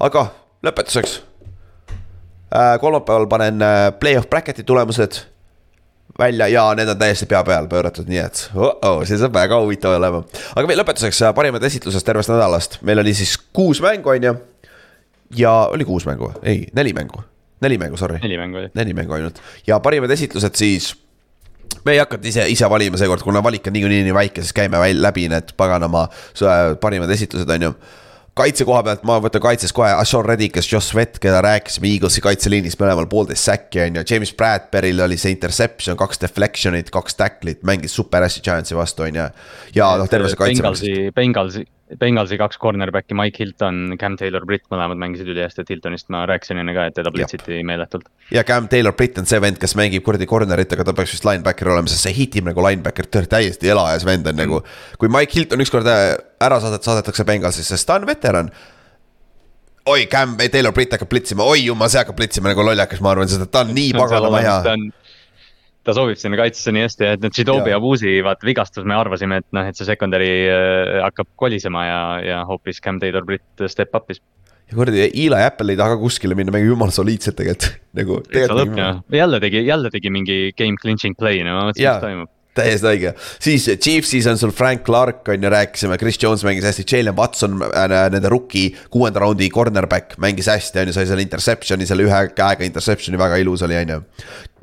[0.00, 0.26] aga
[0.66, 1.20] lõpetuseks.
[2.80, 5.24] kolmapäeval panen äh, play-off bracket'i tulemused
[6.18, 9.58] välja ja need on täiesti pea peale pööratud, nii et oh -oh, see saab väga
[9.60, 10.22] huvitav olema.
[10.54, 14.34] aga veel lõpetuseks äh, parimad esitlused tervest nädalast, meil oli siis kuus mängu, on ju.
[15.36, 17.22] ja oli kuus mängu, ei neli mängu,
[17.60, 18.70] neli mängu, sorry, neli mängu oli.
[18.74, 20.94] neli mängu ainult ja parimad esitlused siis.
[21.84, 24.80] me ei hakanud ise, ise valima seekord, kuna valik on niikuinii nii väike, siis käime
[24.80, 26.08] väl- läbi need paganama
[26.42, 27.74] äh, parimad esitlused, on ju
[28.36, 32.76] kaitse koha pealt ma võtan kaitses kohe Ashon Reddikas, Josh Svet, keda rääkisime Eaglesi kaitseliinis
[32.80, 37.96] mõlemal poolteist säkki on ju, James Bradbury'l oli see interception, kaks deflection'it, kaks tacklit, mängis
[37.96, 39.30] super hästi Giantsi vastu on ju.
[39.78, 40.62] ja noh, terve see kaitse.
[40.62, 41.64] Bengalsi, Bengalsi,
[41.94, 46.58] Bengalsi kaks cornerback'i, Mike Hilton, Cam Taylor, Britt, mõlemad mängisid ülihästi, et Hiltonist ma rääkisin
[46.58, 48.08] enne ka, et teda plitsiti meeletult.
[48.34, 51.28] ja Cam Taylor Britt on see vend, kes mängib kuradi corner'it, aga ta peaks vist
[51.28, 54.62] linebacker olema, sest see hitib nagu linebacker, täiesti elajas vend on nagu.
[54.98, 58.50] kui Mike Hilton ükskord äh, ära saadet-, saadetakse Bengalsisse, sest ta on veteran.
[59.86, 63.30] oi, Cam Taylor Britt hakkab plitsima, oi jumal, see hakkab plitsima nagu lollakas, ma arvan,
[63.30, 64.60] et ta on nii paganama hea.
[64.66, 64.74] ta
[65.96, 67.76] sobib sinna kaitsesse nii hästi, et need Chidobe Jaa.
[67.76, 72.00] ja Abusi vaata vigastus, me arvasime, et noh, et see secondary äh, hakkab kolisema ja,
[72.24, 74.22] ja hoopis Cam Taylor Britt step up'is.
[74.66, 78.22] ja kuradi Eli Apple ei taha kuskile minna, mängib jumala soliidselt tegelikult, nagu.
[79.14, 82.35] jälle tegi, jälle tegi mingi game clinching play, no ma mõtlesin, mis toimub.
[82.56, 83.12] Täiesti õige,
[83.42, 87.60] siis Chiefsis on sul Frank Clark on ju, rääkisime, Chris Jones mängis hästi, Jalen Watson
[87.68, 92.20] äh,, nende rookie kuuenda raundi cornerback mängis hästi, on ju, sai selle interception'i, selle ühe
[92.36, 94.00] käega interception'i väga ilus oli, on ju.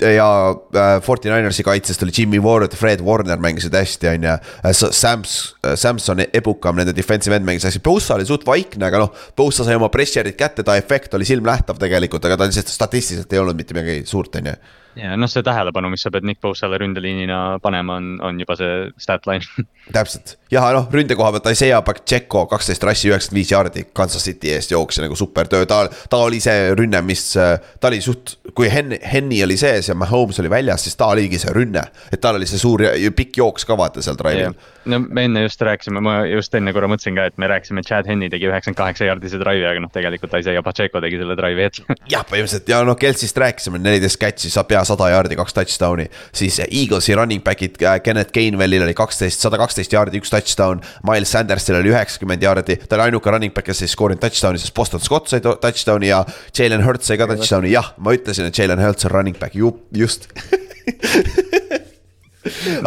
[0.10, 4.38] ja äh, Forty Ninersi kaitsest oli Jimmy Ward, Fred Warner mängisid hästi, on ju.
[4.74, 5.38] Sams,
[5.80, 9.78] Samson Ebukam, nende defensive end mängis hästi, Bosa oli suht vaikne, aga noh, Bosa sai
[9.80, 13.78] oma pressure'id kätte, ta efekt oli silmnähtav tegelikult, aga ta lihtsalt statistiliselt ei olnud mitte
[13.78, 14.62] midagi suurt, on ju
[15.00, 18.90] ja noh, see tähelepanu, mis sa pead Nick Bosalle ründeliinina panema, on, on juba see
[19.02, 19.66] stat line.
[19.98, 24.52] täpselt ja noh, ründe koha pealt Isaiah Pacheco kaksteist rassi, üheksakümmend viis jaardi Kansas City
[24.54, 28.70] eest jooksis nagu super töö, ta, ta oli see rünne, mis, ta oli suht, kui
[28.72, 31.84] Hen-, Henny oli sees ja Mahomes oli väljas, siis ta oligi see rünne.
[32.12, 34.54] et tal oli see suur ja- pikk jooks ka vaata seal drive'il.
[34.90, 38.08] no me enne just rääkisime, ma just enne korra mõtlesin ka, et me rääkisime, Chad
[38.10, 42.00] Henny tegi üheksakümmend kaheksa jaardise drive'i, aga noh, tegelikult Isaiah Pacheco tegi selle drive'i hetkel.
[42.12, 46.06] jah, põhimõtteliselt ja noh, Kelsist rääkisime, neliteist catch'i, saab pea sada jaardi, kaks touchdown'i.
[46.36, 50.82] siis Eaglesi running back'id, Kenneth Gainwellil oli kaksteist, sada kaksteist jaardi, üks touchdown.
[51.08, 54.76] Miles Sandersil oli üheksakümmend jaardi, ta oli ainuke running back, kes ei skoorinud touchdown'i, sest
[54.76, 56.24] Boston Scott sai to- touchdown'i ja
[56.58, 59.78] Jalen Hurts sai ka touchdown'i, jah, ma ütlesin, et Jalen Hurts on running back, ju-,
[59.96, 60.28] just.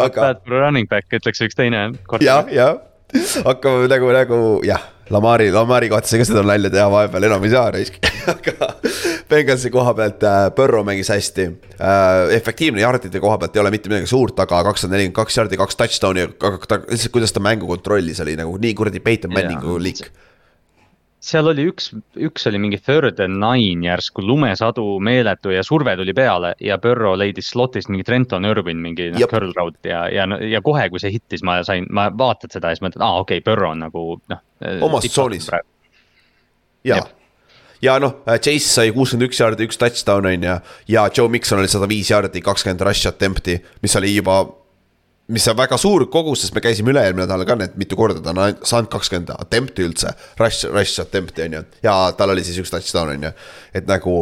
[0.05, 1.89] aga Bad running back, ütleks üks teine.
[2.21, 2.77] jah, jah,
[3.47, 7.71] hakkame nagu, nagu jah, Lamari, Lamari kohta ka seda nalja teha vahepeal, enam ei saa
[7.71, 8.01] raisk,
[8.35, 8.73] aga
[9.29, 11.47] Bengalsi koha pealt äh, Burrow mängis hästi
[11.81, 12.37] äh,.
[12.37, 15.79] efektiivne jardide koha pealt ei ole mitte midagi suurt, aga kakssada nelikümmend kaks jardi, kaks
[15.81, 20.07] touchdown'i, aga ta lihtsalt, kuidas ta mängu kontrollis, oli nagu nii kuradi Peyton Manningu liik.
[21.27, 21.89] seal oli üks,
[22.23, 27.19] üks oli mingi third and nine järsku lumesadu meeletu ja surve tuli peale ja Burrow
[27.19, 31.17] leidis slot'ist mingi Trenton Irvin mingi noh curl route ja, ja, ja kohe, kui see
[31.17, 34.09] hittis, ma sain, ma vaatad seda ja siis mõtled, aa okei okay,, Burrow on nagu
[34.31, 34.47] noh.
[34.87, 35.51] Omas tsoonis.
[36.87, 37.16] ja Jep.,
[37.85, 40.61] ja noh, Chase sai kuuskümmend üks jaardi, üks touchdown on ju,
[40.93, 44.45] ja Joe Mikson oli sada viis jaardi, kakskümmend rush attempt'i, mis oli juba
[45.35, 48.31] mis on väga suur kogus, sest me käisime üle-eelmine nädal ka need mitu korda, ta
[48.31, 52.71] on saanud kakskümmend attempt'i üldse, rush, rush attempt'i on ju, ja tal oli siis üks
[52.75, 53.33] touchdown on ju,
[53.75, 54.21] et nagu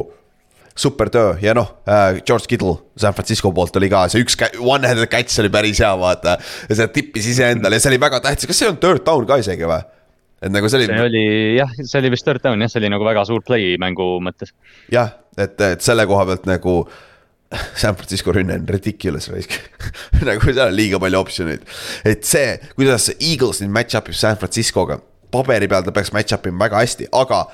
[0.75, 1.35] super töö.
[1.43, 5.51] Ja noh äh,, George Kittle San Francisco poolt oli ka see üks one-handed catch oli
[5.55, 6.39] päris hea, vaata.
[6.69, 9.39] ja see tippis iseendale ja see oli väga tähtis, kas see on third down ka
[9.43, 9.85] isegi või?
[10.45, 11.25] Et nagu see oli see oli
[11.59, 14.55] jah, see oli vist third down jah, see oli nagu väga suur play mängu mõttes.
[14.93, 16.79] jah, et, et selle koha pealt nagu
[17.81, 19.57] San Francisco rünne on ridiculous raisk
[20.29, 21.69] nagu seal on liiga palju optsioneid.
[22.09, 25.01] et see, kuidas Eagles nüüd match-up ib San Franciscoga,
[25.35, 27.45] paberi peal ta peaks match-up ima väga hästi, aga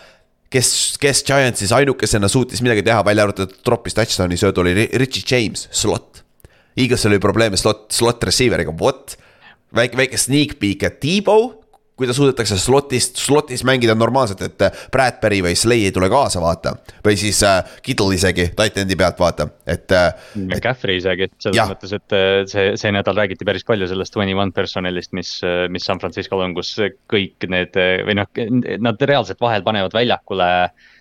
[0.51, 5.69] kes, kes Giantsis ainukesena suutis midagi teha, välja arvatud troppis touchdown'i sööd, oli Richie James,
[5.71, 6.25] slot.
[6.79, 9.17] Eagles'il oli probleeme slot, slot receiver'iga, what?
[9.77, 11.53] väike, väike sneak peek, et T-Bow
[12.01, 16.75] kuidas suudetakse slotist, slotis mängida normaalselt, et äh, Bradbury või Slay ei tule kaasa, vaata.
[17.05, 20.09] või siis äh, Kittle isegi titan'i pealt, vaata, et äh,.
[20.41, 21.67] McCaffrey isegi, selles ja.
[21.71, 25.35] mõttes, et äh, see, see nädal räägiti päris palju sellest twenty one personalist, mis,
[25.69, 26.73] mis San Francisco'l on, kus
[27.11, 28.31] kõik need või noh,
[28.81, 30.49] nad reaalselt vahel panevad väljakule.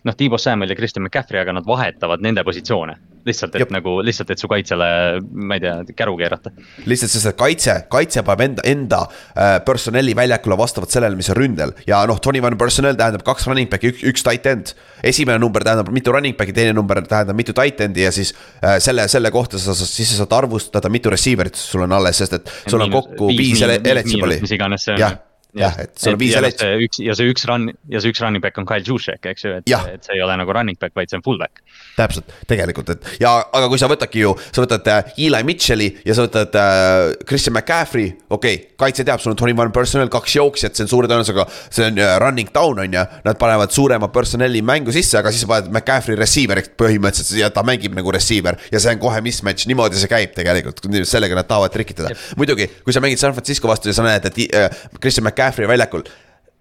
[0.04, 2.98] noh, Tiibo Samuel ja Christian McCaffrey, aga nad vahetavad nende positsioone
[3.30, 3.73] lihtsalt, et Jop.
[3.73, 4.89] nagu lihtsalt, et su kaitsele,
[5.22, 6.51] ma ei tea, käru keerata.
[6.89, 11.73] lihtsalt sest, kaitse, kaitse paneb enda, enda äh, personelli väljakule vastavalt sellele, mis on ründel
[11.88, 14.73] ja noh, twenty one personnel tähendab kaks running back'i, üks, üks tight end.
[15.03, 18.34] esimene number tähendab mitu running back'i, teine number tähendab mitu tight end'i ja siis
[18.64, 22.39] äh, selle, selle kohta sa, siis sa saad arvustada, mitu receiver'it sul on alles, sest
[22.39, 24.41] et sul on kokku viis eligibil'i.
[24.43, 26.62] mis iganes see on jah, et sul on viis elet-.
[26.86, 29.56] üks ja see üks run ja see üks running back on Kyle Juszczyk, eks ju,
[29.58, 31.64] et, et see ei ole nagu running back, vaid see on fullback.
[31.98, 36.16] täpselt, tegelikult, et ja, aga kui sa võtadki ju, sa võtad äh, Eli Mitchell'i ja
[36.16, 40.38] sa võtad äh, Christian McCaffrey, okei okay,, kaitse teab, sul on twenty one personnel, kaks
[40.38, 43.06] jooksjat, see on suure tõenäosusega, see on uh, running down on ju.
[43.26, 47.66] Nad panevad suurema personel'i mängu sisse, aga siis sa paned McCaffrey receiver'iks põhimõtteliselt ja ta
[47.66, 51.74] mängib nagu receiver ja see on kohe mismatch, niimoodi see käib tegelikult, sellega nad tahavad
[51.74, 52.14] trikitada.
[52.40, 54.70] muidugi, kui sa mängid San Francisco vastu ja sa näed, et uh,
[55.02, 56.03] Christian McCaffrey väljakul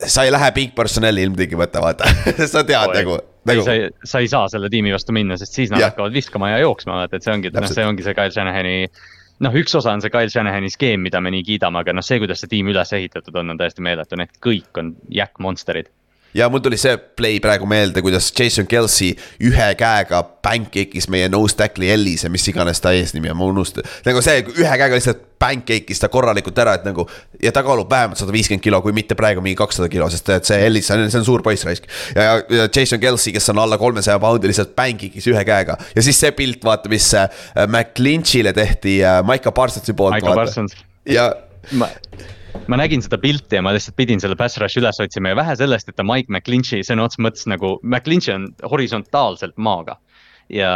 [0.06, 2.08] sa ei lähe big personal'i ilmtingimata, vaata
[2.52, 3.18] sa tead oh, nagu,
[3.50, 3.64] nagu.
[3.66, 5.90] sa ei, sa ei saa selle tiimi vastu minna, sest siis nad ja.
[5.90, 8.76] hakkavad viskama ja jooksma, vaata, et see ongi, noh, see ongi see Kyle Shanahani.
[9.44, 12.20] noh, üks osa on see Kyle Shanahani skeem, mida me nii kiidame, aga noh, see,
[12.22, 15.90] kuidas see tiim üles ehitatud on, on täiesti meeletu, need kõik on jäkkmonsterid
[16.34, 19.14] ja mul tuli see play praegu meelde, kuidas Jason Kelsey
[19.44, 23.88] ühe käega pancake'is meie nose tackle'i Ellise, mis iganes ta eesnimi on, ma unustasin.
[24.06, 27.06] nagu see ühe käega lihtsalt pancake'is ta korralikult ära, et nagu.
[27.42, 30.48] ja ta kaalub vähemalt sada viiskümmend kilo, kui mitte praegu mingi kakssada kilo, sest et
[30.48, 31.88] see Ellis, see on, suur poiss raisk.
[32.14, 35.78] ja, ja Jason Kelsey, kes on alla kolmesaja poundi, lihtsalt pancake'is ühe käega.
[35.94, 37.28] ja siis see pilt, vaata, mis äh,
[37.66, 40.18] McClinchile tehti äh, Maiko Parsonsi poolt.
[40.18, 40.76] Maiko Parsons.
[41.08, 41.30] ja
[41.76, 41.88] ma
[42.66, 45.54] ma nägin seda pilti ja ma lihtsalt pidin selle pass rush'i üles otsima ja vähe
[45.60, 49.98] sellest, et ta Mike McClinchy sõna otseses mõttes nagu, McClinchy on horisontaalselt maaga.
[50.48, 50.72] ja,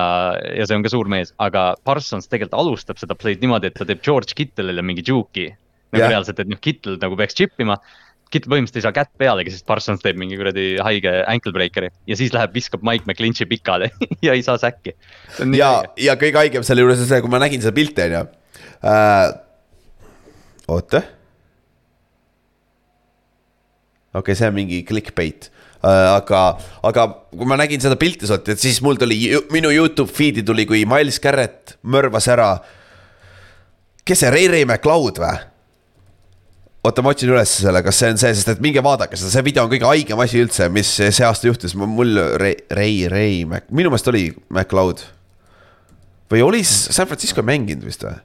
[0.52, 3.88] ja see on ka suur mees, aga Parsons tegelikult alustab seda play'd niimoodi, et ta
[3.88, 5.52] teeb George Kittelile mingi juke'i.
[5.92, 6.12] nagu yeah.
[6.14, 7.78] reaalselt, et noh, Kittel nagu peaks chip ima.
[8.32, 12.16] Kittel põhimõtteliselt ei saa kätt pealegi, sest Parsons teeb mingi kuradi haige ankle breaker'i ja
[12.16, 13.90] siis läheb, viskab Mike McClinchy pikali
[14.26, 14.94] ja ei saa säkki.
[15.56, 18.22] ja, ja kõige haigem selle juures on see, kui ma nägin seda pilti, on ju
[18.88, 19.34] uh,.
[20.72, 21.02] oota
[24.12, 25.48] okei okay,, see on mingi clickbait
[25.82, 26.16] uh,.
[26.18, 26.42] aga,
[26.88, 29.18] aga kui ma nägin seda pilti sealt, et siis mul tuli,
[29.54, 32.52] minu Youtube feed'i tuli, kui Miles Garrett mõrvas ära.
[34.04, 35.40] kes see, Ray Ray McLeod või?
[36.82, 39.46] oota, ma otsin üles selle, kas see on see, sest et minge vaadake seda, see
[39.46, 43.92] video on kõige haigem asi üldse, mis see aasta juhtus, mul Ray, Ray, Ray, minu
[43.92, 45.04] meelest oli McLeod.
[46.32, 48.16] või oli San Francisco mänginud vist või?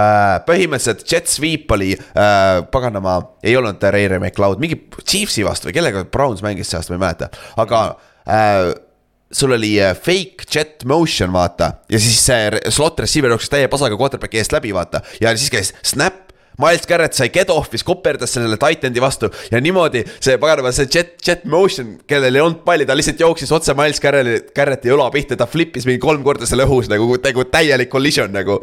[0.00, 5.76] Uh, põhimõtteliselt jet sweep oli uh,, paganama, ei olnud Ray-Ray McLeod, mingi Chiefsi vastu või
[5.80, 7.28] kellega Browns mängis see aasta, ma ei mäleta,
[7.60, 8.70] aga uh,
[9.32, 11.72] sul oli fake jet motion, vaata.
[11.90, 15.04] ja siis see slot receiver jooksis täie pasaga quarterback'i eest läbi, vaata.
[15.20, 16.26] ja siis käis snap.
[16.60, 21.14] Miles Garrett sai get off'is, koperdas sellele titan'i vastu ja niimoodi see paganama, see jet,
[21.24, 25.48] jet motion, kellel ei olnud palli, ta lihtsalt jooksis otse Miles Garretti õla pihta, ta
[25.48, 28.58] flip'is mingi kolm korda selle õhus nagu, nagu täielik collision nagu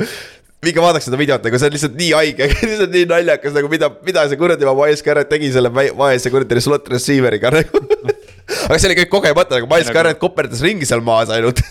[0.65, 3.89] minge vaadake seda videot, nagu see on lihtsalt nii haige lihtsalt nii naljakas nagu mida,
[4.05, 7.81] mida see kuradi Miles Garrett tegi selle vaese kuradi slot receiver'iga nagu
[8.65, 10.15] aga see oli kõik kogemata, nagu Miles nagu...
[10.23, 11.61] Koperdas ringi seal maas ainult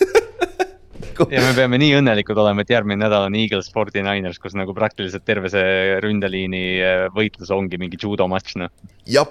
[1.33, 4.75] ja me peame nii õnnelikud olema, et järgmine nädal on Eagles Forty Niners, kus nagu
[4.77, 8.71] praktiliselt terve see ründeliini äh, võitlus ongi mingi judo matš, noh.
[9.09, 9.27] jah,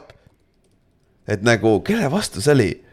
[1.24, 2.84] et nagu kelle vastu see oli uh,?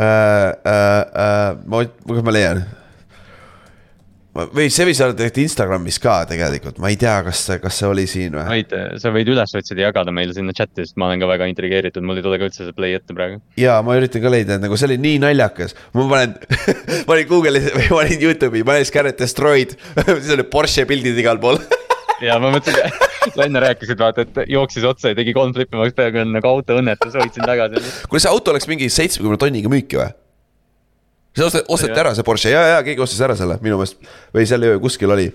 [0.00, 2.64] Uh, uh, ma, kus ma leian
[4.34, 8.06] või see võis olla tegelikult Instagramis ka tegelikult, ma ei tea, kas, kas see oli
[8.10, 8.60] siin või?
[8.60, 11.50] võid, sa võid üles otsida ja jagada meile sinna chat'i, sest ma olen ka väga
[11.50, 13.40] intrigeeritud, mul ei tule ka üldse see play ette praegu.
[13.60, 16.36] ja ma üritan ka leida, et nagu see oli nii naljakas, ma panen
[17.10, 19.76] panin Google'is või panin Youtube'i, panin Scarlet Destroyed
[20.06, 21.58] siis oli Porsche pildid igal pool
[22.28, 23.02] ja ma mõtlesin,
[23.34, 26.54] sa enne rääkisid vaata, et jooksis otsa ja tegi kolm flip'i, ma oleks peaaegu nagu
[26.54, 27.82] autoõnnetus, hoidsin tagasi.
[28.06, 30.12] kuule, see auto oleks mingi seitsmekümne tonniga müüki või?
[31.36, 32.54] See osteti, osteti ära, see Porsche.
[32.54, 34.00] Ja, ja keegi ostis ära selle minu meelest.
[34.34, 35.28] Või seal kuskil oli.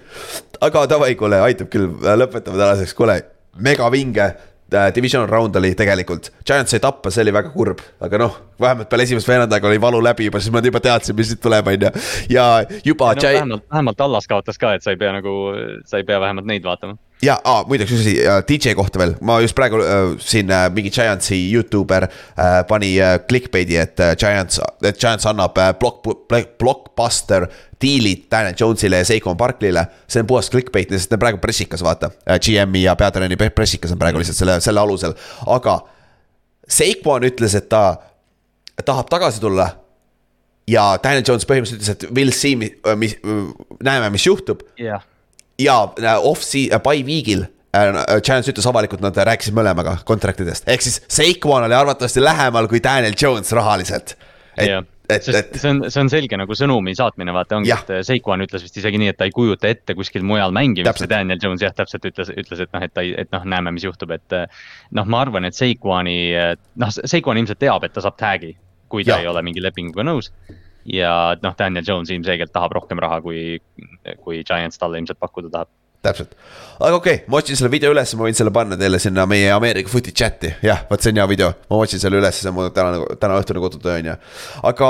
[0.65, 1.91] aga davai, kuule, aitab küll,
[2.23, 3.21] lõpetame tänaseks, kuule,
[3.55, 4.33] megavinge.
[4.73, 8.89] Äh, division round oli tegelikult, Giants sai tappa, see oli väga kurb, aga noh, vähemalt
[8.89, 11.85] peale esimest veerandajaga oli valu läbi juba, siis ma juba teadsin, mis siit tuleb, on
[11.85, 11.91] ju.
[12.33, 12.45] ja
[12.83, 13.21] juba no,.
[13.21, 15.35] vähemalt, vähemalt Allas kaotas ka, et sa ei pea nagu,
[15.85, 19.15] sa ei pea vähemalt neid vaatama ja ah, muideks üks asi äh, DJ kohta veel,
[19.25, 24.15] ma just praegu äh, siin äh, mingi Giantsi Youtuber äh, pani äh, clickbait'i, et äh,
[24.19, 26.03] Giants, et Giants annab äh, block,
[26.59, 27.47] blockbuster
[27.81, 29.85] diilid Daniel Jones'ile ja Seikon Barkley'le.
[30.07, 32.39] see on puhas clickbait, sest ta on praegu pressikas, vaata äh,.
[32.39, 35.15] GM-i ja peatreeneri pressikas on praegu lihtsalt selle, selle alusel,
[35.47, 35.79] aga.
[36.67, 37.99] Seikon ütles, et ta
[38.85, 39.67] tahab tagasi tulla
[40.67, 43.19] ja Daniel Jones põhimõtteliselt ütles, et we'll see, mis,
[43.85, 45.03] näeme, mis juhtub jah
[45.59, 47.45] ja äh, off-sea-, by week'il
[48.23, 53.15] Giants ütles avalikult, nad rääkisid mõlemaga kontraktidest, ehk siis Saquon oli arvatavasti lähemal kui Daniel
[53.19, 54.15] Jones rahaliselt.
[54.55, 54.69] et,
[55.09, 55.57] et, et.
[55.59, 59.01] see on, see on selge nagu sõnumi saatmine, vaata ongi, et Saquon ütles vist isegi
[59.01, 62.31] nii, et ta ei kujuta ette kuskil mujal mängimist ja Daniel Jones jah, täpselt ütles,
[62.31, 64.39] ütles, et noh, et ta ei, et noh, näeme, mis juhtub, et.
[64.95, 66.19] noh, ma arvan, et Saquoni,
[66.79, 68.55] noh, Saquon ilmselt teab, et ta saab tag'i,
[68.87, 69.25] kui ta ja.
[69.25, 70.31] ei ole mingi lepinguga nõus
[70.85, 73.57] ja noh, Daniel Jones ilmselgelt tahab rohkem raha, kui,
[74.21, 75.71] kui Giants talle ilmselt pakkuda tahab.
[76.05, 76.35] Täpselt,
[76.77, 79.47] aga okei okay,, ma otsin selle video üles, ma võin selle panna teile sinna meie
[79.49, 82.53] Ameerika footi chat'i, jah, vot see on hea video, ma otsin selle üles, see on
[82.59, 84.15] mu täna, täna õhtune kodutöö on ju,
[84.69, 84.89] aga.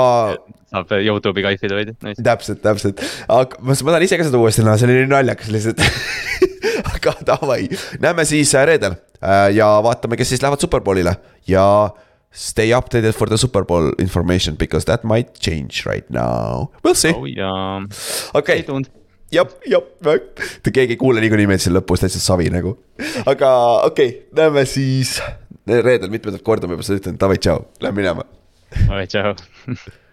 [0.74, 2.20] saab Youtube'i kaifida veidi nice..
[2.26, 3.00] täpselt, täpselt,
[3.32, 5.80] aga ma, ma tahan ise ka seda uuesti näha, see oli nii naljakas lihtsalt.
[6.86, 7.68] Aga davai,
[8.02, 8.96] näeme siis äh, reedel.
[9.22, 11.14] Äh, ja vaatame, kes siis lähevad superbowlile.
[11.48, 11.64] Ja
[12.36, 16.70] stay updated for the Super Bowl information because that might change right now.
[16.84, 17.14] We'll see.
[17.16, 17.80] oh jaa.
[18.34, 18.84] okei okay.,
[19.32, 19.88] jep, jep,
[20.62, 22.76] te keegi ei kuule niikuinii meid siin lõpus, täitsa savi nagu.
[23.24, 23.50] aga
[23.88, 25.16] okei okay,, näeme siis
[25.66, 28.26] reedel mitmendat korda ma juba seda ütlen, davai, tšau, lähme minema.
[28.84, 29.34] davai, tšau